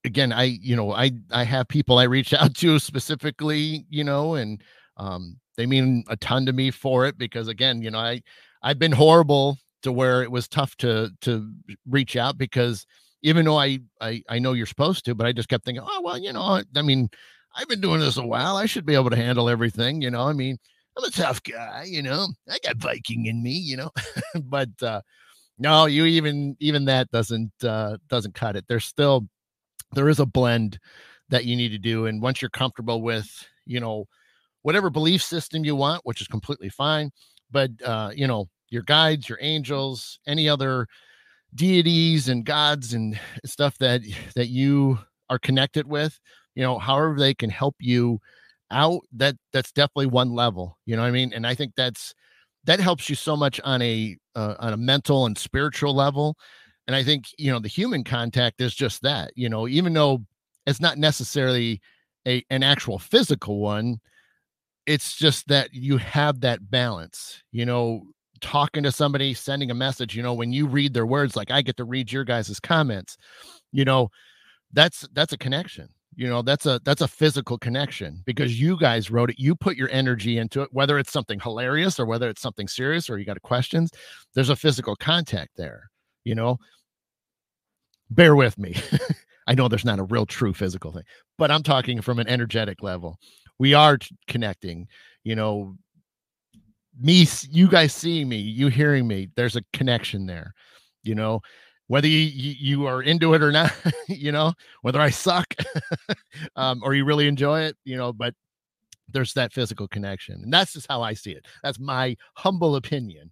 again, 0.05 0.33
I, 0.33 0.45
you 0.45 0.77
know, 0.77 0.93
I, 0.93 1.13
I 1.31 1.45
have 1.45 1.69
people 1.69 1.99
I 1.99 2.05
reach 2.05 2.33
out 2.35 2.55
to 2.57 2.79
specifically, 2.79 3.87
you 3.89 4.05
know, 4.05 4.35
and 4.35 4.63
um, 4.97 5.39
they 5.57 5.67
mean 5.67 6.05
a 6.09 6.17
ton 6.17 6.47
to 6.47 6.53
me 6.53 6.71
for 6.71 7.07
it 7.07 7.19
because 7.19 7.49
again, 7.49 7.83
you 7.83 7.91
know, 7.91 7.99
I, 7.99 8.23
I've 8.63 8.79
been 8.79 8.93
horrible 8.93 9.59
to 9.83 9.93
where 9.93 10.23
it 10.23 10.31
was 10.31 10.49
tough 10.49 10.77
to, 10.79 11.11
to 11.23 11.51
reach 11.89 12.17
out 12.17 12.39
because 12.39 12.87
even 13.23 13.45
though 13.45 13.59
I, 13.59 13.81
I, 14.01 14.23
I 14.29 14.39
know 14.39 14.53
you're 14.53 14.67
supposed 14.67 15.05
to, 15.07 15.15
but 15.15 15.27
I 15.27 15.33
just 15.33 15.49
kept 15.49 15.65
thinking, 15.65 15.85
oh, 15.87 16.01
well, 16.03 16.19
you 16.19 16.33
know, 16.33 16.63
I 16.77 16.83
mean, 16.83 17.09
I've 17.55 17.69
been 17.69 17.81
doing 17.81 18.01
this 18.01 18.17
a 18.17 18.27
while. 18.27 18.57
I 18.57 18.67
should 18.67 18.87
be 18.87 18.95
able 18.95 19.11
to 19.11 19.17
handle 19.17 19.49
everything, 19.49 20.03
you 20.03 20.11
know, 20.11 20.23
I 20.23 20.33
mean, 20.33 20.57
I'm 20.97 21.05
a 21.05 21.11
tough 21.11 21.43
guy, 21.43 21.85
you 21.87 22.03
know, 22.03 22.29
I 22.51 22.59
got 22.65 22.77
Viking 22.77 23.27
in 23.27 23.43
me, 23.43 23.53
you 23.53 23.77
know, 23.77 23.91
but, 24.45 24.71
uh, 24.83 25.01
no, 25.59 25.87
you 25.87 26.05
even 26.07 26.57
even 26.61 26.87
that 26.87 27.11
doesn't 27.11 27.53
uh 27.65 27.97
doesn't 28.09 28.35
cut 28.35 28.57
it. 28.57 28.65
There's 28.69 28.85
still 28.85 29.29
there 29.95 30.09
is 30.09 30.21
a 30.21 30.27
blend 30.27 30.79
that 31.29 31.45
you 31.45 31.57
need 31.57 31.71
to 31.71 31.79
do 31.79 32.07
and 32.07 32.21
once 32.23 32.43
you're 32.43 32.51
comfortable 32.51 33.03
with, 33.03 33.47
you 33.67 33.81
know, 33.81 34.07
whatever 34.63 34.91
belief 34.91 35.23
system 35.23 35.65
you 35.65 35.77
want, 35.77 36.01
which 36.05 36.21
is 36.21 36.29
completely 36.29 36.69
fine, 36.69 37.11
but 37.51 37.71
uh, 37.85 38.11
you 38.15 38.27
know, 38.27 38.49
your 38.71 38.83
guides, 38.83 39.29
your 39.29 39.39
angels, 39.41 40.19
any 40.27 40.49
other 40.49 40.87
deities 41.55 42.29
and 42.29 42.45
gods 42.45 42.95
and 42.95 43.19
stuff 43.45 43.77
that 43.79 44.03
that 44.35 44.49
you 44.49 44.99
are 45.31 45.39
connected 45.39 45.87
with, 45.87 46.19
you 46.55 46.63
know, 46.63 46.79
however 46.79 47.17
they 47.19 47.35
can 47.35 47.51
help 47.51 47.77
you 47.79 48.19
out, 48.71 49.01
that 49.13 49.37
that's 49.53 49.73
definitely 49.73 50.07
one 50.07 50.33
level, 50.33 50.79
you 50.87 50.97
know 50.97 51.03
what 51.03 51.09
I 51.09 51.13
mean? 51.13 51.33
And 51.35 51.47
I 51.47 51.55
think 51.55 51.75
that's 51.77 52.15
that 52.65 52.81
helps 52.81 53.09
you 53.09 53.15
so 53.17 53.37
much 53.37 53.61
on 53.65 53.83
a 53.83 54.17
uh, 54.35 54.55
on 54.59 54.73
a 54.73 54.77
mental 54.77 55.27
and 55.27 55.37
spiritual 55.37 55.95
level 55.95 56.37
and 56.87 56.97
i 56.97 57.03
think 57.03 57.27
you 57.39 57.51
know 57.51 57.59
the 57.59 57.69
human 57.69 58.05
contact 58.05 58.61
is 58.61 58.75
just 58.75 59.03
that 59.03 59.33
you 59.37 59.49
know 59.49 59.69
even 59.69 59.93
though 59.93 60.25
it's 60.67 60.81
not 60.81 60.99
necessarily 60.99 61.81
a 62.27 62.43
an 62.51 62.63
actual 62.63 62.99
physical 62.99 63.61
one 63.61 63.99
it's 64.87 65.17
just 65.17 65.47
that 65.49 65.73
you 65.73 65.97
have 65.97 66.41
that 66.41 66.71
balance 66.71 67.43
you 67.53 67.65
know 67.65 68.03
talking 68.41 68.83
to 68.83 68.91
somebody 68.91 69.33
sending 69.33 69.71
a 69.71 69.75
message 69.75 70.17
you 70.17 70.23
know 70.23 70.35
when 70.35 70.53
you 70.53 70.67
read 70.67 70.93
their 70.93 71.07
words 71.07 71.37
like 71.37 71.51
i 71.51 71.63
get 71.63 71.77
to 71.77 71.85
read 71.85 72.11
your 72.11 72.25
guys' 72.25 72.59
comments 72.61 73.17
you 73.71 73.85
know 73.85 74.09
that's 74.73 75.07
that's 75.13 75.33
a 75.33 75.39
connection 75.39 75.89
you 76.17 76.29
know 76.29 76.43
that's 76.43 76.67
a 76.67 76.81
that's 76.85 77.01
a 77.01 77.09
physical 77.09 77.57
connection 77.57 78.23
because 78.27 78.61
you 78.61 78.77
guys 78.79 79.11
wrote 79.11 79.31
it 79.31 79.39
you 79.39 79.55
put 79.55 79.77
your 79.77 79.89
energy 79.91 80.39
into 80.39 80.61
it 80.61 80.69
whether 80.73 80.99
it's 80.99 81.13
something 81.13 81.41
hilarious 81.41 81.99
or 81.99 82.07
whether 82.07 82.29
it's 82.29 82.43
something 82.43 82.69
serious 82.69 83.09
or 83.09 83.19
you 83.19 83.25
got 83.25 83.41
questions 83.43 83.91
there's 84.35 84.51
a 84.51 84.57
physical 84.57 84.97
contact 84.97 85.53
there 85.57 85.91
you 86.25 86.35
know 86.35 86.59
bear 88.11 88.37
with 88.37 88.59
me 88.59 88.77
i 89.47 89.55
know 89.55 89.69
there's 89.69 89.85
not 89.85 89.99
a 89.99 90.05
real 90.05 90.27
true 90.27 90.53
physical 90.53 90.93
thing 90.93 91.05
but 91.39 91.51
i'm 91.51 91.63
talking 91.63 92.01
from 92.01 92.19
an 92.19 92.29
energetic 92.29 92.83
level 92.83 93.19
we 93.59 93.75
are 93.75 93.99
connecting 94.27 94.87
you 95.25 95.35
know 95.35 95.75
me 97.01 97.27
you 97.51 97.69
guys 97.69 97.93
seeing 97.93 98.29
me 98.29 98.37
you 98.37 98.69
hearing 98.69 99.07
me 99.07 99.29
there's 99.35 99.57
a 99.57 99.65
connection 99.73 100.27
there 100.27 100.55
you 101.03 101.15
know 101.15 101.41
whether 101.93 102.09
you, 102.09 102.55
you 102.59 102.87
are 102.87 103.03
into 103.03 103.35
it 103.35 103.43
or 103.43 103.53
not, 103.53 103.71
you 104.09 104.33
know, 104.33 104.55
whether 104.81 104.99
I 104.99 105.11
suck 105.11 105.55
um, 106.57 106.81
or 106.83 106.95
you 106.95 107.05
really 107.05 107.29
enjoy 107.29 107.65
it, 107.65 107.77
you 107.85 107.99
know, 107.99 108.15
but 108.15 108.35
there's 109.11 109.35
that 109.35 109.53
physical 109.53 109.87
connection. 109.89 110.41
And 110.43 110.51
that's 110.51 110.73
just 110.73 110.87
how 110.89 111.03
I 111.03 111.13
see 111.13 111.33
it. 111.33 111.45
That's 111.63 111.79
my 111.79 112.17
humble 112.37 112.77
opinion. 112.77 113.31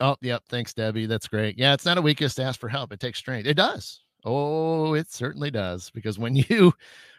Oh, 0.00 0.16
yep. 0.20 0.42
Thanks, 0.48 0.74
Debbie. 0.74 1.06
That's 1.06 1.28
great. 1.28 1.58
Yeah, 1.58 1.72
it's 1.72 1.84
not 1.84 1.98
a 1.98 2.02
weakness 2.02 2.34
to 2.36 2.42
ask 2.42 2.58
for 2.58 2.68
help. 2.68 2.92
It 2.92 3.00
takes 3.00 3.18
strength. 3.18 3.46
It 3.46 3.54
does. 3.54 4.00
Oh, 4.24 4.94
it 4.94 5.10
certainly 5.10 5.50
does. 5.50 5.90
Because 5.90 6.18
when 6.18 6.36
you 6.48 6.72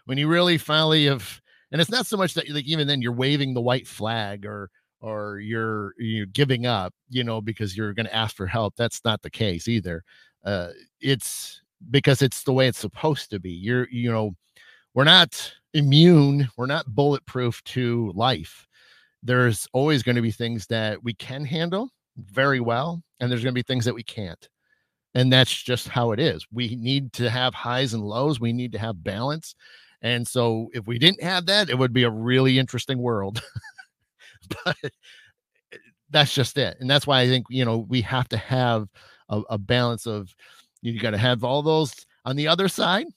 when 0.06 0.18
you 0.18 0.28
really 0.28 0.58
finally 0.58 1.06
have 1.06 1.42
and 1.72 1.82
it's 1.82 1.92
not 1.92 2.06
so 2.06 2.18
much 2.18 2.34
that 2.36 2.50
like 2.50 2.66
even 2.66 2.88
then 2.88 3.02
you're 3.02 3.12
waving 3.12 3.54
the 3.54 3.62
white 3.62 3.88
flag 3.88 4.46
or 4.46 4.70
or 5.02 5.40
you're 5.40 5.94
you're 5.98 6.26
giving 6.26 6.66
up, 6.66 6.94
you 7.10 7.24
know, 7.24 7.42
because 7.42 7.76
you're 7.78 7.94
to 7.94 8.16
ask 8.16 8.36
for 8.36 8.48
help. 8.48 8.76
That's 8.76 9.02
not 9.06 9.22
the 9.22 9.30
case 9.30 9.68
either. 9.68 10.04
Uh, 10.44 10.70
it's 11.02 11.62
because 11.92 12.22
it's 12.22 12.44
the 12.44 12.54
way 12.54 12.68
it's 12.68 12.80
supposed 12.80 13.30
to 13.32 13.40
be. 13.40 13.52
You're, 13.52 13.88
you 13.90 14.12
know, 14.12 14.36
we're 14.94 15.04
not 15.04 15.54
immune, 15.74 16.48
we're 16.58 16.66
not 16.66 16.96
bulletproof 16.96 17.64
to 17.66 18.12
life. 18.16 18.68
There's 19.24 19.68
always 19.74 20.04
going 20.04 20.16
to 20.16 20.22
be 20.22 20.32
things 20.32 20.68
that 20.68 21.04
we 21.04 21.14
can 21.14 21.46
handle 21.46 21.90
very 22.18 22.60
well, 22.60 23.02
and 23.20 23.32
there's 23.32 23.44
going 23.44 23.54
to 23.54 23.60
be 23.60 23.64
things 23.64 23.86
that 23.86 23.96
we 23.96 24.04
can't. 24.04 24.50
And 25.14 25.32
that's 25.32 25.52
just 25.52 25.88
how 25.88 26.12
it 26.12 26.20
is. 26.20 26.46
We 26.52 26.76
need 26.76 27.14
to 27.14 27.30
have 27.30 27.54
highs 27.54 27.94
and 27.94 28.04
lows, 28.04 28.40
we 28.40 28.54
need 28.54 28.72
to 28.74 28.80
have 28.80 29.04
balance. 29.04 29.56
And 30.02 30.28
so, 30.28 30.70
if 30.74 30.86
we 30.86 31.00
didn't 31.00 31.24
have 31.24 31.46
that, 31.48 31.70
it 31.70 31.78
would 31.78 31.94
be 31.94 32.04
a 32.04 32.10
really 32.10 32.60
interesting 32.60 33.00
world. 33.00 33.42
but 34.66 34.78
eh, 34.84 35.78
that's 36.10 36.34
just 36.34 36.58
it. 36.58 36.78
And 36.80 36.90
that's 36.90 37.08
why 37.08 37.22
I 37.22 37.28
think, 37.28 37.46
you 37.50 37.66
know, 37.66 37.80
we 37.80 38.02
have 38.02 38.28
to 38.30 38.38
have 38.38 38.88
a, 39.30 39.42
a 39.50 39.58
balance 39.58 40.06
of 40.06 40.36
you 40.82 41.00
got 41.00 41.12
to 41.12 41.18
have 41.18 41.44
all 41.44 41.64
those 41.64 41.94
on 42.26 42.36
the 42.36 42.48
other 42.48 42.68
side. 42.68 43.08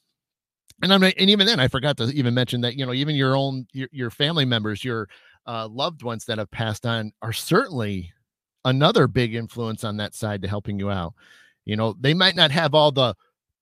And 0.82 0.92
I'm 0.92 1.02
and 1.02 1.14
even 1.18 1.46
then 1.46 1.60
I 1.60 1.68
forgot 1.68 1.96
to 1.96 2.04
even 2.04 2.34
mention 2.34 2.60
that, 2.60 2.76
you 2.76 2.86
know, 2.86 2.92
even 2.92 3.16
your 3.16 3.36
own 3.36 3.66
your, 3.72 3.88
your 3.90 4.10
family 4.10 4.44
members, 4.44 4.84
your 4.84 5.08
uh, 5.46 5.66
loved 5.68 6.02
ones 6.02 6.24
that 6.26 6.38
have 6.38 6.50
passed 6.50 6.86
on 6.86 7.12
are 7.20 7.32
certainly 7.32 8.12
another 8.68 9.06
big 9.06 9.34
influence 9.34 9.84
on 9.84 9.96
that 9.96 10.14
side 10.14 10.42
to 10.42 10.48
helping 10.48 10.78
you 10.78 10.90
out. 10.90 11.14
You 11.64 11.76
know, 11.76 11.94
they 11.98 12.14
might 12.14 12.36
not 12.36 12.50
have 12.50 12.74
all 12.74 12.92
the 12.92 13.14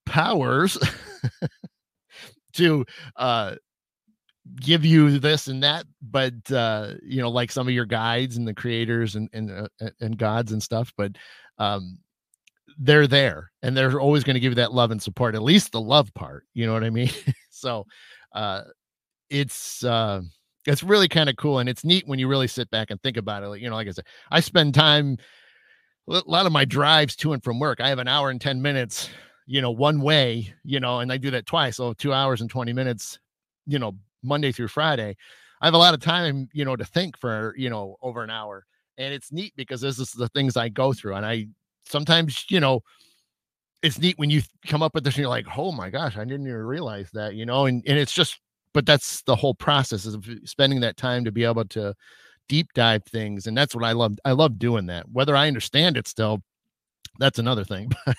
powers 0.05 0.77
to 2.53 2.85
uh 3.17 3.55
give 4.55 4.85
you 4.85 5.19
this 5.19 5.49
and 5.49 5.61
that 5.61 5.85
but 6.01 6.33
uh 6.53 6.93
you 7.03 7.21
know 7.21 7.29
like 7.29 7.51
some 7.51 7.67
of 7.67 7.73
your 7.73 7.85
guides 7.85 8.37
and 8.37 8.47
the 8.47 8.53
creators 8.53 9.15
and 9.15 9.29
and 9.33 9.51
uh, 9.51 9.89
and 9.99 10.17
gods 10.17 10.53
and 10.53 10.63
stuff 10.63 10.93
but 10.95 11.11
um 11.57 11.97
they're 12.79 13.07
there 13.07 13.51
and 13.61 13.75
they're 13.75 13.99
always 13.99 14.23
going 14.23 14.35
to 14.35 14.39
give 14.39 14.51
you 14.51 14.55
that 14.55 14.71
love 14.71 14.91
and 14.91 15.01
support 15.01 15.35
at 15.35 15.43
least 15.43 15.73
the 15.73 15.81
love 15.81 16.13
part 16.13 16.45
you 16.53 16.65
know 16.65 16.71
what 16.71 16.85
i 16.85 16.89
mean 16.89 17.09
so 17.49 17.85
uh 18.33 18.61
it's 19.29 19.83
uh 19.83 20.21
it's 20.67 20.83
really 20.83 21.07
kind 21.07 21.29
of 21.29 21.35
cool 21.37 21.59
and 21.59 21.69
it's 21.69 21.83
neat 21.83 22.07
when 22.07 22.19
you 22.19 22.27
really 22.27 22.47
sit 22.47 22.69
back 22.69 22.91
and 22.91 23.01
think 23.01 23.17
about 23.17 23.43
it 23.43 23.47
like, 23.47 23.61
you 23.61 23.69
know 23.69 23.75
like 23.75 23.87
i 23.87 23.91
said 23.91 24.05
i 24.31 24.39
spend 24.39 24.73
time 24.73 25.17
a 26.09 26.21
lot 26.25 26.45
of 26.45 26.51
my 26.51 26.65
drives 26.65 27.15
to 27.15 27.33
and 27.33 27.43
from 27.43 27.59
work 27.59 27.79
i 27.81 27.89
have 27.89 27.99
an 27.99 28.07
hour 28.07 28.29
and 28.29 28.41
10 28.41 28.61
minutes 28.61 29.09
you 29.45 29.61
know 29.61 29.71
one 29.71 30.01
way 30.01 30.53
you 30.63 30.79
know 30.79 30.99
and 30.99 31.11
i 31.11 31.17
do 31.17 31.31
that 31.31 31.45
twice 31.45 31.77
so 31.77 31.93
two 31.93 32.13
hours 32.13 32.41
and 32.41 32.49
20 32.49 32.73
minutes 32.73 33.19
you 33.65 33.79
know 33.79 33.97
Monday 34.23 34.51
through 34.51 34.67
Friday, 34.67 35.15
I 35.61 35.65
have 35.65 35.73
a 35.73 35.79
lot 35.79 35.93
of 35.93 35.99
time, 35.99 36.49
you 36.53 36.65
know, 36.65 36.75
to 36.75 36.85
think 36.85 37.17
for, 37.17 37.53
you 37.57 37.69
know, 37.69 37.97
over 38.01 38.23
an 38.23 38.29
hour. 38.29 38.65
And 38.97 39.13
it's 39.13 39.31
neat 39.31 39.53
because 39.55 39.81
this 39.81 39.99
is 39.99 40.11
the 40.11 40.27
things 40.29 40.57
I 40.57 40.69
go 40.69 40.93
through. 40.93 41.15
And 41.15 41.25
I 41.25 41.47
sometimes, 41.85 42.45
you 42.49 42.59
know, 42.59 42.81
it's 43.83 43.99
neat 43.99 44.17
when 44.17 44.29
you 44.29 44.41
come 44.65 44.81
up 44.81 44.95
with 44.95 45.03
this 45.03 45.15
and 45.15 45.21
you're 45.21 45.29
like, 45.29 45.45
oh 45.55 45.71
my 45.71 45.89
gosh, 45.89 46.17
I 46.17 46.25
didn't 46.25 46.47
even 46.47 46.55
realize 46.55 47.09
that, 47.11 47.35
you 47.35 47.45
know, 47.45 47.65
and, 47.65 47.83
and 47.87 47.97
it's 47.97 48.13
just, 48.13 48.39
but 48.77 48.85
that's 48.85 49.23
the 49.23 49.35
whole 49.35 49.55
process 49.55 50.05
of 50.05 50.23
spending 50.45 50.81
that 50.81 50.97
time 50.97 51.25
to 51.25 51.31
be 51.31 51.43
able 51.43 51.65
to 51.65 51.95
deep 52.47 52.71
dive 52.75 53.03
things. 53.05 53.47
And 53.47 53.57
that's 53.57 53.73
what 53.73 53.83
I 53.83 53.93
love. 53.93 54.19
I 54.23 54.33
love 54.33 54.59
doing 54.59 54.85
that. 54.85 55.09
Whether 55.11 55.35
I 55.35 55.47
understand 55.47 55.97
it 55.97 56.07
still, 56.07 56.43
that's 57.17 57.39
another 57.39 57.63
thing. 57.63 57.91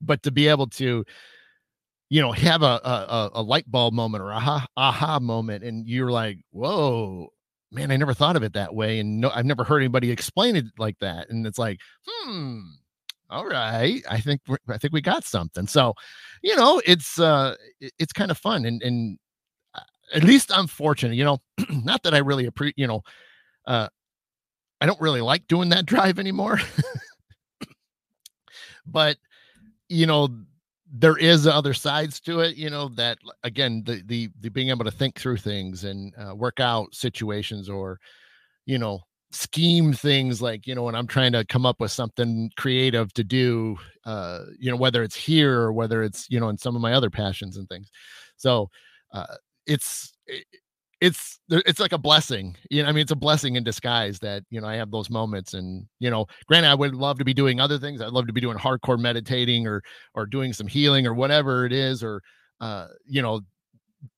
But, 0.00 0.24
to 0.24 0.32
be 0.32 0.48
able 0.48 0.66
to 0.66 1.04
you 2.08 2.20
know, 2.20 2.32
have 2.32 2.62
a, 2.62 2.80
a, 2.84 3.30
a 3.34 3.42
light 3.42 3.70
bulb 3.70 3.94
moment 3.94 4.20
or 4.20 4.32
aha, 4.32 4.66
aha 4.76 5.20
moment. 5.20 5.62
And 5.62 5.86
you're 5.86 6.10
like, 6.10 6.38
whoa, 6.50 7.28
man, 7.70 7.92
I 7.92 7.96
never 7.96 8.12
thought 8.12 8.34
of 8.34 8.42
it 8.42 8.54
that 8.54 8.74
way. 8.74 8.98
And 8.98 9.20
no, 9.20 9.30
I've 9.30 9.46
never 9.46 9.62
heard 9.62 9.78
anybody 9.78 10.10
explain 10.10 10.56
it 10.56 10.64
like 10.76 10.98
that. 10.98 11.30
And 11.30 11.46
it's 11.46 11.58
like, 11.58 11.78
hmm, 12.04 12.62
all 13.30 13.46
right, 13.46 14.02
I 14.10 14.20
think 14.20 14.40
I 14.68 14.76
think 14.76 14.92
we 14.92 15.00
got 15.00 15.24
something. 15.24 15.68
So, 15.68 15.94
you 16.42 16.56
know, 16.56 16.82
it's 16.84 17.20
uh 17.20 17.54
it's 17.80 18.12
kind 18.12 18.32
of 18.32 18.38
fun 18.38 18.64
and 18.64 18.82
and 18.82 19.16
at 20.14 20.24
least 20.24 20.50
I'm 20.52 20.66
fortunate, 20.66 21.14
you 21.14 21.24
know, 21.24 21.38
not 21.84 22.02
that 22.02 22.14
I 22.14 22.18
really 22.18 22.46
appreciate, 22.46 22.78
you 22.78 22.86
know, 22.86 23.02
uh 23.66 23.88
I 24.80 24.86
don't 24.86 25.00
really 25.00 25.20
like 25.20 25.46
doing 25.46 25.68
that 25.70 25.86
drive 25.92 26.18
anymore. 26.18 26.60
but 28.86 29.16
you 29.88 30.06
know, 30.06 30.28
there 30.92 31.16
is 31.16 31.46
other 31.46 31.74
sides 31.74 32.20
to 32.20 32.40
it, 32.40 32.56
you 32.56 32.70
know, 32.70 32.88
that 32.90 33.18
again, 33.44 33.82
the 33.84 34.02
the 34.06 34.28
the 34.40 34.48
being 34.48 34.70
able 34.70 34.84
to 34.84 34.90
think 34.90 35.18
through 35.18 35.38
things 35.38 35.84
and 35.84 36.14
uh, 36.16 36.34
work 36.34 36.60
out 36.60 36.94
situations 36.94 37.68
or 37.68 37.98
you 38.66 38.78
know, 38.78 39.00
scheme 39.32 39.92
things 39.92 40.42
like 40.42 40.66
you 40.66 40.74
know 40.74 40.82
when 40.82 40.94
i'm 40.96 41.06
trying 41.06 41.30
to 41.30 41.44
come 41.44 41.64
up 41.64 41.78
with 41.78 41.92
something 41.92 42.50
creative 42.56 43.12
to 43.12 43.22
do 43.22 43.76
uh 44.04 44.40
you 44.58 44.68
know 44.68 44.76
whether 44.76 45.04
it's 45.04 45.14
here 45.14 45.60
or 45.60 45.72
whether 45.72 46.02
it's 46.02 46.28
you 46.30 46.40
know 46.40 46.48
in 46.48 46.58
some 46.58 46.74
of 46.74 46.82
my 46.82 46.94
other 46.94 47.10
passions 47.10 47.56
and 47.56 47.68
things 47.68 47.90
so 48.36 48.68
uh 49.12 49.36
it's 49.70 50.12
it's 51.00 51.40
it's 51.48 51.80
like 51.80 51.92
a 51.92 51.98
blessing 51.98 52.54
you 52.68 52.82
know 52.82 52.88
i 52.88 52.92
mean 52.92 53.00
it's 53.00 53.10
a 53.10 53.16
blessing 53.16 53.56
in 53.56 53.64
disguise 53.64 54.18
that 54.18 54.42
you 54.50 54.60
know 54.60 54.66
i 54.66 54.74
have 54.74 54.90
those 54.90 55.08
moments 55.08 55.54
and 55.54 55.86
you 55.98 56.10
know 56.10 56.26
granted 56.46 56.68
i 56.68 56.74
would 56.74 56.94
love 56.94 57.18
to 57.18 57.24
be 57.24 57.32
doing 57.32 57.58
other 57.58 57.78
things 57.78 58.02
i'd 58.02 58.12
love 58.12 58.26
to 58.26 58.32
be 58.32 58.40
doing 58.40 58.58
hardcore 58.58 58.98
meditating 58.98 59.66
or 59.66 59.82
or 60.14 60.26
doing 60.26 60.52
some 60.52 60.66
healing 60.66 61.06
or 61.06 61.14
whatever 61.14 61.64
it 61.64 61.72
is 61.72 62.02
or 62.04 62.20
uh 62.60 62.88
you 63.06 63.22
know 63.22 63.40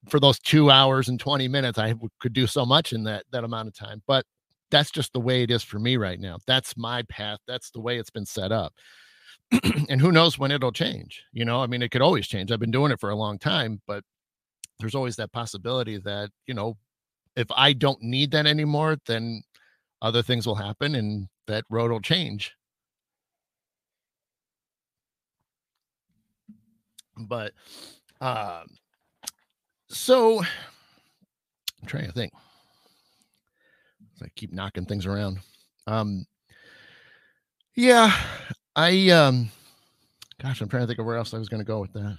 for 0.09 0.19
those 0.19 0.39
two 0.41 0.71
hours 0.71 1.09
and 1.09 1.21
20 1.21 1.47
minutes 1.47 1.79
i 1.79 1.95
could 2.19 2.33
do 2.33 2.47
so 2.47 2.67
much 2.67 2.93
in 2.93 3.05
that 3.05 3.25
that 3.31 3.45
amount 3.45 3.69
of 3.69 3.75
time 3.75 4.03
but 4.09 4.25
that's 4.73 4.91
just 4.91 5.13
the 5.13 5.21
way 5.21 5.43
it 5.43 5.51
is 5.53 5.63
for 5.63 5.79
me 5.79 5.97
right 5.97 6.19
now. 6.19 6.39
That's 6.47 6.77
my 6.77 7.03
path. 7.03 7.39
That's 7.47 7.71
the 7.71 7.81
way 7.81 7.99
it's 7.99 8.11
been 8.11 8.27
set 8.27 8.51
up. 8.51 8.73
and 9.89 10.01
who 10.01 10.11
knows 10.11 10.39
when 10.39 10.51
it'll 10.51 10.73
change? 10.73 11.23
You 11.33 11.45
know, 11.45 11.63
I 11.63 11.67
mean, 11.67 11.83
it 11.83 11.91
could 11.91 12.03
always 12.03 12.27
change. 12.27 12.51
I've 12.51 12.59
been 12.59 12.71
doing 12.71 12.91
it 12.91 12.99
for 12.99 13.11
a 13.11 13.15
long 13.15 13.39
time, 13.39 13.81
but 13.87 14.03
there's 14.79 14.95
always 14.95 15.17
that 15.17 15.33
possibility 15.33 15.99
that, 15.99 16.31
you 16.47 16.55
know, 16.55 16.77
if 17.37 17.47
I 17.55 17.73
don't 17.73 18.03
need 18.03 18.31
that 18.33 18.47
anymore, 18.47 18.97
then 19.07 19.43
other 20.01 20.23
things 20.23 20.47
will 20.47 20.55
happen 20.55 20.95
and 20.95 21.29
that 21.47 21.65
road 21.71 21.91
will 21.91 22.01
change. 22.01 22.53
But, 27.17 27.53
uh, 28.21 28.65
so 29.89 30.41
I'm 30.41 31.87
trying 31.87 32.07
to 32.07 32.13
think. 32.13 32.33
I 34.23 34.29
keep 34.37 34.53
knocking 34.53 34.85
things 34.85 35.07
around. 35.07 35.39
Um, 35.87 36.27
yeah, 37.75 38.17
I 38.77 39.11
um, 39.11 39.51
gosh, 40.41 40.61
I'm 40.61 40.69
trying 40.69 40.85
to 40.85 40.87
think 40.87 40.99
of 40.99 41.07
where 41.07 41.17
else 41.17 41.35
I 41.35 41.39
was 41.39 41.49
going 41.49 41.61
to 41.61 41.67
go 41.67 41.81
with 41.81 41.93
that. 41.95 42.19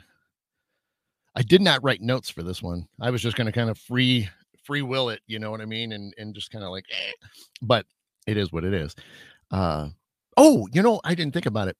I 1.35 1.41
did 1.41 1.61
not 1.61 1.83
write 1.83 2.01
notes 2.01 2.29
for 2.29 2.43
this 2.43 2.61
one. 2.61 2.87
I 3.01 3.09
was 3.09 3.21
just 3.21 3.35
going 3.35 3.45
to 3.45 3.51
kind 3.51 3.69
of 3.69 3.77
free 3.77 4.29
free 4.63 4.81
will 4.81 5.09
it, 5.09 5.21
you 5.27 5.39
know 5.39 5.51
what 5.51 5.61
I 5.61 5.65
mean, 5.65 5.91
and 5.91 6.13
and 6.17 6.33
just 6.33 6.51
kind 6.51 6.63
of 6.63 6.71
like, 6.71 6.85
eh. 6.91 7.27
but 7.61 7.85
it 8.27 8.37
is 8.37 8.51
what 8.51 8.63
it 8.63 8.73
is. 8.73 8.95
Uh, 9.51 9.89
oh, 10.37 10.67
you 10.71 10.81
know, 10.81 11.01
I 11.03 11.15
didn't 11.15 11.33
think 11.33 11.45
about 11.45 11.67
it. 11.67 11.77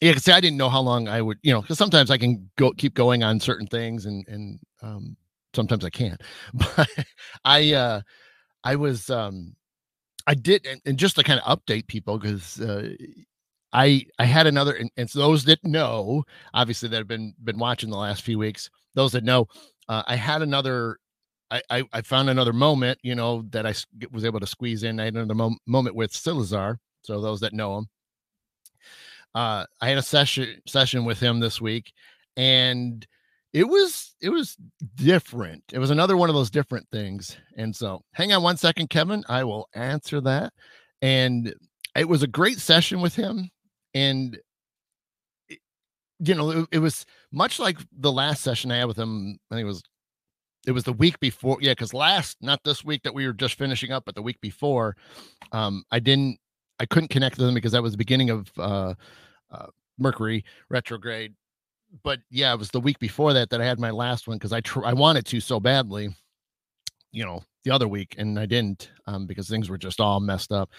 Yeah, 0.00 0.14
see, 0.16 0.32
I 0.32 0.40
didn't 0.40 0.58
know 0.58 0.68
how 0.68 0.80
long 0.80 1.08
I 1.08 1.22
would, 1.22 1.38
you 1.42 1.52
know, 1.52 1.62
because 1.62 1.78
sometimes 1.78 2.10
I 2.10 2.18
can 2.18 2.50
go 2.56 2.72
keep 2.72 2.94
going 2.94 3.22
on 3.22 3.40
certain 3.40 3.66
things, 3.66 4.06
and 4.06 4.26
and 4.28 4.58
um, 4.82 5.16
sometimes 5.54 5.84
I 5.84 5.90
can't. 5.90 6.20
But 6.54 6.88
I 7.44 7.72
uh, 7.72 8.00
I 8.62 8.76
was 8.76 9.10
um 9.10 9.54
I 10.26 10.34
did 10.34 10.66
and, 10.66 10.80
and 10.86 10.98
just 10.98 11.16
to 11.16 11.22
kind 11.22 11.40
of 11.40 11.58
update 11.58 11.86
people 11.86 12.18
because 12.18 12.60
uh, 12.60 12.90
I 13.74 14.06
I 14.18 14.24
had 14.24 14.46
another 14.46 14.72
and, 14.74 14.90
and 14.96 15.10
so 15.10 15.18
those 15.18 15.44
that 15.44 15.62
know 15.64 16.24
obviously 16.54 16.88
that 16.88 16.96
have 16.96 17.08
been 17.08 17.34
been 17.44 17.58
watching 17.58 17.90
the 17.90 17.96
last 17.96 18.22
few 18.22 18.38
weeks 18.38 18.70
those 18.94 19.12
that 19.12 19.24
know 19.24 19.48
uh, 19.88 20.02
I 20.06 20.16
had 20.16 20.42
another 20.42 20.98
I, 21.50 21.62
I, 21.70 21.84
I 21.92 22.00
found 22.02 22.30
another 22.30 22.52
moment 22.52 22.98
you 23.02 23.14
know 23.14 23.44
that 23.50 23.66
I 23.66 23.74
was 24.12 24.24
able 24.24 24.40
to 24.40 24.46
squeeze 24.46 24.82
in 24.84 25.00
I 25.00 25.04
had 25.04 25.14
another 25.14 25.34
mo- 25.34 25.58
moment 25.66 25.96
with 25.96 26.12
Silasar 26.12 26.76
so 27.02 27.20
those 27.20 27.40
that 27.40 27.52
know 27.52 27.78
him 27.78 27.88
uh 29.34 29.66
I 29.80 29.88
had 29.88 29.98
a 29.98 30.02
session 30.02 30.62
session 30.66 31.04
with 31.04 31.20
him 31.20 31.40
this 31.40 31.60
week 31.60 31.92
and 32.36 33.06
it 33.54 33.68
was 33.68 34.16
it 34.20 34.30
was 34.30 34.56
different. 34.96 35.62
It 35.72 35.78
was 35.78 35.90
another 35.90 36.16
one 36.16 36.28
of 36.28 36.34
those 36.34 36.50
different 36.50 36.88
things. 36.90 37.36
And 37.56 37.74
so, 37.74 38.02
hang 38.12 38.32
on 38.32 38.42
one 38.42 38.56
second, 38.56 38.90
Kevin. 38.90 39.24
I 39.28 39.44
will 39.44 39.68
answer 39.74 40.20
that. 40.22 40.52
And 41.02 41.54
it 41.96 42.08
was 42.08 42.24
a 42.24 42.26
great 42.26 42.58
session 42.58 43.00
with 43.00 43.14
him. 43.14 43.48
And 43.94 44.38
it, 45.48 45.58
you 46.18 46.34
know, 46.34 46.50
it, 46.50 46.68
it, 46.72 46.78
was 46.78 47.06
much 47.32 47.58
like 47.58 47.78
the 47.96 48.12
last 48.12 48.42
session 48.42 48.70
I 48.72 48.78
had 48.78 48.86
with 48.86 48.98
him. 48.98 49.38
I 49.50 49.54
think 49.54 49.64
it 49.64 49.68
was 49.68 49.82
it 50.66 50.72
was 50.72 50.84
the 50.84 50.92
week 50.92 51.20
before. 51.20 51.58
Yeah, 51.60 51.72
because 51.72 51.94
last, 51.94 52.38
not 52.40 52.60
this 52.64 52.84
week 52.84 53.02
that 53.04 53.14
we 53.14 53.26
were 53.26 53.32
just 53.32 53.58
finishing 53.58 53.92
up, 53.92 54.04
but 54.06 54.14
the 54.14 54.22
week 54.22 54.40
before, 54.40 54.96
um, 55.52 55.84
I 55.90 55.98
didn't, 55.98 56.38
I 56.80 56.86
couldn't 56.86 57.10
connect 57.10 57.38
with 57.38 57.46
him 57.46 57.54
because 57.54 57.72
that 57.72 57.82
was 57.82 57.92
the 57.92 57.98
beginning 57.98 58.30
of 58.30 58.50
uh, 58.58 58.94
uh 59.50 59.66
Mercury 59.98 60.44
retrograde 60.70 61.34
but 62.02 62.20
yeah, 62.30 62.52
it 62.52 62.58
was 62.58 62.70
the 62.70 62.80
week 62.80 62.98
before 62.98 63.32
that 63.34 63.50
that 63.50 63.60
I 63.60 63.64
had 63.64 63.78
my 63.78 63.90
last 63.90 64.26
one 64.26 64.36
because 64.36 64.52
I 64.52 64.60
tr- 64.60 64.84
I 64.84 64.92
wanted 64.92 65.26
to 65.26 65.40
so 65.40 65.60
badly, 65.60 66.14
you 67.12 67.24
know, 67.24 67.42
the 67.64 67.70
other 67.70 67.88
week, 67.88 68.14
and 68.18 68.38
I 68.38 68.46
didn't 68.46 68.90
um, 69.06 69.26
because 69.26 69.48
things 69.48 69.70
were 69.70 69.78
just 69.78 70.00
all 70.00 70.20
messed 70.20 70.52
up. 70.52 70.70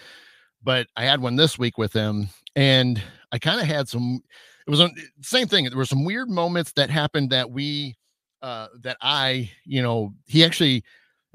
But 0.65 0.87
I 0.97 1.05
had 1.05 1.21
one 1.21 1.35
this 1.35 1.59
week 1.59 1.77
with 1.77 1.93
him, 1.93 2.27
and 2.55 3.01
I 3.31 3.37
kind 3.37 3.61
of 3.61 3.67
had 3.67 3.87
some. 3.87 4.21
It 4.67 4.71
was 4.71 4.79
a 4.79 4.89
same 5.21 5.47
thing. 5.47 5.65
There 5.65 5.77
were 5.77 5.85
some 5.85 6.03
weird 6.03 6.27
moments 6.27 6.73
that 6.73 6.89
happened 6.89 7.29
that 7.29 7.51
we, 7.51 7.95
uh, 8.41 8.67
that 8.81 8.97
I, 8.99 9.51
you 9.63 9.83
know, 9.83 10.15
he 10.25 10.43
actually, 10.43 10.83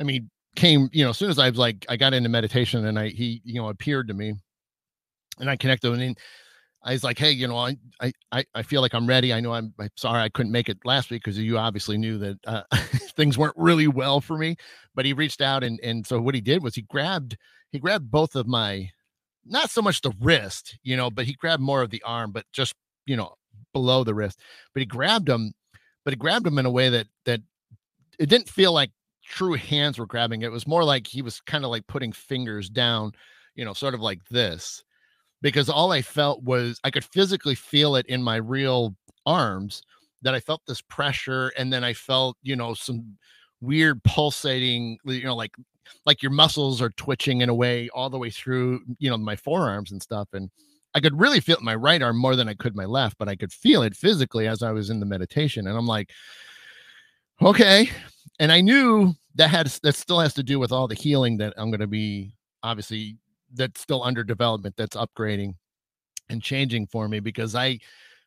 I 0.00 0.02
mean, 0.02 0.28
came, 0.56 0.88
you 0.92 1.04
know, 1.04 1.10
as 1.10 1.18
soon 1.18 1.30
as 1.30 1.38
I 1.38 1.48
was 1.48 1.58
like, 1.58 1.86
I 1.88 1.96
got 1.96 2.12
into 2.12 2.28
meditation 2.28 2.84
and 2.86 2.98
I, 2.98 3.08
he, 3.08 3.40
you 3.44 3.62
know, 3.62 3.68
appeared 3.68 4.08
to 4.08 4.14
me, 4.14 4.34
and 5.38 5.48
I 5.48 5.54
connected, 5.54 5.92
and 5.92 6.18
I 6.82 6.92
was 6.92 7.04
like, 7.04 7.18
hey, 7.18 7.30
you 7.30 7.46
know, 7.46 7.56
I 7.56 7.76
I 8.32 8.44
I 8.52 8.62
feel 8.62 8.80
like 8.80 8.94
I'm 8.94 9.06
ready. 9.06 9.32
I 9.32 9.38
know 9.38 9.52
I'm, 9.52 9.72
I'm 9.78 9.90
sorry 9.96 10.22
I 10.22 10.28
couldn't 10.28 10.52
make 10.52 10.68
it 10.68 10.78
last 10.84 11.10
week 11.10 11.22
because 11.22 11.38
you 11.38 11.56
obviously 11.56 11.98
knew 11.98 12.18
that 12.18 12.38
uh, 12.48 12.62
things 13.16 13.38
weren't 13.38 13.56
really 13.56 13.86
well 13.86 14.20
for 14.20 14.36
me. 14.36 14.56
But 14.96 15.04
he 15.04 15.12
reached 15.12 15.40
out 15.40 15.62
and 15.62 15.78
and 15.84 16.04
so 16.04 16.20
what 16.20 16.34
he 16.34 16.40
did 16.40 16.64
was 16.64 16.74
he 16.74 16.82
grabbed 16.82 17.36
he 17.70 17.78
grabbed 17.78 18.10
both 18.10 18.34
of 18.34 18.48
my 18.48 18.90
not 19.44 19.70
so 19.70 19.82
much 19.82 20.00
the 20.00 20.12
wrist, 20.20 20.78
you 20.82 20.96
know, 20.96 21.10
but 21.10 21.26
he 21.26 21.34
grabbed 21.34 21.62
more 21.62 21.82
of 21.82 21.90
the 21.90 22.02
arm, 22.02 22.32
but 22.32 22.44
just 22.52 22.74
you 23.06 23.16
know 23.16 23.34
below 23.72 24.04
the 24.04 24.14
wrist. 24.14 24.40
But 24.74 24.80
he 24.80 24.86
grabbed 24.86 25.28
him, 25.28 25.52
but 26.04 26.12
he 26.12 26.16
grabbed 26.16 26.46
him 26.46 26.58
in 26.58 26.66
a 26.66 26.70
way 26.70 26.88
that 26.88 27.06
that 27.24 27.40
it 28.18 28.28
didn't 28.28 28.48
feel 28.48 28.72
like 28.72 28.90
true 29.24 29.54
hands 29.54 29.98
were 29.98 30.06
grabbing. 30.06 30.42
It 30.42 30.52
was 30.52 30.66
more 30.66 30.84
like 30.84 31.06
he 31.06 31.22
was 31.22 31.40
kind 31.40 31.64
of 31.64 31.70
like 31.70 31.86
putting 31.86 32.12
fingers 32.12 32.68
down, 32.68 33.12
you 33.54 33.64
know, 33.64 33.72
sort 33.72 33.94
of 33.94 34.00
like 34.00 34.20
this 34.30 34.82
because 35.42 35.68
all 35.68 35.92
I 35.92 36.02
felt 36.02 36.42
was 36.42 36.78
I 36.84 36.90
could 36.90 37.04
physically 37.04 37.54
feel 37.54 37.96
it 37.96 38.06
in 38.06 38.22
my 38.22 38.36
real 38.36 38.94
arms 39.26 39.82
that 40.22 40.34
I 40.34 40.40
felt 40.40 40.62
this 40.66 40.82
pressure 40.82 41.52
and 41.56 41.72
then 41.72 41.84
I 41.84 41.94
felt, 41.94 42.36
you 42.42 42.56
know, 42.56 42.74
some 42.74 43.16
weird 43.60 44.02
pulsating, 44.04 44.98
you 45.04 45.24
know, 45.24 45.36
like 45.36 45.54
like 46.06 46.22
your 46.22 46.32
muscles 46.32 46.80
are 46.80 46.90
twitching 46.90 47.40
in 47.40 47.48
a 47.48 47.54
way 47.54 47.88
all 47.94 48.10
the 48.10 48.18
way 48.18 48.30
through, 48.30 48.80
you 48.98 49.10
know, 49.10 49.16
my 49.16 49.36
forearms 49.36 49.92
and 49.92 50.02
stuff 50.02 50.28
and 50.32 50.50
I 50.94 51.00
could 51.00 51.18
really 51.18 51.40
feel 51.40 51.58
my 51.60 51.74
right 51.74 52.02
arm 52.02 52.18
more 52.18 52.34
than 52.34 52.48
I 52.48 52.54
could 52.54 52.74
my 52.74 52.84
left, 52.84 53.16
but 53.18 53.28
I 53.28 53.36
could 53.36 53.52
feel 53.52 53.82
it 53.82 53.94
physically 53.94 54.48
as 54.48 54.62
I 54.62 54.72
was 54.72 54.90
in 54.90 54.98
the 55.00 55.06
meditation 55.06 55.66
and 55.66 55.76
I'm 55.76 55.86
like 55.86 56.10
okay. 57.42 57.90
And 58.38 58.52
I 58.52 58.60
knew 58.60 59.14
that 59.36 59.48
had 59.48 59.66
that 59.82 59.94
still 59.94 60.20
has 60.20 60.34
to 60.34 60.42
do 60.42 60.58
with 60.58 60.72
all 60.72 60.88
the 60.88 60.94
healing 60.94 61.38
that 61.38 61.54
I'm 61.56 61.70
going 61.70 61.80
to 61.80 61.86
be 61.86 62.32
obviously 62.62 63.16
that's 63.54 63.80
still 63.80 64.02
under 64.02 64.22
development 64.22 64.76
that's 64.76 64.96
upgrading 64.96 65.54
and 66.28 66.42
changing 66.42 66.86
for 66.86 67.08
me 67.08 67.20
because 67.20 67.54
I 67.54 67.78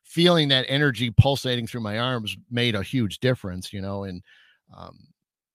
feeling 0.02 0.48
that 0.48 0.66
energy 0.68 1.10
pulsating 1.10 1.66
through 1.66 1.80
my 1.80 1.98
arms 1.98 2.36
made 2.50 2.74
a 2.74 2.82
huge 2.82 3.18
difference, 3.20 3.72
you 3.72 3.80
know, 3.80 4.04
and 4.04 4.22
um 4.76 4.98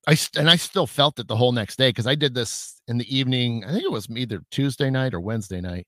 I 0.08 0.18
and 0.38 0.50
I 0.50 0.56
still 0.56 0.88
felt 0.88 1.20
it 1.20 1.28
the 1.28 1.36
whole 1.36 1.52
next 1.52 1.78
day 1.78 1.90
because 1.90 2.08
I 2.08 2.16
did 2.16 2.34
this 2.34 2.82
in 2.88 2.98
the 2.98 3.16
evening. 3.16 3.64
I 3.66 3.72
think 3.72 3.84
it 3.84 3.92
was 3.92 4.08
either 4.10 4.42
Tuesday 4.50 4.90
night 4.90 5.14
or 5.14 5.20
Wednesday 5.20 5.62
night. 5.62 5.88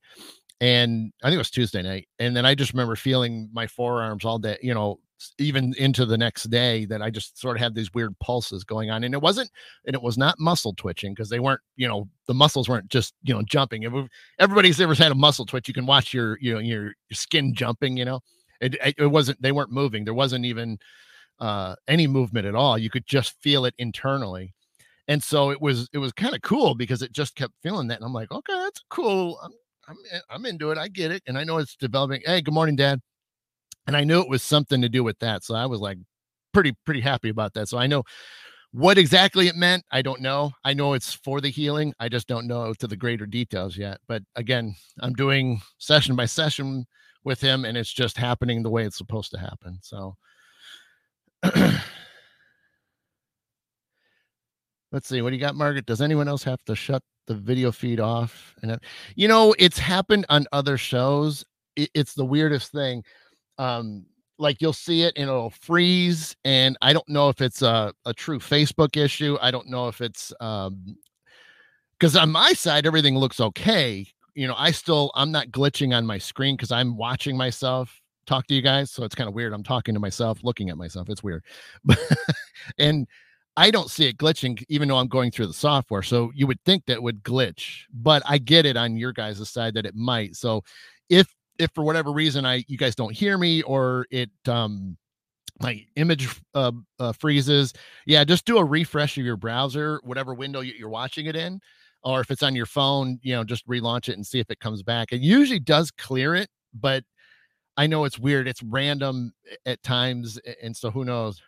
And 0.59 1.12
I 1.24 1.28
think 1.28 1.36
it 1.36 1.39
was 1.39 1.49
Tuesday 1.49 1.82
night. 1.82 2.07
And 2.20 2.36
then 2.36 2.45
I 2.45 2.53
just 2.53 2.74
remember 2.74 2.95
feeling 2.95 3.49
my 3.51 3.66
forearms 3.66 4.26
all 4.26 4.38
day, 4.38 4.57
you 4.62 4.76
know, 4.76 4.99
even 5.39 5.74
into 5.78 6.05
the 6.05 6.18
next 6.18 6.43
day 6.45 6.86
that 6.86 7.01
I 7.01 7.09
just 7.09 7.39
sort 7.39 7.57
of 7.57 7.62
had 7.62 7.74
these 7.74 7.93
weird 7.93 8.18
pulses 8.20 8.64
going 8.64 8.91
on. 8.91 9.03
And 9.03 9.14
it 9.16 9.22
wasn't, 9.22 9.49
and 9.86 9.95
it 9.95 10.01
was 10.01 10.18
not 10.20 10.39
muscle 10.39 10.74
twitching 10.76 11.14
because 11.14 11.30
they 11.30 11.39
weren't, 11.39 11.62
you 11.78 11.88
know, 11.88 12.07
the 12.28 12.34
muscles 12.36 12.70
weren't 12.70 12.89
just, 12.89 13.16
you 13.24 13.34
know, 13.34 13.41
jumping. 13.41 13.86
Everybody's 14.39 14.80
ever 14.80 14.93
had 14.93 15.12
a 15.12 15.16
muscle 15.16 15.45
twitch, 15.45 15.68
you 15.68 15.74
can 15.74 15.88
watch 15.88 16.14
your, 16.14 16.38
you 16.39 16.53
know, 16.53 16.59
your, 16.59 16.84
your 16.84 16.95
skin 17.14 17.55
jumping, 17.55 17.97
you 17.97 18.05
know, 18.05 18.20
It, 18.59 18.76
it 18.99 19.07
wasn't, 19.07 19.41
they 19.41 19.51
weren't 19.51 19.72
moving. 19.72 20.05
There 20.05 20.14
wasn't 20.14 20.45
even 20.45 20.78
uh, 21.42 21.76
any 21.88 22.08
movement 22.08 22.46
at 22.46 22.56
all. 22.56 22.78
You 22.78 22.89
could 22.89 23.06
just 23.06 23.34
feel 23.42 23.66
it 23.66 23.74
internally. 23.78 24.54
And 25.08 25.22
so 25.22 25.50
it 25.50 25.60
was, 25.60 25.89
it 25.92 25.98
was 25.98 26.14
kind 26.14 26.34
of 26.34 26.42
cool 26.42 26.76
because 26.76 27.02
it 27.02 27.12
just 27.12 27.36
kept 27.36 27.54
feeling 27.62 27.88
that. 27.88 27.98
And 27.98 28.06
I'm 28.06 28.14
like, 28.14 28.32
okay, 28.32 28.54
that's 28.54 28.82
cool. 28.89 29.38
I'm, 29.44 29.52
I'm, 29.89 29.98
I'm 30.30 30.46
into 30.46 30.72
it. 30.72 30.78
I 30.78 30.88
get 30.88 31.12
it. 31.12 31.24
And 31.28 31.38
I 31.38 31.44
know 31.44 31.58
it's 31.58 31.76
developing. 31.76 32.22
Hey, 32.26 32.42
good 32.42 32.54
morning, 32.54 32.76
dad. 32.78 33.02
And 33.88 33.98
I 33.98 34.04
knew 34.04 34.22
it 34.22 34.30
was 34.30 34.44
something 34.44 34.82
to 34.82 34.88
do 34.88 35.04
with 35.04 35.18
that. 35.20 35.44
So 35.44 35.56
I 35.56 35.66
was 35.66 35.82
like 35.82 35.98
pretty, 36.54 36.76
pretty 36.86 37.02
happy 37.02 37.30
about 37.30 37.54
that. 37.56 37.68
So 37.68 37.78
I 37.78 37.88
know 37.88 38.04
what 38.72 38.98
exactly 38.98 39.48
it 39.48 39.56
meant, 39.56 39.84
I 39.92 40.02
don't 40.02 40.22
know. 40.22 40.54
I 40.64 40.74
know 40.74 40.94
it's 40.94 41.14
for 41.14 41.42
the 41.42 41.50
healing. 41.50 41.94
I 42.00 42.08
just 42.08 42.28
don't 42.28 42.48
know 42.48 42.74
to 42.76 42.88
the 42.88 42.96
greater 42.96 43.26
details 43.26 43.76
yet. 43.76 43.98
But 44.08 44.24
again, 44.36 44.76
I'm 45.02 45.14
doing 45.14 45.62
session 45.78 46.16
by 46.16 46.26
session 46.26 46.86
with 47.26 47.42
him, 47.42 47.66
and 47.66 47.78
it's 47.78 47.92
just 47.92 48.16
happening 48.16 48.64
the 48.64 48.70
way 48.70 48.86
it's 48.86 48.98
supposed 48.98 49.32
to 49.32 49.39
happen. 49.39 49.80
So 49.82 50.16
let's 54.92 55.08
see 55.08 55.22
what 55.22 55.30
do 55.30 55.36
you 55.36 55.42
got, 55.42 55.56
Margaret? 55.56 55.86
Does 55.86 56.02
anyone 56.02 56.28
else 56.28 56.44
have 56.44 56.64
to 56.66 56.76
shut 56.76 57.02
the 57.28 57.36
video 57.36 57.72
feed 57.72 58.00
off? 58.00 58.56
And 58.62 58.80
you 59.16 59.28
know, 59.28 59.56
it's 59.58 59.80
happened 59.80 60.26
on 60.30 60.46
other 60.52 60.78
shows. 60.78 61.46
it's 61.76 62.14
the 62.14 62.26
weirdest 62.26 62.72
thing. 62.72 63.04
Um, 63.58 64.06
like 64.42 64.60
you'll 64.60 64.74
see 64.74 65.04
it 65.04 65.14
and 65.16 65.30
it'll 65.30 65.52
freeze 65.52 66.36
and 66.44 66.76
i 66.82 66.92
don't 66.92 67.08
know 67.08 67.30
if 67.30 67.39
it's 67.39 67.62
a, 67.62 67.94
a 68.06 68.14
true 68.14 68.39
facebook 68.39 68.98
issue 68.98 69.38
i 69.39 69.52
don't 69.52 69.70
know 69.70 69.88
if 69.88 70.02
it's 70.02 70.34
um 70.42 70.98
because 71.98 72.16
on 72.18 72.32
my 72.32 72.52
side 72.54 72.86
everything 72.86 73.16
looks 73.16 73.39
okay 73.39 74.06
you 74.34 74.48
know 74.48 74.56
i 74.58 74.72
still 74.72 75.12
i'm 75.16 75.32
not 75.32 75.48
glitching 75.50 75.96
on 75.96 76.06
my 76.06 76.18
screen 76.18 76.56
because 76.56 76.72
i'm 76.72 76.98
watching 76.98 77.38
myself 77.38 78.01
talk 78.26 78.47
to 78.47 78.53
you 78.53 78.61
guys 78.61 78.91
so 78.91 79.03
it's 79.03 79.15
kind 79.15 79.28
of 79.28 79.34
weird 79.34 79.53
i'm 79.53 79.63
talking 79.63 79.93
to 79.93 79.99
myself 79.99 80.39
looking 80.43 80.69
at 80.69 80.78
myself 80.78 81.09
it's 81.09 81.24
weird 81.24 81.43
and 82.78 83.07
i 83.57 83.72
don't 83.72 83.89
see 83.89 84.07
it 84.07 84.17
glitching 84.17 84.63
even 84.69 84.88
though 84.88 84.97
i'm 84.97 85.07
going 85.07 85.32
through 85.32 85.47
the 85.47 85.53
software 85.53 86.03
so 86.03 86.32
you 86.36 86.47
would 86.47 86.61
think 86.63 86.86
that 86.86 87.01
would 87.01 87.24
glitch 87.24 87.82
but 87.93 88.22
i 88.26 88.38
get 88.38 88.65
it 88.65 88.78
on 88.78 88.95
your 88.95 89.11
guys' 89.11 89.49
side 89.49 89.74
that 89.74 89.86
it 89.86 89.95
might 89.95 90.36
so 90.36 90.63
if 91.09 91.34
if 91.61 91.72
for 91.76 91.84
whatever 91.84 92.11
reason 92.11 92.45
I 92.45 92.65
you 92.67 92.78
guys 92.78 92.95
don't 92.95 93.13
hear 93.13 93.38
me 93.38 93.61
or 93.61 94.05
it 94.09 94.32
um 94.47 94.97
my 95.59 95.86
image 95.95 96.28
uh, 96.55 96.72
uh, 96.97 97.11
freezes, 97.11 97.72
yeah, 98.07 98.24
just 98.24 98.45
do 98.45 98.57
a 98.57 98.65
refresh 98.65 99.15
of 99.19 99.24
your 99.24 99.38
browser, 99.38 99.99
whatever 100.03 100.34
window 100.34 100.61
you're 100.61 100.89
watching 100.89 101.28
it 101.28 101.36
in, 101.36 101.59
or 102.03 102.19
if 102.19 102.32
it's 102.32 102.41
on 102.41 102.55
your 102.55 102.65
phone, 102.65 103.19
you 103.22 103.36
know, 103.36 103.43
just 103.43 103.67
relaunch 103.67 104.09
it 104.09 104.13
and 104.15 104.26
see 104.26 104.39
if 104.39 104.49
it 104.49 104.59
comes 104.59 104.82
back. 104.82 105.11
It 105.11 105.22
usually 105.22 105.59
does 105.59 105.91
clear 105.91 106.34
it, 106.34 106.49
but 106.74 107.03
I 107.78 107.88
know 107.88 108.05
it's 108.05 108.19
weird. 108.19 108.47
It's 108.47 108.61
random 108.63 109.34
at 109.65 109.82
times, 109.84 110.39
and 110.61 110.76
so 110.76 110.91
who 110.91 111.05
knows? 111.05 111.41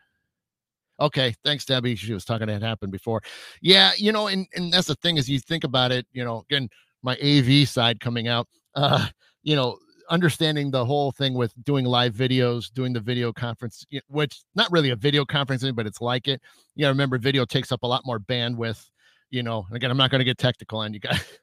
Okay, 1.00 1.34
thanks, 1.44 1.66
Debbie. 1.66 1.96
She 1.96 2.14
was 2.14 2.24
talking 2.24 2.48
that 2.48 2.62
happened 2.62 2.92
before. 2.92 3.22
Yeah, 3.62 3.92
you 3.98 4.12
know, 4.12 4.28
and 4.28 4.48
and 4.56 4.72
that's 4.72 4.88
the 4.88 4.96
thing 4.96 5.18
is 5.18 5.30
you 5.30 5.40
think 5.40 5.64
about 5.64 5.92
it. 5.92 6.06
You 6.14 6.24
know, 6.24 6.46
again, 6.50 6.70
my 7.02 7.18
AV 7.18 7.68
side 7.68 8.00
coming 8.00 8.28
out. 8.28 8.48
Uh, 8.76 9.08
you 9.44 9.56
know, 9.56 9.78
understanding 10.10 10.72
the 10.72 10.86
whole 10.86 11.12
thing 11.12 11.34
with 11.34 11.54
doing 11.64 11.86
live 11.86 12.14
videos, 12.14 12.72
doing 12.72 12.94
the 12.94 13.00
video 13.00 13.34
conference, 13.34 13.86
which 14.08 14.42
not 14.56 14.72
really 14.72 14.92
a 14.92 14.96
video 14.96 15.26
conferencing, 15.26 15.76
but 15.76 15.86
it's 15.86 16.02
like 16.02 16.28
it. 16.28 16.42
You 16.76 16.84
know, 16.84 16.90
remember 16.90 17.18
video 17.18 17.46
takes 17.46 17.72
up 17.72 17.84
a 17.84 17.88
lot 17.88 18.04
more 18.06 18.20
bandwidth. 18.20 18.90
You 19.30 19.42
know, 19.44 19.66
and 19.68 19.76
again, 19.76 19.90
I'm 19.90 19.98
not 19.98 20.12
going 20.12 20.20
to 20.20 20.26
get 20.26 20.38
technical 20.38 20.80
on 20.80 20.94
you 20.94 21.00
guys, 21.00 21.40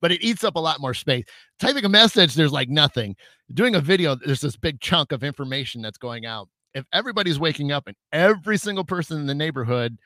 but 0.00 0.12
it 0.12 0.22
eats 0.22 0.44
up 0.44 0.56
a 0.56 0.60
lot 0.60 0.80
more 0.80 0.94
space. 0.94 1.24
Typing 1.58 1.84
a 1.84 1.88
message, 1.88 2.34
there's 2.34 2.52
like 2.52 2.68
nothing. 2.68 3.16
Doing 3.52 3.74
a 3.74 3.80
video, 3.80 4.14
there's 4.14 4.40
this 4.40 4.56
big 4.56 4.80
chunk 4.80 5.12
of 5.12 5.22
information 5.22 5.82
that's 5.82 5.98
going 5.98 6.26
out. 6.26 6.48
If 6.74 6.84
everybody's 6.92 7.38
waking 7.38 7.72
up 7.72 7.86
and 7.86 7.96
every 8.12 8.58
single 8.58 8.84
person 8.84 9.20
in 9.20 9.26
the 9.26 9.34
neighborhood 9.34 9.96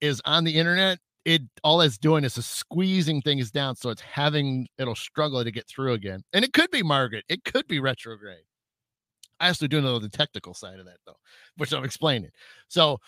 is 0.00 0.20
on 0.24 0.44
the 0.44 0.58
internet, 0.58 0.98
it 1.24 1.42
all 1.62 1.80
it's 1.80 1.98
doing 1.98 2.24
is 2.24 2.34
squeezing 2.44 3.20
things 3.22 3.50
down 3.50 3.76
so 3.76 3.90
it's 3.90 4.00
having 4.00 4.66
it'll 4.78 4.94
struggle 4.94 5.42
to 5.42 5.50
get 5.50 5.66
through 5.68 5.92
again 5.92 6.22
and 6.32 6.44
it 6.44 6.52
could 6.52 6.70
be 6.70 6.82
margaret 6.82 7.24
it 7.28 7.44
could 7.44 7.66
be 7.68 7.78
retrograde 7.80 8.44
i 9.40 9.48
actually 9.48 9.68
do 9.68 9.80
know 9.80 9.98
the 9.98 10.08
technical 10.08 10.54
side 10.54 10.78
of 10.78 10.86
that 10.86 10.98
though 11.06 11.16
which 11.56 11.72
i'm 11.72 11.84
explaining 11.84 12.30
so 12.68 12.98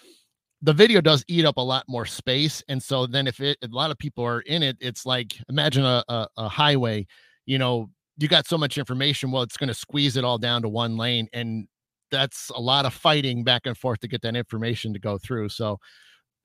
the 0.65 0.73
video 0.73 1.01
does 1.01 1.25
eat 1.29 1.45
up 1.45 1.57
a 1.57 1.61
lot 1.61 1.85
more 1.89 2.07
space 2.07 2.63
and 2.69 2.83
so 2.83 3.07
then 3.07 3.27
if 3.27 3.41
it 3.41 3.59
a 3.63 3.69
lot 3.69 3.91
of 3.91 3.99
people 3.99 4.25
are 4.25 4.41
in 4.43 4.63
it 4.63 4.77
it's 4.81 5.05
like 5.05 5.37
imagine 5.49 5.85
a, 5.85 6.03
a, 6.09 6.27
a 6.37 6.49
highway 6.49 7.07
you 7.47 7.59
know 7.59 7.91
you 8.19 8.29
got 8.29 8.47
so 8.47 8.57
much 8.57 8.79
information 8.79 9.31
well 9.31 9.43
it's 9.43 9.57
going 9.57 9.69
to 9.69 9.75
squeeze 9.75 10.17
it 10.17 10.25
all 10.25 10.39
down 10.39 10.63
to 10.63 10.69
one 10.69 10.97
lane 10.97 11.29
and 11.33 11.67
that's 12.11 12.51
a 12.51 12.61
lot 12.61 12.87
of 12.87 12.95
fighting 12.95 13.45
back 13.45 13.63
and 13.65 13.77
forth 13.77 14.01
to 14.01 14.09
get 14.09 14.23
that 14.23 14.37
information 14.37 14.93
to 14.93 14.99
go 14.99 15.19
through 15.19 15.49
so 15.49 15.79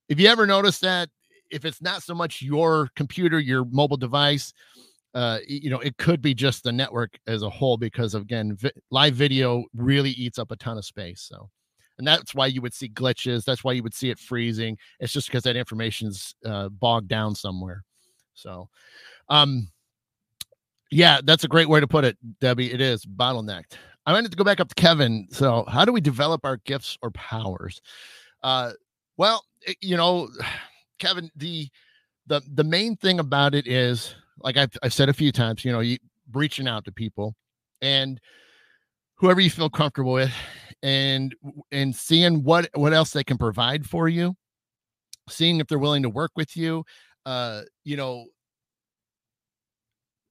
if 0.09 0.19
you 0.19 0.27
ever 0.27 0.45
notice 0.45 0.79
that 0.79 1.09
if 1.51 1.65
it's 1.65 1.81
not 1.81 2.03
so 2.03 2.13
much 2.13 2.41
your 2.41 2.89
computer, 2.95 3.39
your 3.39 3.65
mobile 3.65 3.97
device, 3.97 4.53
uh, 5.13 5.39
you 5.47 5.69
know, 5.69 5.79
it 5.79 5.97
could 5.97 6.21
be 6.21 6.33
just 6.33 6.63
the 6.63 6.71
network 6.71 7.17
as 7.27 7.41
a 7.41 7.49
whole 7.49 7.77
because 7.77 8.13
again, 8.15 8.55
vi- 8.55 8.71
live 8.91 9.15
video 9.15 9.63
really 9.73 10.11
eats 10.11 10.37
up 10.37 10.51
a 10.51 10.55
ton 10.55 10.77
of 10.77 10.85
space. 10.85 11.21
So, 11.21 11.49
and 11.99 12.07
that's 12.07 12.33
why 12.33 12.47
you 12.47 12.61
would 12.61 12.73
see 12.73 12.89
glitches. 12.89 13.43
That's 13.43 13.63
why 13.63 13.73
you 13.73 13.83
would 13.83 13.93
see 13.93 14.09
it 14.09 14.17
freezing. 14.17 14.77
It's 14.99 15.13
just 15.13 15.27
because 15.27 15.43
that 15.43 15.57
information's 15.57 16.33
uh, 16.45 16.69
bogged 16.69 17.09
down 17.09 17.35
somewhere. 17.35 17.83
So, 18.33 18.69
um, 19.27 19.67
yeah, 20.91 21.19
that's 21.23 21.43
a 21.43 21.49
great 21.49 21.69
way 21.69 21.81
to 21.81 21.87
put 21.87 22.05
it, 22.05 22.17
Debbie. 22.39 22.71
It 22.71 22.79
is 22.81 23.05
bottlenecked. 23.05 23.73
I 24.05 24.13
wanted 24.13 24.31
to 24.31 24.37
go 24.37 24.45
back 24.45 24.61
up 24.61 24.69
to 24.69 24.75
Kevin. 24.75 25.27
So, 25.29 25.65
how 25.67 25.83
do 25.85 25.91
we 25.91 26.01
develop 26.01 26.45
our 26.45 26.57
gifts 26.57 26.97
or 27.01 27.11
powers? 27.11 27.81
Uh, 28.41 28.71
well, 29.17 29.43
you 29.81 29.97
know, 29.97 30.29
Kevin, 30.99 31.29
the 31.35 31.67
the 32.27 32.41
the 32.53 32.63
main 32.63 32.95
thing 32.95 33.19
about 33.19 33.53
it 33.53 33.67
is, 33.67 34.15
like 34.39 34.55
I've, 34.55 34.71
I've 34.81 34.93
said 34.93 35.09
a 35.09 35.13
few 35.13 35.31
times, 35.33 35.65
you 35.65 35.71
know, 35.71 35.81
you 35.81 35.97
reaching 36.33 36.67
out 36.67 36.85
to 36.85 36.91
people 36.91 37.35
and 37.81 38.19
whoever 39.15 39.41
you 39.41 39.49
feel 39.49 39.69
comfortable 39.69 40.13
with, 40.13 40.31
and 40.83 41.35
and 41.71 41.95
seeing 41.95 42.43
what 42.43 42.69
what 42.73 42.93
else 42.93 43.11
they 43.11 43.23
can 43.23 43.37
provide 43.37 43.85
for 43.85 44.07
you, 44.07 44.35
seeing 45.29 45.59
if 45.59 45.67
they're 45.67 45.79
willing 45.79 46.03
to 46.03 46.09
work 46.09 46.31
with 46.35 46.55
you, 46.55 46.83
uh, 47.25 47.61
you 47.83 47.97
know, 47.97 48.25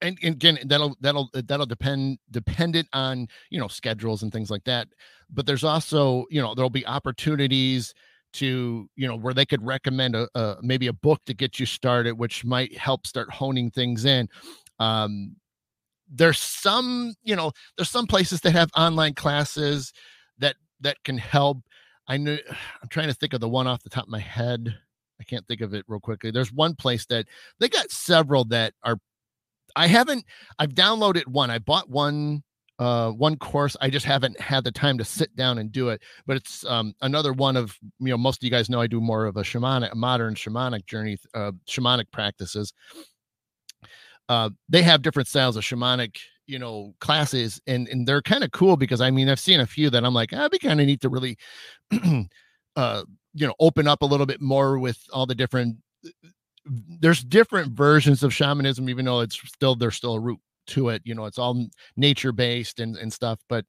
and, 0.01 0.19
and, 0.23 0.35
again 0.35 0.59
that'll 0.67 0.97
that'll 1.01 1.31
that'll 1.33 1.67
depend 1.67 2.19
dependent 2.31 2.89
on 2.93 3.27
you 3.51 3.59
know 3.59 3.69
schedules 3.69 4.23
and 4.23 4.33
things 4.33 4.51
like 4.51 4.65
that 4.65 4.89
but 5.31 5.47
there's 5.47 5.65
also 5.65 6.25
you 6.31 6.41
know 6.41 6.55
there'll 6.55 6.71
be 6.71 6.87
opportunities 6.87 7.95
to 8.33 8.89
you 8.97 9.09
know 9.09 9.17
where 9.17 9.35
they 9.35 9.47
could 9.47 9.65
recommend 9.65 10.15
a, 10.15 10.29
a, 10.35 10.57
maybe 10.63 10.87
a 10.87 10.93
book 10.93 11.21
to 11.27 11.35
get 11.35 11.59
you 11.59 11.67
started 11.67 12.13
which 12.13 12.45
might 12.45 12.77
help 12.77 13.07
start 13.07 13.31
honing 13.31 13.71
things 13.71 14.05
in 14.05 14.29
um 14.79 15.35
there's 16.11 16.39
some 16.39 17.15
you 17.23 17.35
know 17.35 17.53
there's 17.77 17.91
some 17.91 18.07
places 18.07 18.41
that 18.41 18.53
have 18.53 18.71
online 18.77 19.15
classes 19.15 19.93
that 20.39 20.57
that 20.81 21.03
can 21.05 21.19
help 21.19 21.59
i 22.09 22.17
know 22.17 22.37
i'm 22.83 22.89
trying 22.89 23.09
to 23.09 23.15
think 23.15 23.33
of 23.33 23.41
the 23.41 23.49
one 23.49 23.67
off 23.67 23.83
the 23.83 23.91
top 23.91 24.05
of 24.05 24.11
my 24.11 24.21
head 24.21 24.75
i 25.21 25.25
can't 25.25 25.47
think 25.47 25.61
of 25.61 25.75
it 25.75 25.85
real 25.89 26.01
quickly 26.01 26.31
there's 26.31 26.53
one 26.53 26.75
place 26.75 27.07
that 27.07 27.27
they 27.59 27.69
got 27.69 27.91
several 27.91 28.45
that 28.45 28.75
are 28.83 28.99
i 29.77 29.87
haven't 29.87 30.25
i've 30.59 30.75
downloaded 30.75 31.27
one 31.27 31.51
i 31.51 31.59
bought 31.59 31.89
one 31.89 32.43
uh, 32.79 33.11
one 33.11 33.37
course. 33.37 33.77
I 33.81 33.91
just 33.91 34.07
haven't 34.07 34.41
had 34.41 34.65
the 34.65 34.71
time 34.71 34.99
to 34.99 35.05
sit 35.05 35.35
down 35.35 35.59
and 35.59 35.73
do 35.73 35.89
it. 35.89 36.03
But 36.27 36.37
it's 36.37 36.65
um, 36.65 36.95
another 37.01 37.33
one 37.33 37.57
of 37.57 37.77
you 37.99 38.09
know 38.09 38.17
most 38.17 38.41
of 38.41 38.45
you 38.45 38.51
guys 38.51 38.71
know 38.71 38.81
I 38.81 38.87
do 38.87 39.01
more 39.01 39.27
of 39.27 39.37
a 39.37 39.43
shamanic, 39.43 39.95
modern 39.95 40.35
shamanic 40.35 40.87
journey, 40.87 41.19
uh, 41.35 41.53
shamanic 41.69 42.11
practices. 42.13 42.73
Uh, 44.29 44.51
they 44.69 44.83
have 44.83 45.03
different 45.03 45.29
styles 45.29 45.57
of 45.57 45.65
shamanic 45.65 46.19
you 46.49 46.59
know 46.59 46.95
classes 47.01 47.61
and 47.67 47.87
and 47.89 48.09
they're 48.09 48.23
kind 48.23 48.43
of 48.43 48.51
cool 48.51 48.77
because 48.77 49.01
i 49.01 49.11
mean 49.11 49.29
i've 49.29 49.39
seen 49.39 49.61
a 49.61 49.67
few 49.67 49.91
that 49.91 50.05
i'm 50.05 50.15
like 50.15 50.33
i'd 50.33 50.51
be 50.51 50.59
kind 50.59 50.81
of 50.81 50.87
neat 50.87 51.01
to 51.01 51.09
really 51.09 51.37
uh 52.77 53.03
you 53.35 53.47
know 53.47 53.55
open 53.61 53.87
up 53.87 54.03
a 54.03 54.07
little 54.07 54.27
bit 54.27 54.41
more 54.41 54.79
with 54.79 54.99
all 55.13 55.27
the 55.27 55.35
different 55.35 55.77
there's 57.01 57.23
different 57.23 57.73
versions 57.73 58.23
of 58.23 58.35
shamanism 58.35 58.89
even 58.89 59.05
though 59.05 59.21
it's 59.21 59.39
still 59.47 59.77
there's 59.77 59.97
still 59.97 60.15
a 60.15 60.21
root 60.21 60.41
to 60.67 60.89
it 60.89 61.03
you 61.05 61.15
know 61.15 61.27
it's 61.27 61.39
all 61.39 61.67
nature 61.97 62.33
based 62.33 62.81
and, 62.81 62.97
and 62.97 63.13
stuff 63.13 63.39
but 63.49 63.65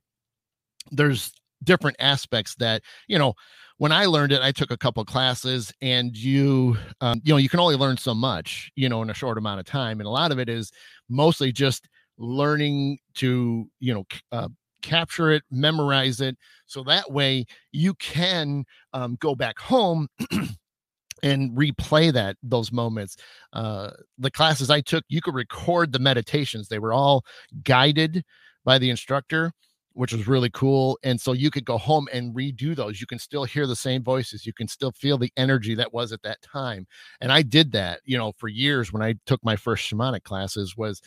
there's 0.91 1.33
different 1.63 1.97
aspects 1.99 2.55
that 2.55 2.81
you 3.07 3.19
know 3.19 3.33
when 3.77 3.91
i 3.91 4.05
learned 4.05 4.31
it 4.31 4.41
i 4.41 4.51
took 4.51 4.71
a 4.71 4.77
couple 4.77 5.03
classes 5.05 5.73
and 5.81 6.15
you 6.17 6.75
um, 7.01 7.21
you 7.23 7.33
know 7.33 7.37
you 7.37 7.49
can 7.49 7.59
only 7.59 7.75
learn 7.75 7.97
so 7.97 8.13
much 8.13 8.71
you 8.75 8.87
know 8.89 9.01
in 9.01 9.09
a 9.09 9.13
short 9.13 9.37
amount 9.37 9.59
of 9.59 9.65
time 9.65 9.99
and 9.99 10.07
a 10.07 10.11
lot 10.11 10.31
of 10.31 10.39
it 10.39 10.49
is 10.49 10.71
mostly 11.09 11.51
just 11.51 11.87
learning 12.19 12.99
to 13.15 13.67
you 13.79 13.93
know 13.93 14.05
uh, 14.31 14.47
capture 14.81 15.31
it 15.31 15.43
memorize 15.49 16.21
it 16.21 16.37
so 16.65 16.83
that 16.83 17.11
way 17.11 17.45
you 17.71 17.93
can 17.95 18.63
um, 18.93 19.17
go 19.19 19.35
back 19.35 19.57
home 19.59 20.07
and 21.23 21.57
replay 21.57 22.13
that 22.13 22.37
those 22.41 22.71
moments 22.71 23.17
uh 23.51 23.89
the 24.17 24.31
classes 24.31 24.69
i 24.69 24.79
took 24.79 25.03
you 25.09 25.21
could 25.21 25.33
record 25.33 25.91
the 25.91 25.99
meditations 25.99 26.67
they 26.67 26.79
were 26.79 26.93
all 26.93 27.25
guided 27.63 28.23
by 28.63 28.77
the 28.77 28.89
instructor 28.89 29.51
which 29.99 30.13
was 30.13 30.27
really 30.29 30.49
cool. 30.51 30.97
And 31.03 31.19
so 31.19 31.33
you 31.33 31.51
could 31.51 31.65
go 31.65 31.77
home 31.77 32.07
and 32.13 32.33
redo 32.33 32.73
those. 32.73 33.01
You 33.01 33.07
can 33.07 33.19
still 33.19 33.43
hear 33.43 33.67
the 33.67 33.75
same 33.75 34.01
voices. 34.01 34.45
You 34.45 34.53
can 34.53 34.69
still 34.69 34.93
feel 34.93 35.17
the 35.17 35.33
energy 35.35 35.75
that 35.75 35.93
was 35.93 36.13
at 36.13 36.21
that 36.21 36.41
time. 36.41 36.87
And 37.19 37.33
I 37.33 37.41
did 37.41 37.73
that, 37.73 37.99
you 38.05 38.17
know, 38.17 38.31
for 38.37 38.47
years 38.47 38.93
when 38.93 39.01
I 39.01 39.15
took 39.25 39.43
my 39.43 39.57
first 39.57 39.91
shamanic 39.91 40.23
classes 40.23 40.77
was 40.77 41.01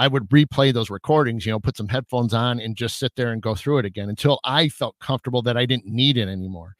I 0.00 0.08
would 0.08 0.30
replay 0.30 0.72
those 0.72 0.88
recordings, 0.88 1.44
you 1.44 1.52
know, 1.52 1.60
put 1.60 1.76
some 1.76 1.88
headphones 1.88 2.32
on 2.32 2.58
and 2.58 2.74
just 2.74 2.98
sit 2.98 3.12
there 3.16 3.32
and 3.32 3.42
go 3.42 3.54
through 3.54 3.80
it 3.80 3.84
again 3.84 4.08
until 4.08 4.40
I 4.44 4.70
felt 4.70 4.98
comfortable 4.98 5.42
that 5.42 5.58
I 5.58 5.66
didn't 5.66 5.84
need 5.92 6.16
it 6.16 6.26
anymore. 6.26 6.74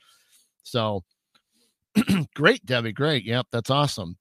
So 0.63 1.05
great, 2.35 2.65
Debbie. 2.65 2.93
Great. 2.93 3.27
Yep, 3.27 3.49
that's 3.53 3.69
awesome. 3.69 4.17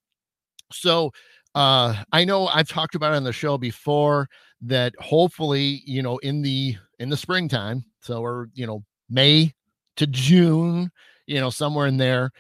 So 0.74 1.12
uh 1.56 2.04
I 2.12 2.26
know 2.26 2.48
I've 2.48 2.68
talked 2.68 2.94
about 2.94 3.14
on 3.14 3.24
the 3.24 3.32
show 3.32 3.58
before 3.58 4.28
that 4.64 4.94
hopefully, 5.00 5.82
you 5.86 6.02
know, 6.02 6.18
in 6.18 6.42
the 6.42 6.76
in 7.00 7.08
the 7.08 7.16
springtime, 7.16 7.86
so 8.02 8.20
we're, 8.20 8.48
you 8.54 8.68
know, 8.68 8.84
May 9.10 9.54
to 9.96 10.08
June, 10.08 10.92
you 11.26 11.40
know, 11.40 11.50
somewhere 11.50 11.88
in 11.88 11.96
there, 11.96 12.32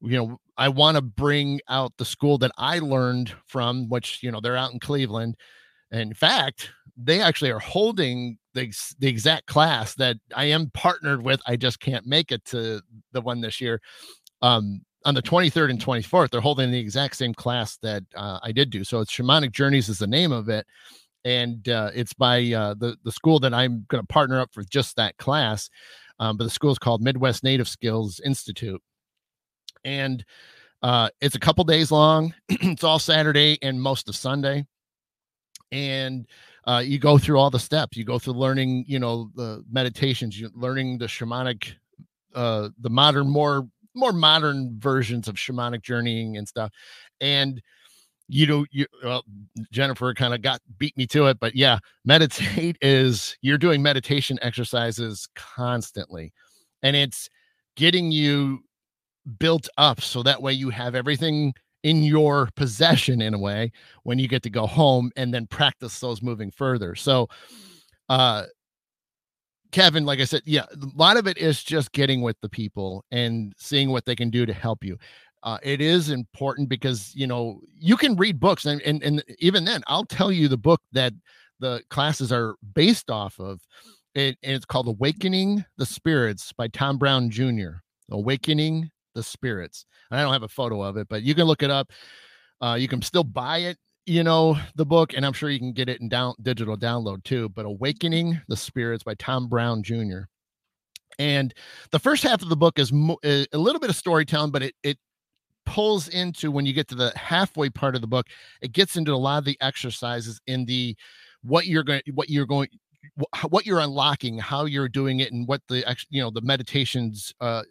you 0.00 0.16
know, 0.16 0.38
I 0.56 0.68
want 0.68 0.96
to 0.96 1.02
bring 1.02 1.60
out 1.68 1.92
the 1.96 2.04
school 2.04 2.38
that 2.38 2.52
I 2.56 2.78
learned 2.78 3.34
from, 3.48 3.88
which, 3.88 4.22
you 4.22 4.30
know, 4.30 4.40
they're 4.40 4.56
out 4.56 4.72
in 4.72 4.78
Cleveland 4.78 5.34
in 6.00 6.14
fact, 6.14 6.70
they 6.96 7.20
actually 7.20 7.50
are 7.50 7.58
holding 7.58 8.38
the, 8.54 8.72
the 8.98 9.08
exact 9.08 9.46
class 9.46 9.94
that 9.96 10.16
I 10.34 10.44
am 10.46 10.70
partnered 10.70 11.22
with. 11.22 11.40
I 11.46 11.56
just 11.56 11.80
can't 11.80 12.06
make 12.06 12.32
it 12.32 12.44
to 12.46 12.80
the 13.12 13.20
one 13.20 13.40
this 13.40 13.60
year. 13.60 13.80
Um, 14.42 14.82
on 15.04 15.14
the 15.14 15.22
23rd 15.22 15.70
and 15.70 15.84
24th, 15.84 16.30
they're 16.30 16.40
holding 16.40 16.70
the 16.70 16.78
exact 16.78 17.16
same 17.16 17.34
class 17.34 17.76
that 17.78 18.02
uh, 18.14 18.38
I 18.42 18.52
did 18.52 18.70
do. 18.70 18.84
So 18.84 19.00
it's 19.00 19.12
Shamanic 19.12 19.52
Journeys 19.52 19.88
is 19.88 19.98
the 19.98 20.06
name 20.06 20.32
of 20.32 20.48
it. 20.48 20.66
And 21.24 21.68
uh, 21.68 21.90
it's 21.94 22.12
by 22.12 22.52
uh, 22.52 22.74
the, 22.74 22.96
the 23.04 23.12
school 23.12 23.38
that 23.40 23.54
I'm 23.54 23.86
going 23.88 24.02
to 24.02 24.12
partner 24.12 24.40
up 24.40 24.50
for 24.52 24.62
just 24.64 24.96
that 24.96 25.16
class. 25.18 25.68
Um, 26.18 26.36
but 26.36 26.44
the 26.44 26.50
school 26.50 26.70
is 26.70 26.78
called 26.78 27.02
Midwest 27.02 27.42
Native 27.42 27.68
Skills 27.68 28.20
Institute. 28.24 28.80
And 29.84 30.24
uh, 30.82 31.08
it's 31.20 31.34
a 31.34 31.40
couple 31.40 31.64
days 31.64 31.90
long. 31.90 32.34
it's 32.48 32.84
all 32.84 32.98
Saturday 32.98 33.58
and 33.62 33.80
most 33.80 34.08
of 34.08 34.16
Sunday 34.16 34.64
and 35.74 36.26
uh, 36.66 36.82
you 36.84 36.98
go 36.98 37.18
through 37.18 37.38
all 37.38 37.50
the 37.50 37.58
steps. 37.58 37.96
You 37.96 38.04
go 38.04 38.18
through 38.18 38.34
learning, 38.34 38.84
you 38.86 38.98
know, 38.98 39.30
the 39.34 39.62
meditations, 39.70 40.38
you 40.38 40.50
learning 40.54 40.98
the 40.98 41.06
shamanic, 41.06 41.72
uh, 42.34 42.68
the 42.78 42.90
modern, 42.90 43.28
more 43.28 43.68
more 43.96 44.12
modern 44.12 44.76
versions 44.78 45.28
of 45.28 45.34
shamanic 45.34 45.82
journeying 45.82 46.36
and 46.36 46.48
stuff. 46.48 46.72
And 47.20 47.60
you 48.28 48.46
know, 48.46 48.64
you 48.70 48.86
well, 49.02 49.24
Jennifer 49.70 50.14
kind 50.14 50.32
of 50.32 50.40
got 50.40 50.60
beat 50.78 50.96
me 50.96 51.06
to 51.08 51.26
it, 51.26 51.38
but 51.40 51.54
yeah, 51.54 51.78
meditate 52.04 52.78
is 52.80 53.36
you're 53.42 53.58
doing 53.58 53.82
meditation 53.82 54.38
exercises 54.40 55.28
constantly, 55.34 56.32
and 56.82 56.96
it's 56.96 57.28
getting 57.76 58.12
you 58.12 58.60
built 59.38 59.68
up 59.76 60.00
so 60.00 60.22
that 60.22 60.40
way 60.40 60.52
you 60.52 60.70
have 60.70 60.94
everything 60.94 61.52
in 61.84 62.02
your 62.02 62.48
possession 62.56 63.20
in 63.20 63.34
a 63.34 63.38
way 63.38 63.70
when 64.02 64.18
you 64.18 64.26
get 64.26 64.42
to 64.42 64.50
go 64.50 64.66
home 64.66 65.12
and 65.16 65.32
then 65.32 65.46
practice 65.46 66.00
those 66.00 66.22
moving 66.22 66.50
further. 66.50 66.94
So, 66.96 67.28
uh, 68.08 68.44
Kevin, 69.70 70.06
like 70.06 70.18
I 70.18 70.24
said, 70.24 70.42
yeah, 70.46 70.64
a 70.72 70.86
lot 70.96 71.16
of 71.16 71.26
it 71.26 71.36
is 71.36 71.62
just 71.62 71.92
getting 71.92 72.22
with 72.22 72.40
the 72.40 72.48
people 72.48 73.04
and 73.10 73.52
seeing 73.58 73.90
what 73.90 74.06
they 74.06 74.16
can 74.16 74.30
do 74.30 74.46
to 74.46 74.52
help 74.52 74.82
you. 74.82 74.96
Uh, 75.42 75.58
it 75.62 75.80
is 75.82 76.08
important 76.08 76.70
because 76.70 77.12
you 77.14 77.26
know 77.26 77.60
you 77.78 77.98
can 77.98 78.16
read 78.16 78.40
books 78.40 78.64
and, 78.64 78.80
and 78.82 79.02
and 79.02 79.22
even 79.40 79.64
then 79.64 79.82
I'll 79.86 80.06
tell 80.06 80.32
you 80.32 80.48
the 80.48 80.56
book 80.56 80.80
that 80.92 81.12
the 81.60 81.82
classes 81.90 82.32
are 82.32 82.56
based 82.74 83.10
off 83.10 83.38
of. 83.38 83.60
It, 84.14 84.38
and 84.42 84.52
it's 84.52 84.64
called 84.64 84.88
Awakening 84.88 85.64
the 85.76 85.84
Spirits 85.84 86.52
by 86.52 86.68
Tom 86.68 86.96
Brown 86.98 87.30
Jr. 87.30 87.80
Awakening 88.10 88.90
the 89.14 89.22
spirits. 89.22 89.86
And 90.10 90.18
I 90.18 90.22
don't 90.22 90.32
have 90.32 90.42
a 90.42 90.48
photo 90.48 90.82
of 90.82 90.96
it, 90.96 91.08
but 91.08 91.22
you 91.22 91.34
can 91.34 91.44
look 91.44 91.62
it 91.62 91.70
up. 91.70 91.90
Uh, 92.60 92.76
you 92.78 92.88
can 92.88 93.02
still 93.02 93.24
buy 93.24 93.58
it, 93.58 93.78
you 94.06 94.22
know, 94.22 94.56
the 94.76 94.86
book, 94.86 95.14
and 95.14 95.24
I'm 95.24 95.32
sure 95.32 95.50
you 95.50 95.58
can 95.58 95.72
get 95.72 95.88
it 95.88 96.00
in 96.00 96.08
down 96.08 96.34
digital 96.42 96.76
download 96.76 97.24
too. 97.24 97.48
But 97.50 97.66
Awakening 97.66 98.40
the 98.48 98.56
Spirits 98.56 99.02
by 99.02 99.14
Tom 99.14 99.48
Brown 99.48 99.82
Jr. 99.82 100.22
And 101.18 101.54
the 101.90 101.98
first 101.98 102.22
half 102.22 102.42
of 102.42 102.48
the 102.48 102.56
book 102.56 102.78
is 102.78 102.92
mo- 102.92 103.18
a 103.24 103.46
little 103.52 103.80
bit 103.80 103.90
of 103.90 103.96
storytelling, 103.96 104.50
but 104.50 104.62
it 104.62 104.74
it 104.82 104.98
pulls 105.66 106.08
into 106.08 106.50
when 106.50 106.66
you 106.66 106.72
get 106.72 106.88
to 106.88 106.94
the 106.94 107.12
halfway 107.16 107.70
part 107.70 107.94
of 107.94 108.00
the 108.00 108.06
book, 108.06 108.26
it 108.60 108.72
gets 108.72 108.96
into 108.96 109.12
a 109.12 109.16
lot 109.16 109.38
of 109.38 109.44
the 109.44 109.56
exercises 109.60 110.40
in 110.46 110.64
the 110.66 110.96
what 111.42 111.66
you're 111.66 111.84
going 111.84 112.02
what 112.12 112.30
you're 112.30 112.46
going 112.46 112.68
what 113.50 113.66
you're 113.66 113.80
unlocking 113.80 114.38
how 114.38 114.64
you're 114.64 114.88
doing 114.88 115.20
it 115.20 115.30
and 115.32 115.46
what 115.46 115.60
the 115.68 115.84
you 116.08 116.22
know 116.22 116.30
the 116.30 116.40
meditations 116.40 117.34
uh 117.42 117.62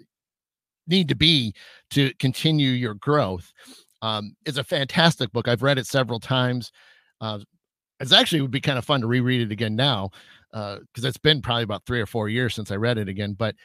need 0.87 1.07
to 1.09 1.15
be 1.15 1.53
to 1.91 2.13
continue 2.19 2.71
your 2.71 2.95
growth. 2.95 3.51
Um, 4.01 4.35
it's 4.45 4.57
a 4.57 4.63
fantastic 4.63 5.31
book. 5.31 5.47
I've 5.47 5.63
read 5.63 5.77
it 5.77 5.87
several 5.87 6.19
times. 6.19 6.71
Uh, 7.21 7.39
it's 7.99 8.11
actually 8.11 8.41
would 8.41 8.51
be 8.51 8.61
kind 8.61 8.77
of 8.77 8.85
fun 8.85 9.01
to 9.01 9.07
reread 9.07 9.41
it 9.41 9.51
again 9.51 9.75
now 9.75 10.09
because 10.51 11.05
uh, 11.05 11.07
it's 11.07 11.17
been 11.17 11.41
probably 11.41 11.63
about 11.63 11.85
three 11.85 12.01
or 12.01 12.05
four 12.05 12.27
years 12.27 12.53
since 12.53 12.69
I 12.69 12.75
read 12.75 12.97
it 12.97 13.07
again. 13.07 13.33
But 13.33 13.55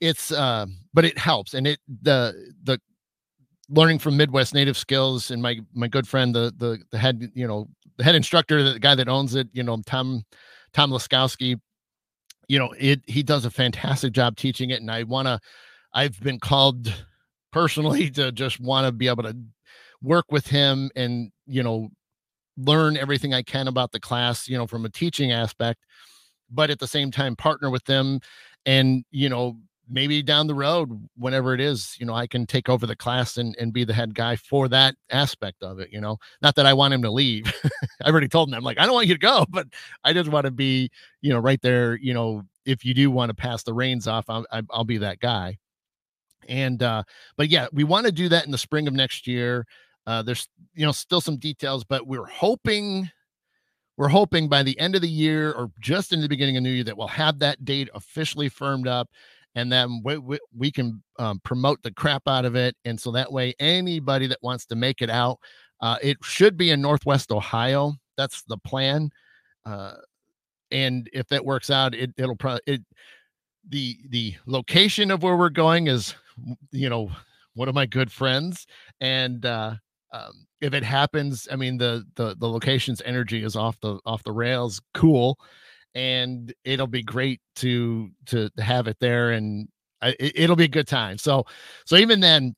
it's 0.00 0.30
uh, 0.30 0.66
but 0.94 1.04
it 1.04 1.18
helps, 1.18 1.54
and 1.54 1.66
it 1.66 1.80
the 2.02 2.52
the 2.62 2.80
learning 3.68 3.98
from 3.98 4.16
Midwest 4.16 4.54
Native 4.54 4.76
Skills 4.76 5.30
and 5.30 5.42
my 5.42 5.58
my 5.74 5.88
good 5.88 6.06
friend 6.06 6.34
the 6.34 6.52
the 6.56 6.78
the 6.90 6.98
head 6.98 7.30
you 7.34 7.46
know 7.46 7.68
the 7.96 8.04
head 8.04 8.14
instructor 8.14 8.62
the 8.62 8.78
guy 8.78 8.94
that 8.94 9.08
owns 9.08 9.34
it 9.34 9.48
you 9.52 9.62
know 9.62 9.78
Tom 9.84 10.24
Tom 10.72 10.90
Laskowski 10.90 11.60
you 12.48 12.58
know 12.58 12.72
it 12.78 13.00
he 13.06 13.22
does 13.22 13.44
a 13.44 13.50
fantastic 13.50 14.12
job 14.12 14.36
teaching 14.36 14.70
it 14.70 14.80
and 14.80 14.90
I 14.90 15.02
want 15.02 15.26
to 15.26 15.38
I've 15.92 16.20
been 16.20 16.38
called 16.38 16.92
personally 17.52 18.10
to 18.12 18.32
just 18.32 18.60
want 18.60 18.86
to 18.86 18.92
be 18.92 19.08
able 19.08 19.24
to 19.24 19.36
work 20.02 20.26
with 20.30 20.46
him 20.46 20.90
and, 20.94 21.30
you 21.46 21.62
know, 21.62 21.90
learn 22.56 22.96
everything 22.96 23.34
I 23.34 23.42
can 23.42 23.68
about 23.68 23.92
the 23.92 24.00
class, 24.00 24.48
you 24.48 24.56
know, 24.58 24.66
from 24.66 24.84
a 24.84 24.90
teaching 24.90 25.32
aspect, 25.32 25.84
but 26.50 26.70
at 26.70 26.78
the 26.78 26.86
same 26.86 27.10
time, 27.10 27.36
partner 27.36 27.70
with 27.70 27.84
them 27.84 28.20
and, 28.66 29.04
you 29.10 29.28
know, 29.28 29.56
maybe 29.90 30.22
down 30.22 30.46
the 30.46 30.54
road, 30.54 31.08
whenever 31.16 31.54
it 31.54 31.60
is, 31.60 31.96
you 31.98 32.04
know, 32.04 32.14
I 32.14 32.26
can 32.26 32.46
take 32.46 32.68
over 32.68 32.86
the 32.86 32.96
class 32.96 33.38
and, 33.38 33.56
and 33.58 33.72
be 33.72 33.84
the 33.84 33.94
head 33.94 34.14
guy 34.14 34.36
for 34.36 34.68
that 34.68 34.94
aspect 35.10 35.62
of 35.62 35.78
it, 35.78 35.90
you 35.90 36.00
know, 36.00 36.18
not 36.42 36.56
that 36.56 36.66
I 36.66 36.74
want 36.74 36.92
him 36.92 37.02
to 37.02 37.10
leave. 37.10 37.52
i've 38.04 38.12
already 38.12 38.28
told 38.28 38.48
him, 38.48 38.54
I'm 38.54 38.64
like, 38.64 38.78
I 38.78 38.84
don't 38.84 38.94
want 38.94 39.06
you 39.06 39.14
to 39.14 39.20
go, 39.20 39.46
but 39.50 39.66
I 40.04 40.12
just 40.12 40.28
want 40.28 40.44
to 40.44 40.50
be, 40.50 40.90
you 41.22 41.32
know, 41.32 41.38
right 41.38 41.60
there, 41.62 41.96
you 41.96 42.12
know, 42.12 42.42
if 42.66 42.84
you 42.84 42.92
do 42.92 43.10
want 43.10 43.30
to 43.30 43.34
pass 43.34 43.62
the 43.62 43.72
reins 43.72 44.06
off, 44.06 44.26
I'll, 44.28 44.44
I'll 44.70 44.84
be 44.84 44.98
that 44.98 45.20
guy 45.20 45.58
and 46.48 46.82
uh 46.82 47.02
but 47.36 47.48
yeah 47.48 47.66
we 47.72 47.84
want 47.84 48.06
to 48.06 48.12
do 48.12 48.28
that 48.28 48.44
in 48.44 48.50
the 48.50 48.58
spring 48.58 48.88
of 48.88 48.94
next 48.94 49.26
year. 49.26 49.66
Uh 50.06 50.22
there's 50.22 50.48
you 50.74 50.84
know 50.86 50.92
still 50.92 51.20
some 51.20 51.36
details 51.36 51.84
but 51.84 52.06
we're 52.06 52.26
hoping 52.26 53.08
we're 53.96 54.08
hoping 54.08 54.48
by 54.48 54.62
the 54.62 54.78
end 54.78 54.94
of 54.94 55.02
the 55.02 55.08
year 55.08 55.52
or 55.52 55.70
just 55.80 56.12
in 56.12 56.20
the 56.20 56.28
beginning 56.28 56.56
of 56.56 56.62
new 56.62 56.70
year 56.70 56.84
that 56.84 56.96
we'll 56.96 57.08
have 57.08 57.38
that 57.40 57.64
date 57.64 57.88
officially 57.94 58.48
firmed 58.48 58.86
up 58.86 59.08
and 59.54 59.72
then 59.72 60.00
we, 60.04 60.18
we, 60.18 60.38
we 60.56 60.70
can 60.70 61.02
um, 61.18 61.40
promote 61.42 61.82
the 61.82 61.92
crap 61.92 62.22
out 62.28 62.44
of 62.44 62.54
it 62.54 62.76
and 62.84 62.98
so 62.98 63.10
that 63.10 63.30
way 63.30 63.54
anybody 63.58 64.26
that 64.26 64.38
wants 64.42 64.64
to 64.66 64.76
make 64.76 65.02
it 65.02 65.10
out 65.10 65.38
uh, 65.80 65.96
it 66.02 66.16
should 66.22 66.56
be 66.56 66.70
in 66.70 66.80
northwest 66.80 67.30
ohio. 67.30 67.92
That's 68.16 68.42
the 68.44 68.58
plan 68.58 69.10
uh, 69.66 69.94
and 70.70 71.08
if 71.12 71.28
that 71.28 71.44
works 71.44 71.70
out 71.70 71.94
it, 71.94 72.12
it'll 72.16 72.36
probably 72.36 72.60
it 72.66 72.82
the 73.68 73.98
the 74.08 74.34
location 74.46 75.10
of 75.10 75.22
where 75.22 75.36
we're 75.36 75.50
going 75.50 75.88
is 75.88 76.14
you 76.70 76.88
know, 76.88 77.10
one 77.54 77.68
of 77.68 77.74
my 77.74 77.86
good 77.86 78.10
friends. 78.12 78.66
And 79.00 79.44
uh, 79.44 79.74
um, 80.12 80.46
if 80.60 80.74
it 80.74 80.84
happens, 80.84 81.48
I 81.50 81.56
mean, 81.56 81.78
the 81.78 82.04
the 82.16 82.36
the 82.38 82.48
location's 82.48 83.02
energy 83.04 83.42
is 83.44 83.56
off 83.56 83.78
the 83.80 83.98
off 84.06 84.24
the 84.24 84.32
rails. 84.32 84.80
Cool, 84.94 85.38
and 85.94 86.52
it'll 86.64 86.86
be 86.86 87.02
great 87.02 87.40
to 87.56 88.10
to 88.26 88.50
have 88.58 88.88
it 88.88 88.98
there, 89.00 89.32
and 89.32 89.68
I, 90.02 90.14
it'll 90.18 90.56
be 90.56 90.64
a 90.64 90.68
good 90.68 90.88
time. 90.88 91.18
So 91.18 91.44
so 91.86 91.96
even 91.96 92.20
then. 92.20 92.54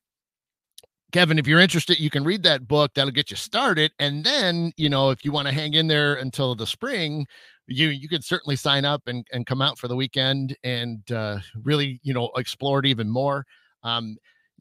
Kevin, 1.12 1.40
if 1.40 1.46
you're 1.48 1.58
interested, 1.58 1.98
you 1.98 2.08
can 2.08 2.22
read 2.22 2.44
that 2.44 2.68
book. 2.68 2.92
That'll 2.94 3.10
get 3.10 3.30
you 3.32 3.36
started. 3.36 3.90
And 3.98 4.22
then, 4.22 4.72
you 4.76 4.88
know, 4.88 5.10
if 5.10 5.24
you 5.24 5.32
want 5.32 5.48
to 5.48 5.54
hang 5.54 5.74
in 5.74 5.88
there 5.88 6.14
until 6.14 6.54
the 6.54 6.66
spring, 6.68 7.26
you 7.66 7.88
you 7.88 8.08
could 8.08 8.24
certainly 8.24 8.54
sign 8.56 8.84
up 8.84 9.02
and, 9.08 9.26
and 9.32 9.44
come 9.46 9.60
out 9.60 9.76
for 9.76 9.88
the 9.88 9.96
weekend 9.96 10.56
and 10.62 11.10
uh, 11.10 11.38
really, 11.64 11.98
you 12.04 12.14
know, 12.14 12.30
explore 12.36 12.78
it 12.78 12.86
even 12.86 13.10
more. 13.10 13.44
Um, 13.82 14.16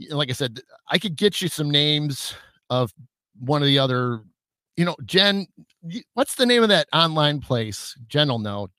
like 0.10 0.30
I 0.30 0.34
said, 0.34 0.60
I 0.88 0.98
could 0.98 1.16
get 1.16 1.42
you 1.42 1.48
some 1.48 1.70
names 1.70 2.34
of 2.70 2.94
one 3.40 3.62
of 3.62 3.68
the 3.68 3.80
other, 3.80 4.22
you 4.78 4.86
know, 4.86 4.96
Jen, 5.06 5.48
what's 6.14 6.36
the 6.36 6.46
name 6.46 6.64
of 6.64 6.70
that 6.70 6.88
online 6.94 7.42
place? 7.42 7.98
Jen 8.08 8.30
will 8.30 8.40
know. 8.40 8.70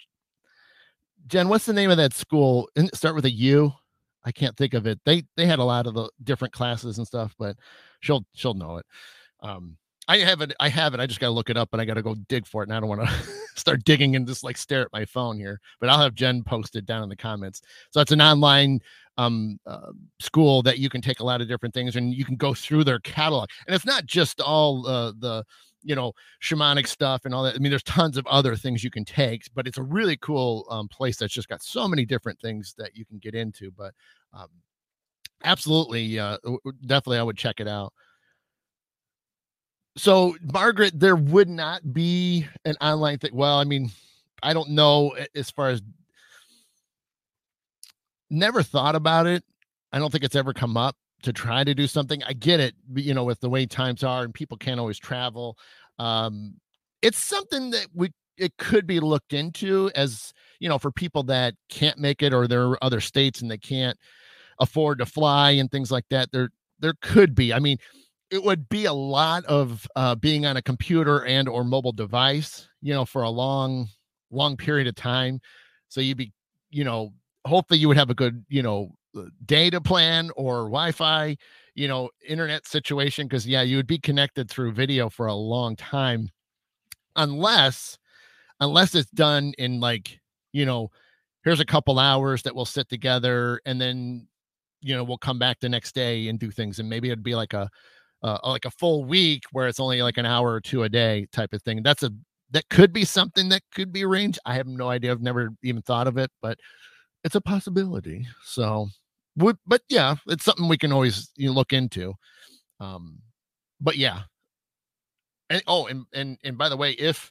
Jen, 1.27 1.49
what's 1.49 1.67
the 1.67 1.73
name 1.73 1.91
of 1.91 1.97
that 1.99 2.15
school? 2.15 2.69
Start 2.95 3.15
with 3.15 3.25
a 3.27 3.31
U. 3.31 3.73
I 4.25 4.33
can't 4.33 4.57
think 4.57 4.75
of 4.75 4.87
it. 4.87 5.01
They 5.05 5.23
they 5.37 5.47
had 5.47 5.59
a 5.59 5.65
lot 5.65 5.87
of 5.87 5.95
the 5.95 6.11
different 6.25 6.53
classes 6.53 6.99
and 6.99 7.07
stuff, 7.07 7.35
but 7.39 7.57
she'll 8.01 8.25
she'll 8.35 8.55
know 8.55 8.79
it. 8.79 8.87
Um, 9.41 9.77
I 10.09 10.19
have 10.19 10.41
it. 10.41 10.53
I 10.61 10.69
have 10.69 10.95
it. 10.95 11.01
I 11.01 11.07
just 11.07 11.21
got 11.21 11.29
to 11.29 11.33
look 11.33 11.51
it 11.51 11.57
up, 11.57 11.69
and 11.73 11.81
I 11.81 11.85
got 11.85 11.95
to 11.95 12.03
go 12.03 12.15
dig 12.29 12.47
for 12.47 12.63
it. 12.63 12.69
And 12.69 12.77
I 12.77 12.81
don't 12.81 12.89
want 12.89 13.03
to 13.03 13.15
start 13.55 13.85
digging 13.85 14.17
and 14.17 14.27
just 14.27 14.43
like 14.43 14.57
stare 14.57 14.83
at 14.83 14.93
my 14.93 15.05
phone 15.05 15.39
here. 15.39 15.61
But 15.81 15.89
I'll 15.89 16.01
have 16.01 16.15
Jen 16.15 16.43
post 16.43 16.77
it 16.77 16.87
down 16.87 17.03
in 17.03 17.09
the 17.09 17.17
comments. 17.17 17.63
So 17.91 18.01
it's 18.01 18.13
an 18.13 18.21
online 18.21 18.81
um, 19.19 19.59
uh, 19.67 19.93
school 20.19 20.63
that 20.63 20.79
you 20.79 20.89
can 20.89 21.01
take 21.03 21.21
a 21.21 21.25
lot 21.25 21.41
of 21.41 21.49
different 21.49 21.75
things, 21.75 21.97
and 21.97 22.15
you 22.15 22.25
can 22.25 22.37
go 22.37 22.55
through 22.55 22.85
their 22.85 22.99
catalog. 23.01 23.49
And 23.67 23.75
it's 23.75 23.87
not 23.87 24.07
just 24.07 24.41
all 24.41 24.87
uh, 24.87 25.13
the 25.19 25.45
you 25.83 25.95
know 25.95 26.13
shamanic 26.43 26.87
stuff 26.87 27.25
and 27.25 27.35
all 27.35 27.45
that. 27.45 27.55
I 27.55 27.59
mean, 27.59 27.71
there's 27.71 27.83
tons 27.85 28.17
of 28.17 28.27
other 28.27 28.57
things 28.57 28.83
you 28.83 28.91
can 28.91 29.05
take, 29.05 29.45
but 29.55 29.67
it's 29.67 29.79
a 29.79 29.83
really 29.83 30.17
cool 30.17 30.67
um, 30.71 30.89
place 30.89 31.19
that's 31.19 31.35
just 31.35 31.49
got 31.49 31.63
so 31.63 31.87
many 31.87 32.05
different 32.05 32.41
things 32.41 32.75
that 32.79 32.97
you 32.97 33.05
can 33.05 33.19
get 33.19 33.35
into. 33.35 33.71
But 33.71 33.93
um, 34.33 34.49
absolutely, 35.45 36.19
uh, 36.19 36.39
definitely, 36.87 37.19
I 37.19 37.23
would 37.23 37.39
check 37.39 37.61
it 37.61 37.69
out 37.69 37.93
so 39.97 40.37
Margaret, 40.43 40.99
there 40.99 41.17
would 41.17 41.49
not 41.49 41.93
be 41.93 42.47
an 42.65 42.77
online 42.81 43.19
thing. 43.19 43.35
Well, 43.35 43.59
I 43.59 43.65
mean, 43.65 43.91
I 44.43 44.53
don't 44.55 44.71
know 44.71 45.15
as 45.35 45.51
far 45.51 45.71
as 45.71 45.83
never 48.31 48.63
thought 48.63 48.95
about 48.95 49.27
it. 49.27 49.45
I 49.93 49.99
don't 49.99 50.11
think 50.11 50.25
it's 50.25 50.37
ever 50.37 50.53
come 50.53 50.77
up 50.77 50.97
to 51.23 51.33
try 51.33 51.65
to 51.65 51.75
do 51.75 51.87
something. 51.87 52.23
I 52.23 52.33
get 52.33 52.61
it, 52.61 52.75
you 52.95 53.13
know, 53.13 53.25
with 53.25 53.41
the 53.41 53.51
way 53.51 53.67
times 53.67 54.03
are 54.05 54.23
and 54.25 54.33
people 54.33 54.57
can't 54.57 54.81
always 54.81 54.99
travel. 54.99 55.59
Um, 55.99 56.55
it's 57.03 57.19
something 57.19 57.71
that 57.71 57.89
we 57.95 58.13
it 58.37 58.57
could 58.57 58.87
be 58.87 59.01
looked 59.01 59.35
into 59.35 59.91
as 59.95 60.33
you 60.61 60.69
know 60.69 60.79
for 60.79 60.91
people 60.91 61.23
that 61.25 61.55
can't 61.69 61.99
make 61.99 62.23
it 62.23 62.33
or 62.33 62.49
there 62.49 62.69
are 62.69 62.85
other 62.85 63.01
states 63.01 63.43
and 63.43 63.51
they 63.51 63.59
can't 63.59 63.99
afford 64.61 64.99
to 64.99 65.07
fly 65.07 65.51
and 65.51 65.71
things 65.71 65.91
like 65.91 66.07
that. 66.11 66.31
There 66.33 66.51
there 66.79 66.95
could 67.03 67.35
be. 67.35 67.53
I 67.53 67.59
mean, 67.59 67.77
it 68.31 68.43
would 68.43 68.69
be 68.69 68.85
a 68.85 68.93
lot 68.93 69.45
of 69.47 69.87
uh, 69.97 70.15
being 70.15 70.47
on 70.47 70.57
a 70.57 70.63
computer 70.63 71.25
and 71.25 71.49
or 71.49 71.65
mobile 71.65 71.93
device 71.93 72.69
you 72.83 72.95
know 72.95 73.05
for 73.05 73.23
a 73.23 73.31
long 73.31 73.89
long 74.31 74.57
period 74.57 74.87
of 74.87 74.95
time. 74.95 75.41
So 75.89 76.01
you'd 76.01 76.17
be 76.17 76.33
you 76.71 76.85
know 76.85 77.13
hopefully 77.47 77.81
you 77.81 77.89
would 77.89 77.97
have 77.97 78.11
a 78.11 78.15
good 78.15 78.45
you 78.49 78.63
know 78.63 78.93
uh, 79.17 79.23
data 79.45 79.81
plan 79.81 80.31
or 80.37 80.65
wi-fi 80.65 81.37
you 81.75 81.89
know 81.89 82.11
internet 82.29 82.67
situation 82.67 83.27
because 83.27 83.47
yeah 83.47 83.63
you 83.63 83.77
would 83.77 83.87
be 83.87 83.99
connected 83.99 84.49
through 84.51 84.73
video 84.73 85.09
for 85.11 85.27
a 85.27 85.35
long 85.35 85.77
time. 85.77 86.29
Unless 87.17 87.99
unless 88.61 88.95
it's 88.95 89.11
done 89.11 89.53
in 89.59 89.81
like 89.81 90.21
you 90.53 90.65
know 90.67 90.91
here's 91.45 91.61
a 91.61 91.65
couple 91.65 91.99
hours 91.99 92.43
that 92.43 92.55
we'll 92.55 92.65
sit 92.65 92.89
together 92.89 93.61
and 93.67 93.81
then 93.81 94.29
you 94.83 94.95
know 94.95 95.05
we'll 95.05 95.19
come 95.19 95.39
back 95.39 95.59
the 95.61 95.69
next 95.69 95.95
day 95.95 96.29
and 96.29 96.39
do 96.39 96.51
things. 96.51 96.79
And 96.79 96.89
maybe 96.89 97.09
it'd 97.09 97.23
be 97.25 97.35
like 97.35 97.53
a 97.53 97.69
uh, 98.23 98.39
like 98.45 98.65
a 98.65 98.71
full 98.71 99.05
week 99.05 99.45
where 99.53 99.69
it's 99.69 99.81
only 99.81 100.03
like 100.03 100.19
an 100.19 100.27
hour 100.27 100.53
or 100.53 100.61
two 100.61 100.83
a 100.83 100.89
day 100.89 101.27
type 101.33 101.53
of 101.53 101.63
thing. 101.63 101.83
That's 101.83 102.03
a 102.03 102.11
that 102.53 102.69
could 102.69 102.93
be 102.93 103.05
something 103.05 103.49
that 103.51 103.63
could 103.73 103.93
be 103.93 104.05
arranged. 104.05 104.39
I 104.45 104.55
have 104.55 104.67
no 104.67 104.89
idea. 104.89 105.13
I've 105.13 105.23
never 105.23 105.51
even 105.63 105.83
thought 105.83 106.09
of 106.09 106.19
it, 106.19 106.31
but 106.43 106.59
it's 107.25 107.37
a 107.37 107.41
possibility. 107.41 108.27
So, 108.45 108.89
would 109.37 109.57
but 109.67 109.83
yeah, 109.89 110.17
it's 110.27 110.45
something 110.45 110.69
we 110.69 110.79
can 110.79 110.93
always 110.93 111.31
you 111.37 111.49
know, 111.49 111.53
look 111.53 111.73
into. 111.73 112.15
Um, 112.81 113.19
but 113.81 113.97
yeah. 113.97 114.23
And 115.49 115.63
oh, 115.67 115.87
and 115.87 116.05
and 116.13 116.39
and 116.45 116.59
by 116.59 116.69
the 116.69 116.77
way, 116.77 116.93
if 116.93 117.31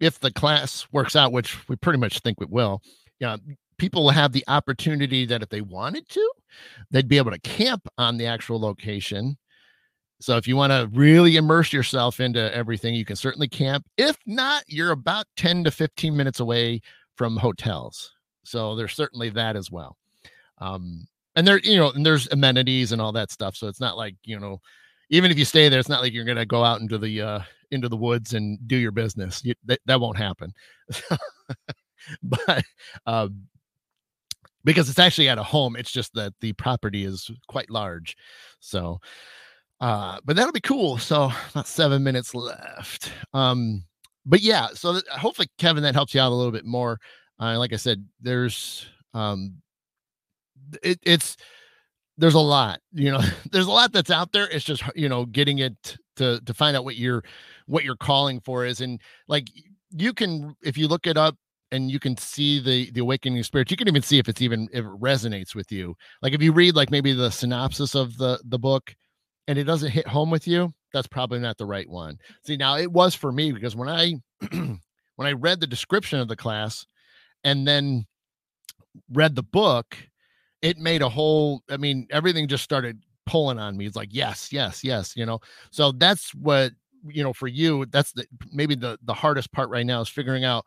if 0.00 0.18
the 0.18 0.32
class 0.32 0.86
works 0.92 1.16
out, 1.16 1.32
which 1.32 1.68
we 1.68 1.76
pretty 1.76 1.98
much 1.98 2.20
think 2.20 2.38
it 2.40 2.50
will, 2.50 2.80
yeah, 3.18 3.36
people 3.78 4.04
will 4.04 4.10
have 4.10 4.32
the 4.32 4.44
opportunity 4.48 5.26
that 5.26 5.42
if 5.42 5.48
they 5.50 5.60
wanted 5.60 6.08
to, 6.08 6.32
they'd 6.90 7.08
be 7.08 7.18
able 7.18 7.30
to 7.30 7.40
camp 7.40 7.86
on 7.98 8.16
the 8.16 8.26
actual 8.26 8.60
location 8.60 9.36
so 10.20 10.36
if 10.36 10.46
you 10.46 10.54
want 10.54 10.70
to 10.70 10.88
really 10.92 11.36
immerse 11.36 11.72
yourself 11.72 12.20
into 12.20 12.54
everything, 12.54 12.94
you 12.94 13.06
can 13.06 13.16
certainly 13.16 13.48
camp. 13.48 13.86
If 13.96 14.18
not, 14.26 14.64
you're 14.66 14.90
about 14.90 15.24
10 15.36 15.64
to 15.64 15.70
15 15.70 16.14
minutes 16.14 16.40
away 16.40 16.82
from 17.16 17.38
hotels. 17.38 18.12
So 18.42 18.76
there's 18.76 18.94
certainly 18.94 19.30
that 19.30 19.56
as 19.56 19.70
well. 19.70 19.96
Um, 20.58 21.06
and 21.36 21.48
there, 21.48 21.58
you 21.60 21.76
know, 21.76 21.90
and 21.90 22.04
there's 22.04 22.28
amenities 22.28 22.92
and 22.92 23.00
all 23.00 23.12
that 23.12 23.30
stuff. 23.30 23.56
So 23.56 23.66
it's 23.66 23.80
not 23.80 23.96
like, 23.96 24.14
you 24.22 24.38
know, 24.38 24.60
even 25.08 25.30
if 25.30 25.38
you 25.38 25.46
stay 25.46 25.70
there, 25.70 25.80
it's 25.80 25.88
not 25.88 26.02
like 26.02 26.12
you're 26.12 26.24
going 26.24 26.36
to 26.36 26.46
go 26.46 26.62
out 26.64 26.82
into 26.82 26.98
the, 26.98 27.22
uh, 27.22 27.40
into 27.70 27.88
the 27.88 27.96
woods 27.96 28.34
and 28.34 28.58
do 28.68 28.76
your 28.76 28.92
business. 28.92 29.42
You, 29.42 29.54
that, 29.64 29.80
that 29.86 30.00
won't 30.00 30.18
happen. 30.18 30.52
but, 32.22 32.62
um, 33.06 33.44
because 34.64 34.90
it's 34.90 34.98
actually 34.98 35.30
at 35.30 35.38
a 35.38 35.42
home, 35.42 35.76
it's 35.76 35.90
just 35.90 36.12
that 36.12 36.34
the 36.40 36.52
property 36.52 37.04
is 37.04 37.30
quite 37.48 37.70
large. 37.70 38.16
So, 38.60 39.00
uh, 39.80 40.18
but 40.24 40.36
that'll 40.36 40.52
be 40.52 40.60
cool. 40.60 40.98
So 40.98 41.32
about 41.50 41.66
seven 41.66 42.02
minutes 42.02 42.34
left. 42.34 43.12
Um, 43.32 43.84
but 44.26 44.40
yeah, 44.40 44.68
so 44.74 44.92
th- 44.92 45.06
hopefully, 45.06 45.48
Kevin, 45.58 45.82
that 45.82 45.94
helps 45.94 46.14
you 46.14 46.20
out 46.20 46.32
a 46.32 46.34
little 46.34 46.52
bit 46.52 46.66
more. 46.66 46.98
Uh, 47.40 47.58
like 47.58 47.72
I 47.72 47.76
said, 47.76 48.04
there's 48.20 48.86
um, 49.14 49.54
it, 50.82 50.98
it's 51.02 51.36
there's 52.18 52.34
a 52.34 52.40
lot, 52.40 52.80
you 52.92 53.10
know, 53.10 53.22
there's 53.50 53.66
a 53.66 53.70
lot 53.72 53.92
that's 53.92 54.10
out 54.10 54.32
there. 54.32 54.48
It's 54.48 54.64
just 54.64 54.82
you 54.94 55.08
know 55.08 55.24
getting 55.24 55.58
it 55.58 55.96
to 56.16 56.40
to 56.40 56.54
find 56.54 56.76
out 56.76 56.84
what 56.84 56.96
you're 56.96 57.24
what 57.66 57.82
you're 57.82 57.96
calling 57.96 58.40
for 58.40 58.66
is, 58.66 58.82
and 58.82 59.00
like 59.28 59.48
you 59.90 60.12
can 60.12 60.54
if 60.62 60.76
you 60.76 60.86
look 60.86 61.06
it 61.06 61.16
up 61.16 61.36
and 61.72 61.90
you 61.90 61.98
can 61.98 62.16
see 62.16 62.60
the 62.60 62.90
the 62.90 63.00
awakening 63.00 63.42
spirit 63.42 63.70
you 63.70 63.76
can 63.76 63.88
even 63.88 64.02
see 64.02 64.18
if 64.18 64.28
it's 64.28 64.42
even 64.42 64.68
if 64.72 64.84
it 64.84 65.00
resonates 65.00 65.54
with 65.54 65.70
you 65.70 65.94
like 66.22 66.32
if 66.32 66.42
you 66.42 66.52
read 66.52 66.74
like 66.74 66.90
maybe 66.90 67.12
the 67.12 67.30
synopsis 67.30 67.94
of 67.94 68.16
the 68.18 68.40
the 68.44 68.58
book 68.58 68.94
and 69.50 69.58
it 69.58 69.64
doesn't 69.64 69.90
hit 69.90 70.06
home 70.06 70.30
with 70.30 70.46
you, 70.46 70.72
that's 70.92 71.08
probably 71.08 71.40
not 71.40 71.58
the 71.58 71.66
right 71.66 71.88
one. 71.88 72.20
See, 72.46 72.56
now 72.56 72.76
it 72.76 72.92
was 72.92 73.16
for 73.16 73.32
me 73.32 73.50
because 73.50 73.74
when 73.74 73.88
I 73.88 74.14
when 74.52 74.78
I 75.18 75.32
read 75.32 75.58
the 75.58 75.66
description 75.66 76.20
of 76.20 76.28
the 76.28 76.36
class 76.36 76.86
and 77.42 77.66
then 77.66 78.06
read 79.12 79.34
the 79.34 79.42
book, 79.42 79.96
it 80.62 80.78
made 80.78 81.02
a 81.02 81.08
whole 81.08 81.64
I 81.68 81.78
mean, 81.78 82.06
everything 82.12 82.46
just 82.46 82.62
started 82.62 83.02
pulling 83.26 83.58
on 83.58 83.76
me. 83.76 83.86
It's 83.86 83.96
like, 83.96 84.10
yes, 84.12 84.52
yes, 84.52 84.84
yes, 84.84 85.16
you 85.16 85.26
know. 85.26 85.40
So 85.72 85.90
that's 85.90 86.32
what, 86.32 86.70
you 87.08 87.24
know, 87.24 87.32
for 87.32 87.48
you, 87.48 87.86
that's 87.86 88.12
the 88.12 88.26
maybe 88.52 88.76
the 88.76 89.00
the 89.02 89.14
hardest 89.14 89.50
part 89.50 89.68
right 89.68 89.84
now 89.84 90.00
is 90.00 90.08
figuring 90.08 90.44
out 90.44 90.64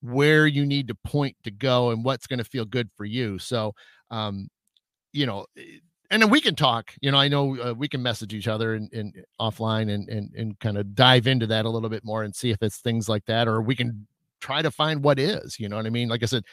where 0.00 0.48
you 0.48 0.66
need 0.66 0.88
to 0.88 0.96
point 1.04 1.36
to 1.44 1.52
go 1.52 1.90
and 1.90 2.04
what's 2.04 2.26
going 2.26 2.38
to 2.38 2.44
feel 2.44 2.64
good 2.64 2.90
for 2.96 3.04
you. 3.04 3.38
So 3.38 3.76
um 4.10 4.48
you 5.12 5.26
know, 5.26 5.46
and 6.14 6.22
then 6.22 6.30
we 6.30 6.40
can 6.40 6.54
talk 6.54 6.94
you 7.00 7.10
know 7.10 7.18
i 7.18 7.26
know 7.26 7.60
uh, 7.60 7.74
we 7.76 7.88
can 7.88 8.00
message 8.00 8.32
each 8.32 8.46
other 8.46 8.74
and, 8.74 9.24
offline 9.40 9.92
and, 9.92 10.08
and 10.08 10.32
and 10.34 10.58
kind 10.60 10.78
of 10.78 10.94
dive 10.94 11.26
into 11.26 11.46
that 11.46 11.64
a 11.64 11.68
little 11.68 11.88
bit 11.88 12.04
more 12.04 12.22
and 12.22 12.34
see 12.34 12.50
if 12.50 12.62
it's 12.62 12.78
things 12.78 13.08
like 13.08 13.24
that 13.26 13.48
or 13.48 13.60
we 13.60 13.74
can 13.74 14.06
try 14.40 14.62
to 14.62 14.70
find 14.70 15.02
what 15.02 15.18
is 15.18 15.58
you 15.58 15.68
know 15.68 15.76
what 15.76 15.86
i 15.86 15.90
mean? 15.90 16.08
Like 16.08 16.22
i 16.22 16.26
said 16.26 16.44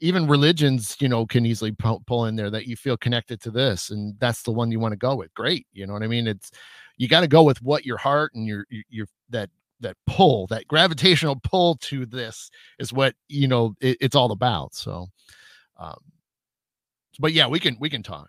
even 0.00 0.26
religions 0.26 0.96
you 1.00 1.08
know 1.08 1.26
can 1.26 1.44
easily 1.44 1.72
pull, 1.72 2.02
pull 2.06 2.26
in 2.26 2.36
there 2.36 2.50
that 2.50 2.66
you 2.66 2.76
feel 2.76 2.96
connected 2.96 3.40
to 3.42 3.50
this 3.50 3.90
and 3.90 4.18
that's 4.20 4.42
the 4.42 4.52
one 4.52 4.70
you 4.70 4.80
want 4.80 4.92
to 4.92 4.96
go 4.96 5.16
with. 5.16 5.34
Great 5.34 5.66
you 5.72 5.86
know 5.86 5.92
what 5.92 6.02
i 6.02 6.06
mean? 6.06 6.26
It's 6.26 6.52
you 6.96 7.08
got 7.08 7.22
to 7.22 7.28
go 7.28 7.42
with 7.42 7.60
what 7.60 7.84
your 7.84 7.98
heart 7.98 8.32
and 8.34 8.46
your 8.46 8.66
your 8.88 9.06
that 9.30 9.50
that 9.80 9.96
pull 10.06 10.46
that 10.46 10.68
gravitational 10.68 11.40
pull 11.42 11.74
to 11.76 12.06
this 12.06 12.50
is 12.78 12.92
what 12.92 13.16
you 13.28 13.48
know 13.48 13.74
it, 13.80 13.96
it's 14.00 14.14
all 14.14 14.30
about 14.30 14.72
so 14.74 15.08
um 15.76 15.98
but 17.18 17.32
yeah 17.32 17.48
we 17.48 17.58
can 17.58 17.76
we 17.80 17.90
can 17.90 18.00
talk 18.00 18.28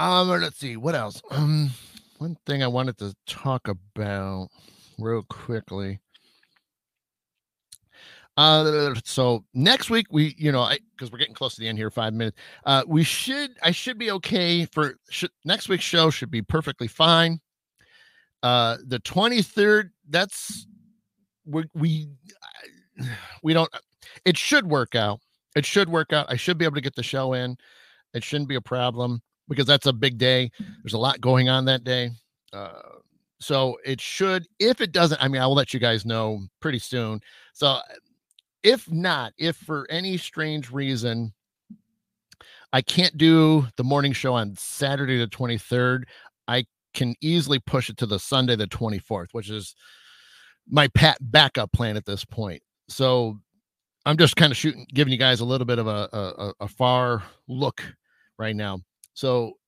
Um, 0.00 0.28
let's 0.28 0.56
see 0.56 0.78
what 0.78 0.94
else. 0.94 1.20
Um, 1.30 1.72
one 2.16 2.38
thing 2.46 2.62
I 2.62 2.68
wanted 2.68 2.96
to 3.00 3.14
talk 3.26 3.68
about 3.68 4.48
real 4.98 5.22
quickly. 5.24 5.98
Uh, 8.34 8.94
so 9.04 9.44
next 9.52 9.90
week 9.90 10.06
we, 10.10 10.34
you 10.38 10.52
know, 10.52 10.66
because 10.96 11.12
we're 11.12 11.18
getting 11.18 11.34
close 11.34 11.54
to 11.56 11.60
the 11.60 11.68
end 11.68 11.76
here, 11.76 11.90
five 11.90 12.14
minutes. 12.14 12.38
Uh, 12.64 12.82
we 12.86 13.04
should, 13.04 13.50
I 13.62 13.72
should 13.72 13.98
be 13.98 14.10
okay 14.12 14.64
for 14.64 14.94
should, 15.10 15.32
next 15.44 15.68
week's 15.68 15.84
show. 15.84 16.08
Should 16.08 16.30
be 16.30 16.40
perfectly 16.40 16.88
fine. 16.88 17.38
Uh, 18.42 18.78
the 18.86 19.00
twenty 19.00 19.42
third. 19.42 19.90
That's 20.08 20.66
we 21.44 21.64
we 21.74 22.08
we 23.42 23.52
don't. 23.52 23.68
It 24.24 24.38
should 24.38 24.66
work 24.66 24.94
out. 24.94 25.20
It 25.54 25.66
should 25.66 25.90
work 25.90 26.14
out. 26.14 26.24
I 26.30 26.36
should 26.36 26.56
be 26.56 26.64
able 26.64 26.76
to 26.76 26.80
get 26.80 26.94
the 26.94 27.02
show 27.02 27.34
in. 27.34 27.58
It 28.14 28.24
shouldn't 28.24 28.48
be 28.48 28.54
a 28.54 28.62
problem 28.62 29.20
because 29.50 29.66
that's 29.66 29.86
a 29.86 29.92
big 29.92 30.16
day. 30.16 30.50
There's 30.82 30.94
a 30.94 30.98
lot 30.98 31.20
going 31.20 31.50
on 31.50 31.66
that 31.66 31.84
day. 31.84 32.12
Uh, 32.52 32.80
so 33.40 33.76
it 33.84 34.00
should, 34.00 34.46
if 34.58 34.80
it 34.80 34.92
doesn't, 34.92 35.22
I 35.22 35.28
mean, 35.28 35.42
I 35.42 35.46
will 35.46 35.54
let 35.54 35.74
you 35.74 35.80
guys 35.80 36.06
know 36.06 36.40
pretty 36.60 36.78
soon. 36.78 37.20
So 37.52 37.78
if 38.62 38.90
not, 38.90 39.32
if 39.36 39.56
for 39.56 39.86
any 39.90 40.16
strange 40.16 40.70
reason 40.70 41.34
I 42.72 42.80
can't 42.80 43.16
do 43.18 43.66
the 43.76 43.84
morning 43.84 44.12
show 44.12 44.34
on 44.34 44.54
Saturday 44.56 45.18
the 45.18 45.26
23rd, 45.26 46.04
I 46.46 46.64
can 46.94 47.14
easily 47.20 47.58
push 47.58 47.90
it 47.90 47.96
to 47.98 48.06
the 48.06 48.18
Sunday 48.18 48.56
the 48.56 48.66
24th, 48.66 49.28
which 49.32 49.50
is 49.50 49.74
my 50.68 50.88
pat 50.88 51.18
backup 51.20 51.72
plan 51.72 51.96
at 51.96 52.06
this 52.06 52.24
point. 52.24 52.62
So 52.88 53.38
I'm 54.06 54.16
just 54.16 54.36
kind 54.36 54.50
of 54.52 54.56
shooting, 54.56 54.86
giving 54.94 55.12
you 55.12 55.18
guys 55.18 55.40
a 55.40 55.44
little 55.44 55.66
bit 55.66 55.78
of 55.78 55.86
a, 55.86 56.08
a, 56.12 56.52
a 56.60 56.68
far 56.68 57.22
look 57.48 57.82
right 58.38 58.54
now. 58.54 58.80
So 59.20 59.58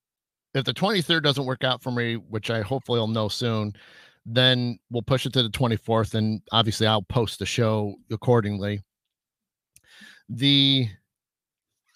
if 0.55 0.65
the 0.65 0.73
23rd 0.73 1.23
doesn't 1.23 1.45
work 1.45 1.63
out 1.63 1.83
for 1.83 1.91
me, 1.91 2.15
which 2.15 2.49
I 2.49 2.63
hopefully 2.63 2.99
will 2.99 3.07
know 3.07 3.29
soon, 3.29 3.75
then 4.25 4.79
we'll 4.91 5.03
push 5.03 5.27
it 5.27 5.35
to 5.35 5.43
the 5.43 5.51
24th 5.51 6.15
and 6.15 6.41
obviously 6.53 6.87
I'll 6.87 7.03
post 7.03 7.39
the 7.39 7.45
show 7.45 7.95
accordingly. 8.11 8.81
The 10.31 10.89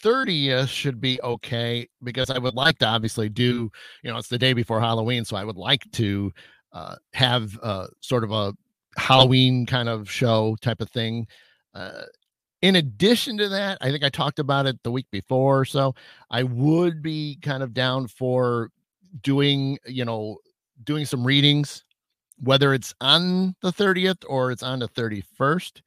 30th 0.05 0.69
should 0.69 1.01
be 1.01 1.19
okay 1.23 1.89
because 2.03 2.29
I 2.29 2.37
would 2.37 2.55
like 2.55 2.77
to 2.81 2.87
obviously 2.87 3.31
do, 3.31 3.71
you 4.03 4.13
know, 4.13 4.19
it's 4.19 4.29
the 4.29 4.37
day 4.37 4.53
before 4.53 4.79
Halloween, 4.79 5.25
so 5.25 5.37
I 5.37 5.45
would 5.45 5.57
like 5.57 5.91
to 5.93 6.31
uh, 6.75 6.97
have 7.15 7.59
uh, 7.63 7.87
sort 8.03 8.23
of 8.23 8.33
a 8.33 8.53
Halloween 8.99 9.65
kind 9.65 9.89
of 9.89 10.11
show 10.11 10.59
type 10.61 10.83
of 10.83 10.91
thing. 10.91 11.27
Uh, 11.73 12.03
in 12.63 12.77
addition 12.77 13.39
to 13.39 13.49
that, 13.51 13.79
I 13.81 13.91
think 13.91 14.05
I 14.05 14.09
talked 14.09 14.39
about 14.39 14.67
it 14.67 14.83
the 14.83 14.91
week 14.91 15.07
before. 15.11 15.65
So 15.65 15.95
I 16.31 16.43
would 16.43 17.03
be 17.03 17.39
kind 17.43 17.63
of 17.63 17.75
down 17.75 18.09
for 18.09 18.71
doing, 19.23 19.79
you 19.87 20.05
know, 20.05 20.39
doing 20.85 21.05
some 21.05 21.25
readings, 21.25 21.85
whether 22.39 22.75
it's 22.75 22.95
on 23.01 23.55
the 23.63 23.73
30th 23.73 24.25
or 24.29 24.51
it's 24.51 24.63
on 24.63 24.79
the 24.79 24.89
31st. 24.89 25.81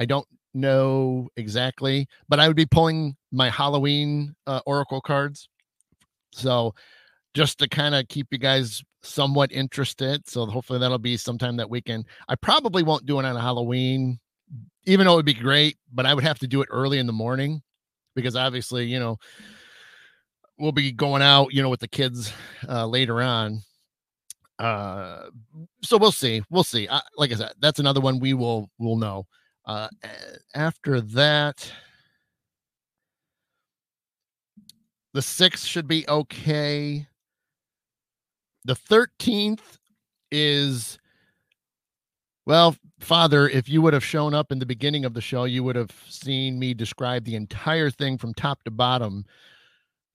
I 0.00 0.04
don't 0.04 0.26
know 0.54 1.28
exactly, 1.36 2.06
but 2.28 2.40
I 2.40 2.48
would 2.48 2.56
be 2.56 2.66
pulling 2.66 3.16
my 3.30 3.50
Halloween 3.50 4.34
uh, 4.46 4.60
Oracle 4.66 5.00
cards. 5.00 5.48
So 6.32 6.74
just 7.34 7.58
to 7.58 7.68
kind 7.68 7.94
of 7.94 8.08
keep 8.08 8.28
you 8.30 8.38
guys 8.38 8.82
somewhat 9.02 9.52
interested. 9.52 10.28
So 10.28 10.46
hopefully 10.46 10.78
that'll 10.78 10.98
be 10.98 11.16
sometime 11.16 11.56
that 11.56 11.70
weekend. 11.70 12.06
I 12.28 12.34
probably 12.34 12.82
won't 12.82 13.06
do 13.06 13.20
it 13.20 13.24
on 13.24 13.36
Halloween 13.36 14.18
even 14.84 15.06
though 15.06 15.12
it 15.12 15.16
would 15.16 15.24
be 15.26 15.34
great, 15.34 15.76
but 15.92 16.06
I 16.06 16.14
would 16.14 16.24
have 16.24 16.38
to 16.40 16.46
do 16.46 16.62
it 16.62 16.68
early 16.70 16.98
in 16.98 17.06
the 17.06 17.12
morning 17.12 17.62
because 18.14 18.36
obviously, 18.36 18.86
you 18.86 18.98
know, 18.98 19.18
we'll 20.58 20.72
be 20.72 20.92
going 20.92 21.22
out, 21.22 21.52
you 21.52 21.62
know, 21.62 21.68
with 21.68 21.80
the 21.80 21.88
kids 21.88 22.32
uh, 22.68 22.86
later 22.86 23.22
on. 23.22 23.62
Uh, 24.58 25.26
so 25.82 25.96
we'll 25.96 26.10
see. 26.12 26.42
We'll 26.50 26.64
see. 26.64 26.88
I, 26.88 27.00
like 27.16 27.32
I 27.32 27.36
said, 27.36 27.52
that's 27.60 27.78
another 27.78 28.00
one 28.00 28.18
we 28.18 28.34
will 28.34 28.68
will 28.78 28.96
know. 28.96 29.26
Uh, 29.64 29.88
after 30.54 31.00
that, 31.00 31.70
the 35.12 35.22
sixth 35.22 35.64
should 35.64 35.86
be 35.86 36.08
okay. 36.08 37.06
The 38.64 38.74
thirteenth 38.74 39.78
is 40.32 40.98
well, 42.48 42.74
Father, 42.98 43.46
if 43.46 43.68
you 43.68 43.82
would 43.82 43.92
have 43.92 44.02
shown 44.02 44.32
up 44.32 44.50
in 44.50 44.58
the 44.58 44.64
beginning 44.64 45.04
of 45.04 45.12
the 45.12 45.20
show, 45.20 45.44
you 45.44 45.62
would 45.62 45.76
have 45.76 45.90
seen 46.08 46.58
me 46.58 46.72
describe 46.72 47.24
the 47.24 47.34
entire 47.34 47.90
thing 47.90 48.16
from 48.16 48.32
top 48.32 48.64
to 48.64 48.70
bottom. 48.70 49.26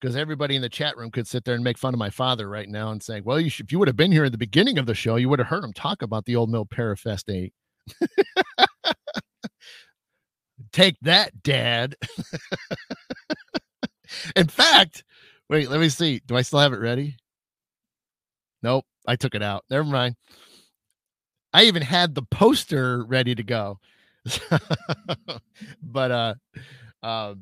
Because 0.01 0.15
everybody 0.15 0.55
in 0.55 0.63
the 0.63 0.67
chat 0.67 0.97
room 0.97 1.11
could 1.11 1.27
sit 1.27 1.45
there 1.45 1.53
and 1.53 1.63
make 1.63 1.77
fun 1.77 1.93
of 1.93 1.99
my 1.99 2.09
father 2.09 2.49
right 2.49 2.67
now 2.67 2.89
and 2.89 3.03
say, 3.03 3.21
"Well, 3.21 3.39
you 3.39 3.51
should, 3.51 3.67
if 3.67 3.71
you 3.71 3.77
would 3.77 3.87
have 3.87 3.95
been 3.95 4.11
here 4.11 4.25
at 4.25 4.31
the 4.31 4.39
beginning 4.39 4.79
of 4.79 4.87
the 4.87 4.95
show, 4.95 5.15
you 5.15 5.29
would 5.29 5.37
have 5.37 5.47
heard 5.47 5.63
him 5.63 5.73
talk 5.73 6.01
about 6.01 6.25
the 6.25 6.35
old 6.35 6.49
mill 6.49 6.65
Parafest 6.65 7.31
eight. 7.31 7.53
Take 10.73 10.97
that, 11.03 11.43
Dad. 11.43 11.95
in 14.35 14.47
fact, 14.47 15.03
wait, 15.51 15.69
let 15.69 15.79
me 15.79 15.89
see. 15.89 16.19
Do 16.25 16.35
I 16.35 16.41
still 16.41 16.59
have 16.59 16.73
it 16.73 16.79
ready? 16.79 17.15
Nope, 18.63 18.85
I 19.07 19.17
took 19.17 19.35
it 19.35 19.43
out. 19.43 19.65
Never 19.69 19.83
mind. 19.83 20.15
I 21.53 21.63
even 21.63 21.81
had 21.81 22.15
the 22.15 22.23
poster 22.23 23.03
ready 23.05 23.35
to 23.35 23.43
go. 23.43 23.79
but 25.81 26.11
uh 26.11 26.33
um 27.03 27.41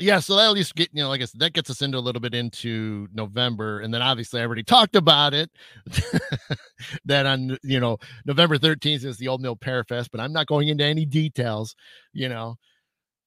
yeah, 0.00 0.18
so 0.18 0.34
that 0.36 0.46
at 0.46 0.52
least 0.52 0.74
get 0.74 0.90
you 0.92 1.02
know, 1.02 1.08
like 1.08 1.22
I 1.22 1.24
said, 1.24 1.40
that 1.40 1.52
gets 1.52 1.70
us 1.70 1.80
into 1.80 1.98
a 1.98 2.00
little 2.00 2.20
bit 2.20 2.34
into 2.34 3.06
November, 3.14 3.78
and 3.78 3.94
then 3.94 4.02
obviously 4.02 4.40
I 4.40 4.44
already 4.44 4.64
talked 4.64 4.96
about 4.96 5.34
it. 5.34 5.50
that 7.04 7.26
on 7.26 7.56
you 7.62 7.78
know 7.78 7.98
November 8.26 8.58
13th 8.58 9.04
is 9.04 9.18
the 9.18 9.28
Old 9.28 9.40
Mill 9.40 9.56
Parafest, 9.56 10.08
but 10.10 10.20
I'm 10.20 10.32
not 10.32 10.48
going 10.48 10.66
into 10.68 10.84
any 10.84 11.04
details. 11.04 11.76
You 12.12 12.28
know, 12.28 12.56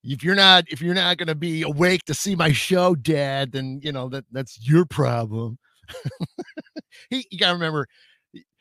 if 0.04 0.22
you're 0.22 0.34
not 0.34 0.64
if 0.68 0.82
you're 0.82 0.94
not 0.94 1.16
going 1.16 1.28
to 1.28 1.34
be 1.34 1.62
awake 1.62 2.04
to 2.04 2.14
see 2.14 2.36
my 2.36 2.52
show, 2.52 2.94
Dad, 2.94 3.52
then 3.52 3.80
you 3.82 3.92
know 3.92 4.10
that 4.10 4.24
that's 4.30 4.58
your 4.68 4.84
problem. 4.84 5.58
he, 7.10 7.26
you 7.30 7.38
got 7.38 7.48
to 7.48 7.54
remember, 7.54 7.88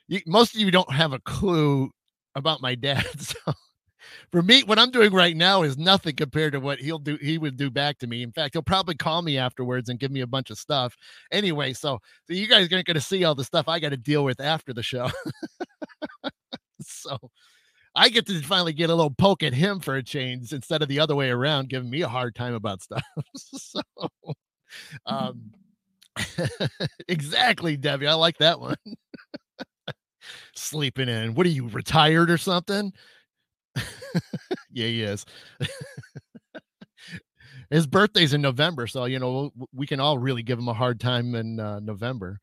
you, 0.08 0.22
most 0.26 0.56
of 0.56 0.62
you 0.62 0.72
don't 0.72 0.92
have 0.92 1.14
a 1.14 1.20
clue 1.20 1.92
about 2.36 2.62
my 2.62 2.76
dad. 2.76 3.06
So 3.20 3.54
for 4.32 4.42
me, 4.42 4.64
what 4.64 4.80
I'm 4.80 4.92
doing 4.92 5.12
right 5.12 5.36
now 5.36 5.64
is 5.64 5.78
nothing 5.78 6.16
compared 6.16 6.54
to 6.54 6.60
what 6.60 6.80
he'll 6.80 7.00
do. 7.00 7.18
He 7.22 7.38
would 7.38 7.58
do 7.58 7.70
back 7.70 7.98
to 8.00 8.08
me. 8.08 8.24
In 8.24 8.32
fact, 8.32 8.56
he'll 8.56 8.62
probably 8.62 8.96
call 8.96 9.22
me 9.22 9.38
afterwards 9.38 9.90
and 9.90 10.00
give 10.00 10.12
me 10.12 10.22
a 10.22 10.28
bunch 10.28 10.50
of 10.50 10.58
stuff. 10.58 10.96
Anyway, 11.32 11.74
so 11.74 12.00
so 12.26 12.34
you 12.34 12.48
guys 12.48 12.72
aren't 12.72 12.86
going 12.86 12.96
to 12.96 13.02
see 13.02 13.24
all 13.24 13.36
the 13.36 13.44
stuff 13.44 13.68
I 13.68 13.80
got 13.80 13.90
to 13.90 13.98
deal 13.98 14.24
with 14.24 14.40
after 14.40 14.74
the 14.74 14.84
show. 14.84 15.10
so 16.82 17.18
I 17.96 18.10
get 18.10 18.26
to 18.28 18.42
finally 18.42 18.74
get 18.74 18.90
a 18.90 18.96
little 18.96 19.14
poke 19.14 19.44
at 19.44 19.54
him 19.54 19.80
for 19.80 19.96
a 19.96 20.04
change 20.04 20.54
instead 20.54 20.82
of 20.82 20.88
the 20.88 21.00
other 21.00 21.16
way 21.16 21.30
around, 21.30 21.70
giving 21.70 21.90
me 21.90 22.02
a 22.02 22.08
hard 22.08 22.36
time 22.36 22.54
about 22.54 22.82
stuff. 22.82 23.04
so, 23.36 23.82
um, 25.06 25.52
exactly, 27.08 27.76
Debbie. 27.78 28.08
I 28.08 28.14
like 28.14 28.38
that 28.38 28.60
one 28.60 28.78
sleeping 30.56 31.10
in. 31.10 31.34
What 31.34 31.46
are 31.46 31.50
you 31.50 31.68
retired 31.68 32.30
or 32.30 32.38
something? 32.38 32.94
yeah, 34.72 34.88
he 34.88 35.04
is. 35.04 35.26
His 37.70 37.86
birthday's 37.86 38.34
in 38.34 38.42
November, 38.42 38.88
so 38.88 39.06
you 39.06 39.20
know 39.20 39.52
we 39.74 39.88
can 39.88 40.00
all 40.00 40.18
really 40.18 40.42
give 40.42 40.58
him 40.58 40.70
a 40.70 40.74
hard 40.74 41.02
time 41.02 41.36
in 41.36 41.60
uh, 41.60 41.80
November. 41.82 42.40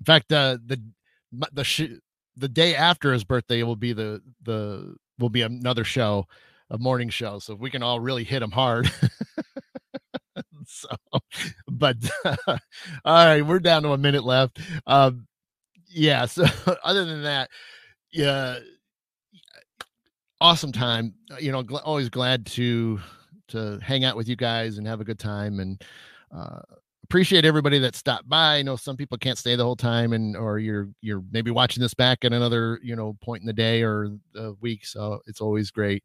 In 0.00 0.04
fact, 0.06 0.32
uh, 0.32 0.56
the 0.64 0.80
the 1.52 1.64
sh- 1.64 2.00
the 2.36 2.48
day 2.48 2.74
after 2.74 3.12
his 3.12 3.24
birthday 3.24 3.62
will 3.62 3.76
be 3.76 3.92
the 3.92 4.22
the 4.42 4.96
will 5.18 5.28
be 5.28 5.42
another 5.42 5.84
show, 5.84 6.26
a 6.70 6.78
morning 6.78 7.10
show. 7.10 7.38
So 7.38 7.54
if 7.54 7.58
we 7.58 7.70
can 7.70 7.82
all 7.82 8.00
really 8.00 8.24
hit 8.24 8.42
him 8.42 8.50
hard. 8.52 8.90
so, 10.66 10.88
but 11.68 11.96
uh, 12.24 12.36
all 13.04 13.26
right, 13.26 13.44
we're 13.44 13.60
down 13.60 13.82
to 13.82 13.92
a 13.92 13.98
minute 13.98 14.24
left. 14.24 14.58
Um, 14.86 15.26
yeah. 15.96 16.26
So 16.26 16.44
other 16.84 17.04
than 17.04 17.22
that, 17.22 17.50
yeah, 18.12 18.58
awesome 20.40 20.72
time. 20.72 21.14
Uh, 21.30 21.36
you 21.40 21.50
know, 21.50 21.62
gl- 21.62 21.82
always 21.84 22.08
glad 22.08 22.46
to 22.46 23.00
to 23.48 23.78
hang 23.80 24.04
out 24.04 24.16
with 24.16 24.28
you 24.28 24.36
guys 24.36 24.78
and 24.78 24.86
have 24.86 25.00
a 25.00 25.04
good 25.04 25.18
time 25.18 25.60
and 25.60 25.82
uh, 26.36 26.60
appreciate 27.04 27.44
everybody 27.44 27.78
that 27.78 27.94
stopped 27.94 28.28
by. 28.28 28.56
I 28.56 28.62
know 28.62 28.76
some 28.76 28.96
people 28.96 29.16
can't 29.16 29.38
stay 29.38 29.54
the 29.54 29.64
whole 29.64 29.76
time 29.76 30.12
and 30.12 30.36
or 30.36 30.58
you're 30.58 30.88
you're 31.00 31.22
maybe 31.30 31.50
watching 31.50 31.80
this 31.80 31.94
back 31.94 32.24
at 32.24 32.32
another, 32.32 32.78
you 32.82 32.94
know, 32.94 33.16
point 33.22 33.40
in 33.40 33.46
the 33.46 33.52
day 33.52 33.82
or 33.82 34.10
the 34.32 34.54
week. 34.60 34.84
So 34.84 35.20
it's 35.26 35.40
always 35.40 35.70
great. 35.70 36.04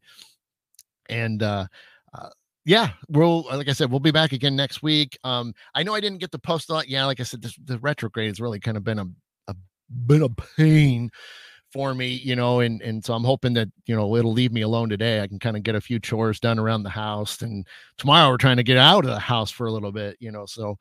And 1.08 1.42
uh, 1.42 1.66
uh 2.14 2.30
yeah, 2.64 2.90
we'll 3.08 3.42
like 3.42 3.68
I 3.68 3.72
said, 3.72 3.90
we'll 3.90 4.00
be 4.00 4.12
back 4.12 4.32
again 4.32 4.54
next 4.54 4.82
week. 4.82 5.18
Um, 5.24 5.52
I 5.74 5.82
know 5.82 5.94
I 5.94 6.00
didn't 6.00 6.18
get 6.18 6.30
to 6.32 6.38
post 6.38 6.70
a 6.70 6.74
lot. 6.74 6.88
Yeah, 6.88 7.04
like 7.06 7.18
I 7.18 7.24
said, 7.24 7.42
this, 7.42 7.58
the 7.64 7.78
retrograde 7.80 8.28
has 8.28 8.40
really 8.40 8.60
kind 8.60 8.76
of 8.76 8.84
been 8.84 9.00
a 9.00 9.06
been 10.06 10.22
a 10.22 10.28
pain 10.56 11.10
for 11.72 11.94
me, 11.94 12.08
you 12.08 12.36
know, 12.36 12.60
and 12.60 12.82
and 12.82 13.04
so 13.04 13.14
I'm 13.14 13.24
hoping 13.24 13.54
that 13.54 13.68
you 13.86 13.96
know 13.96 14.16
it'll 14.16 14.32
leave 14.32 14.52
me 14.52 14.60
alone 14.60 14.88
today. 14.88 15.22
I 15.22 15.26
can 15.26 15.38
kind 15.38 15.56
of 15.56 15.62
get 15.62 15.74
a 15.74 15.80
few 15.80 15.98
chores 15.98 16.38
done 16.38 16.58
around 16.58 16.82
the 16.82 16.90
house, 16.90 17.42
and 17.42 17.66
tomorrow 17.96 18.28
we're 18.28 18.36
trying 18.36 18.58
to 18.58 18.62
get 18.62 18.76
out 18.76 19.04
of 19.04 19.10
the 19.10 19.18
house 19.18 19.50
for 19.50 19.66
a 19.66 19.72
little 19.72 19.92
bit, 19.92 20.16
you 20.20 20.30
know. 20.30 20.44
So 20.46 20.78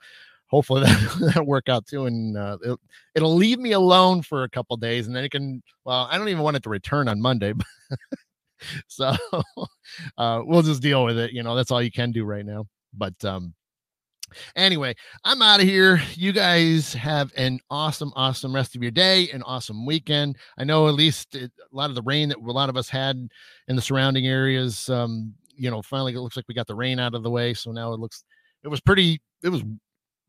hopefully 0.48 0.82
that 0.86 1.18
that'll 1.20 1.46
work 1.46 1.70
out 1.70 1.88
too, 1.88 2.06
and 2.06 2.38
uh, 2.38 2.58
it'll, 2.64 2.80
it'll 3.16 3.36
leave 3.36 3.60
me 3.60 3.72
alone 3.72 4.22
for 4.22 4.44
a 4.44 4.50
couple 4.50 4.76
days, 4.78 5.08
and 5.08 5.16
then 5.16 5.24
it 5.24 5.32
can. 5.32 5.64
Well, 5.86 6.08
I 6.12 6.18
don't 6.18 6.30
even 6.30 6.44
want 6.44 6.58
it 6.58 6.64
to 6.64 6.70
return 6.70 7.08
on 7.08 7.22
Monday, 7.22 7.54
so 8.88 9.16
uh, 10.18 10.42
we'll 10.46 10.62
just 10.62 10.82
deal 10.82 11.06
with 11.06 11.18
it. 11.18 11.32
You 11.32 11.44
know, 11.44 11.56
that's 11.56 11.72
all 11.72 11.82
you 11.82 11.92
can 11.92 12.12
do 12.12 12.26
right 12.26 12.46
now. 12.46 12.66
But 12.94 13.24
um, 13.24 13.54
Anyway, 14.56 14.96
I'm 15.24 15.42
out 15.42 15.60
of 15.60 15.68
here. 15.68 16.02
You 16.16 16.32
guys 16.32 16.94
have 16.94 17.32
an 17.36 17.60
awesome, 17.70 18.12
awesome 18.16 18.54
rest 18.54 18.76
of 18.76 18.82
your 18.82 18.92
day, 18.92 19.30
an 19.32 19.44
awesome 19.44 19.86
weekend. 19.86 20.38
I 20.58 20.64
know 20.64 20.88
at 20.88 20.94
least 20.94 21.36
it, 21.36 21.52
a 21.60 21.76
lot 21.76 21.90
of 21.90 21.96
the 21.96 22.02
rain 22.02 22.30
that 22.30 22.38
a 22.38 22.52
lot 22.52 22.70
of 22.70 22.78
us 22.78 22.90
had 22.90 23.30
in 23.68 23.76
the 23.76 23.82
surrounding 23.82 24.28
areas, 24.28 24.90
um, 24.90 25.34
you 25.56 25.70
know, 25.70 25.82
finally 25.82 26.14
it 26.14 26.20
looks 26.20 26.36
like 26.36 26.48
we 26.48 26.56
got 26.56 26.68
the 26.68 26.76
rain 26.76 27.00
out 27.00 27.16
of 27.16 27.24
the 27.24 27.30
way. 27.30 27.54
So 27.54 27.72
now 27.72 27.94
it 27.94 28.00
looks, 28.00 28.24
it 28.64 28.68
was 28.68 28.82
pretty, 28.82 29.22
it 29.44 29.50
was 29.50 29.64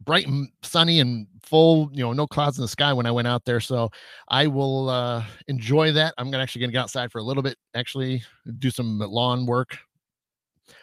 bright 0.04 0.26
and 0.26 0.48
sunny 0.62 1.00
and 1.00 1.26
full, 1.42 1.90
you 1.92 2.02
know, 2.02 2.12
no 2.12 2.26
clouds 2.26 2.58
in 2.58 2.62
the 2.62 2.68
sky 2.68 2.92
when 2.92 3.06
I 3.06 3.10
went 3.10 3.28
out 3.28 3.44
there. 3.44 3.60
So 3.60 3.90
I 4.28 4.46
will 4.46 4.88
uh, 4.88 5.24
enjoy 5.48 5.92
that. 5.92 6.14
I'm 6.18 6.30
gonna 6.30 6.42
actually 6.42 6.60
gonna 6.60 6.72
get 6.72 6.82
outside 6.82 7.12
for 7.12 7.18
a 7.18 7.22
little 7.22 7.42
bit, 7.42 7.56
actually 7.74 8.22
do 8.58 8.70
some 8.70 8.98
lawn 8.98 9.46
work. 9.46 9.78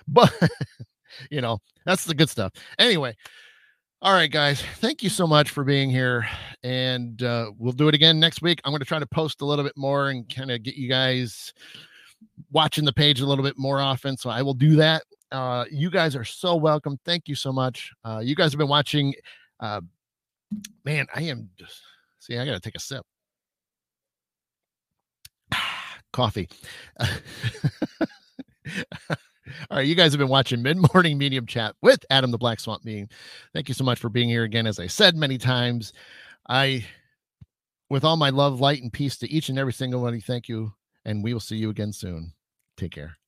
But 0.08 0.34
you 1.30 1.42
know, 1.42 1.60
that's 1.86 2.06
the 2.06 2.14
good 2.14 2.30
stuff. 2.30 2.54
Anyway, 2.78 3.16
all 4.02 4.14
right, 4.14 4.32
guys, 4.32 4.62
thank 4.78 5.04
you 5.04 5.10
so 5.10 5.28
much 5.28 5.50
for 5.50 5.64
being 5.64 5.90
here. 5.90 6.28
And 6.64 7.22
uh, 7.22 7.52
we'll 7.58 7.74
do 7.74 7.88
it 7.88 7.96
again 7.96 8.20
next 8.20 8.42
week. 8.42 8.62
I'm 8.64 8.72
going 8.72 8.80
to 8.80 8.86
try 8.86 9.00
to 9.00 9.08
post 9.08 9.42
a 9.42 9.46
little 9.46 9.66
bit 9.66 9.76
more 9.76 10.10
and 10.10 10.34
kind 10.34 10.52
of 10.52 10.64
get 10.64 10.76
you 10.76 10.90
guys 10.90 11.54
watching 12.52 12.86
the 12.86 12.94
page 12.94 13.22
a 13.22 13.26
little 13.26 13.44
bit 13.44 13.58
more 13.58 13.80
often. 13.80 14.18
So 14.18 14.30
I 14.30 14.42
will 14.42 14.54
do 14.54 14.76
that. 14.78 15.04
Uh, 15.32 15.66
you 15.72 15.90
guys 15.90 16.16
are 16.16 16.24
so 16.24 16.56
welcome. 16.56 16.98
Thank 17.06 17.28
you 17.28 17.36
so 17.36 17.52
much. 17.52 17.92
Uh, 18.04 18.20
you 18.24 18.36
guys 18.36 18.52
have 18.52 18.58
been 18.58 18.68
watching 18.68 19.14
uh, 19.60 19.82
Man, 20.86 21.06
I 21.14 21.24
am 21.24 21.50
just 21.58 21.82
see, 22.20 22.38
I 22.38 22.46
gotta 22.46 22.60
take 22.60 22.76
a 22.76 22.80
sip. 22.80 23.06
Coffee. 26.14 26.50
All 29.70 29.78
right, 29.78 29.88
you 29.88 29.96
guys 29.96 30.12
have 30.12 30.20
been 30.20 30.28
watching 30.28 30.62
Mid 30.62 30.78
Morning 30.94 31.18
Medium 31.18 31.46
Chat 31.46 31.76
with 31.82 32.06
Adam 32.10 32.32
the 32.32 32.38
Black 32.38 32.60
Swamp 32.60 32.84
Being. 32.84 33.10
Thank 33.54 33.68
you 33.68 33.74
so 33.74 33.84
much 33.84 34.00
for 34.00 34.10
being 34.10 34.30
here 34.30 34.44
again. 34.44 34.68
As 34.68 34.80
I 34.80 34.88
said 34.88 35.16
many 35.16 35.38
times, 35.38 35.94
I, 36.48 36.86
with 37.90 38.04
all 38.04 38.18
my 38.18 38.30
love, 38.30 38.60
light, 38.60 38.82
and 38.82 38.92
peace 38.92 39.18
to 39.18 39.32
each 39.32 39.50
and 39.50 39.60
every 39.60 39.74
single 39.74 40.02
one, 40.02 40.10
of 40.10 40.16
you, 40.16 40.22
thank 40.22 40.50
you, 40.50 40.74
and 41.06 41.24
we 41.24 41.34
will 41.34 41.40
see 41.40 41.58
you 41.58 41.70
again 41.70 41.94
soon. 41.94 42.34
Take 42.78 42.92
care. 42.94 43.19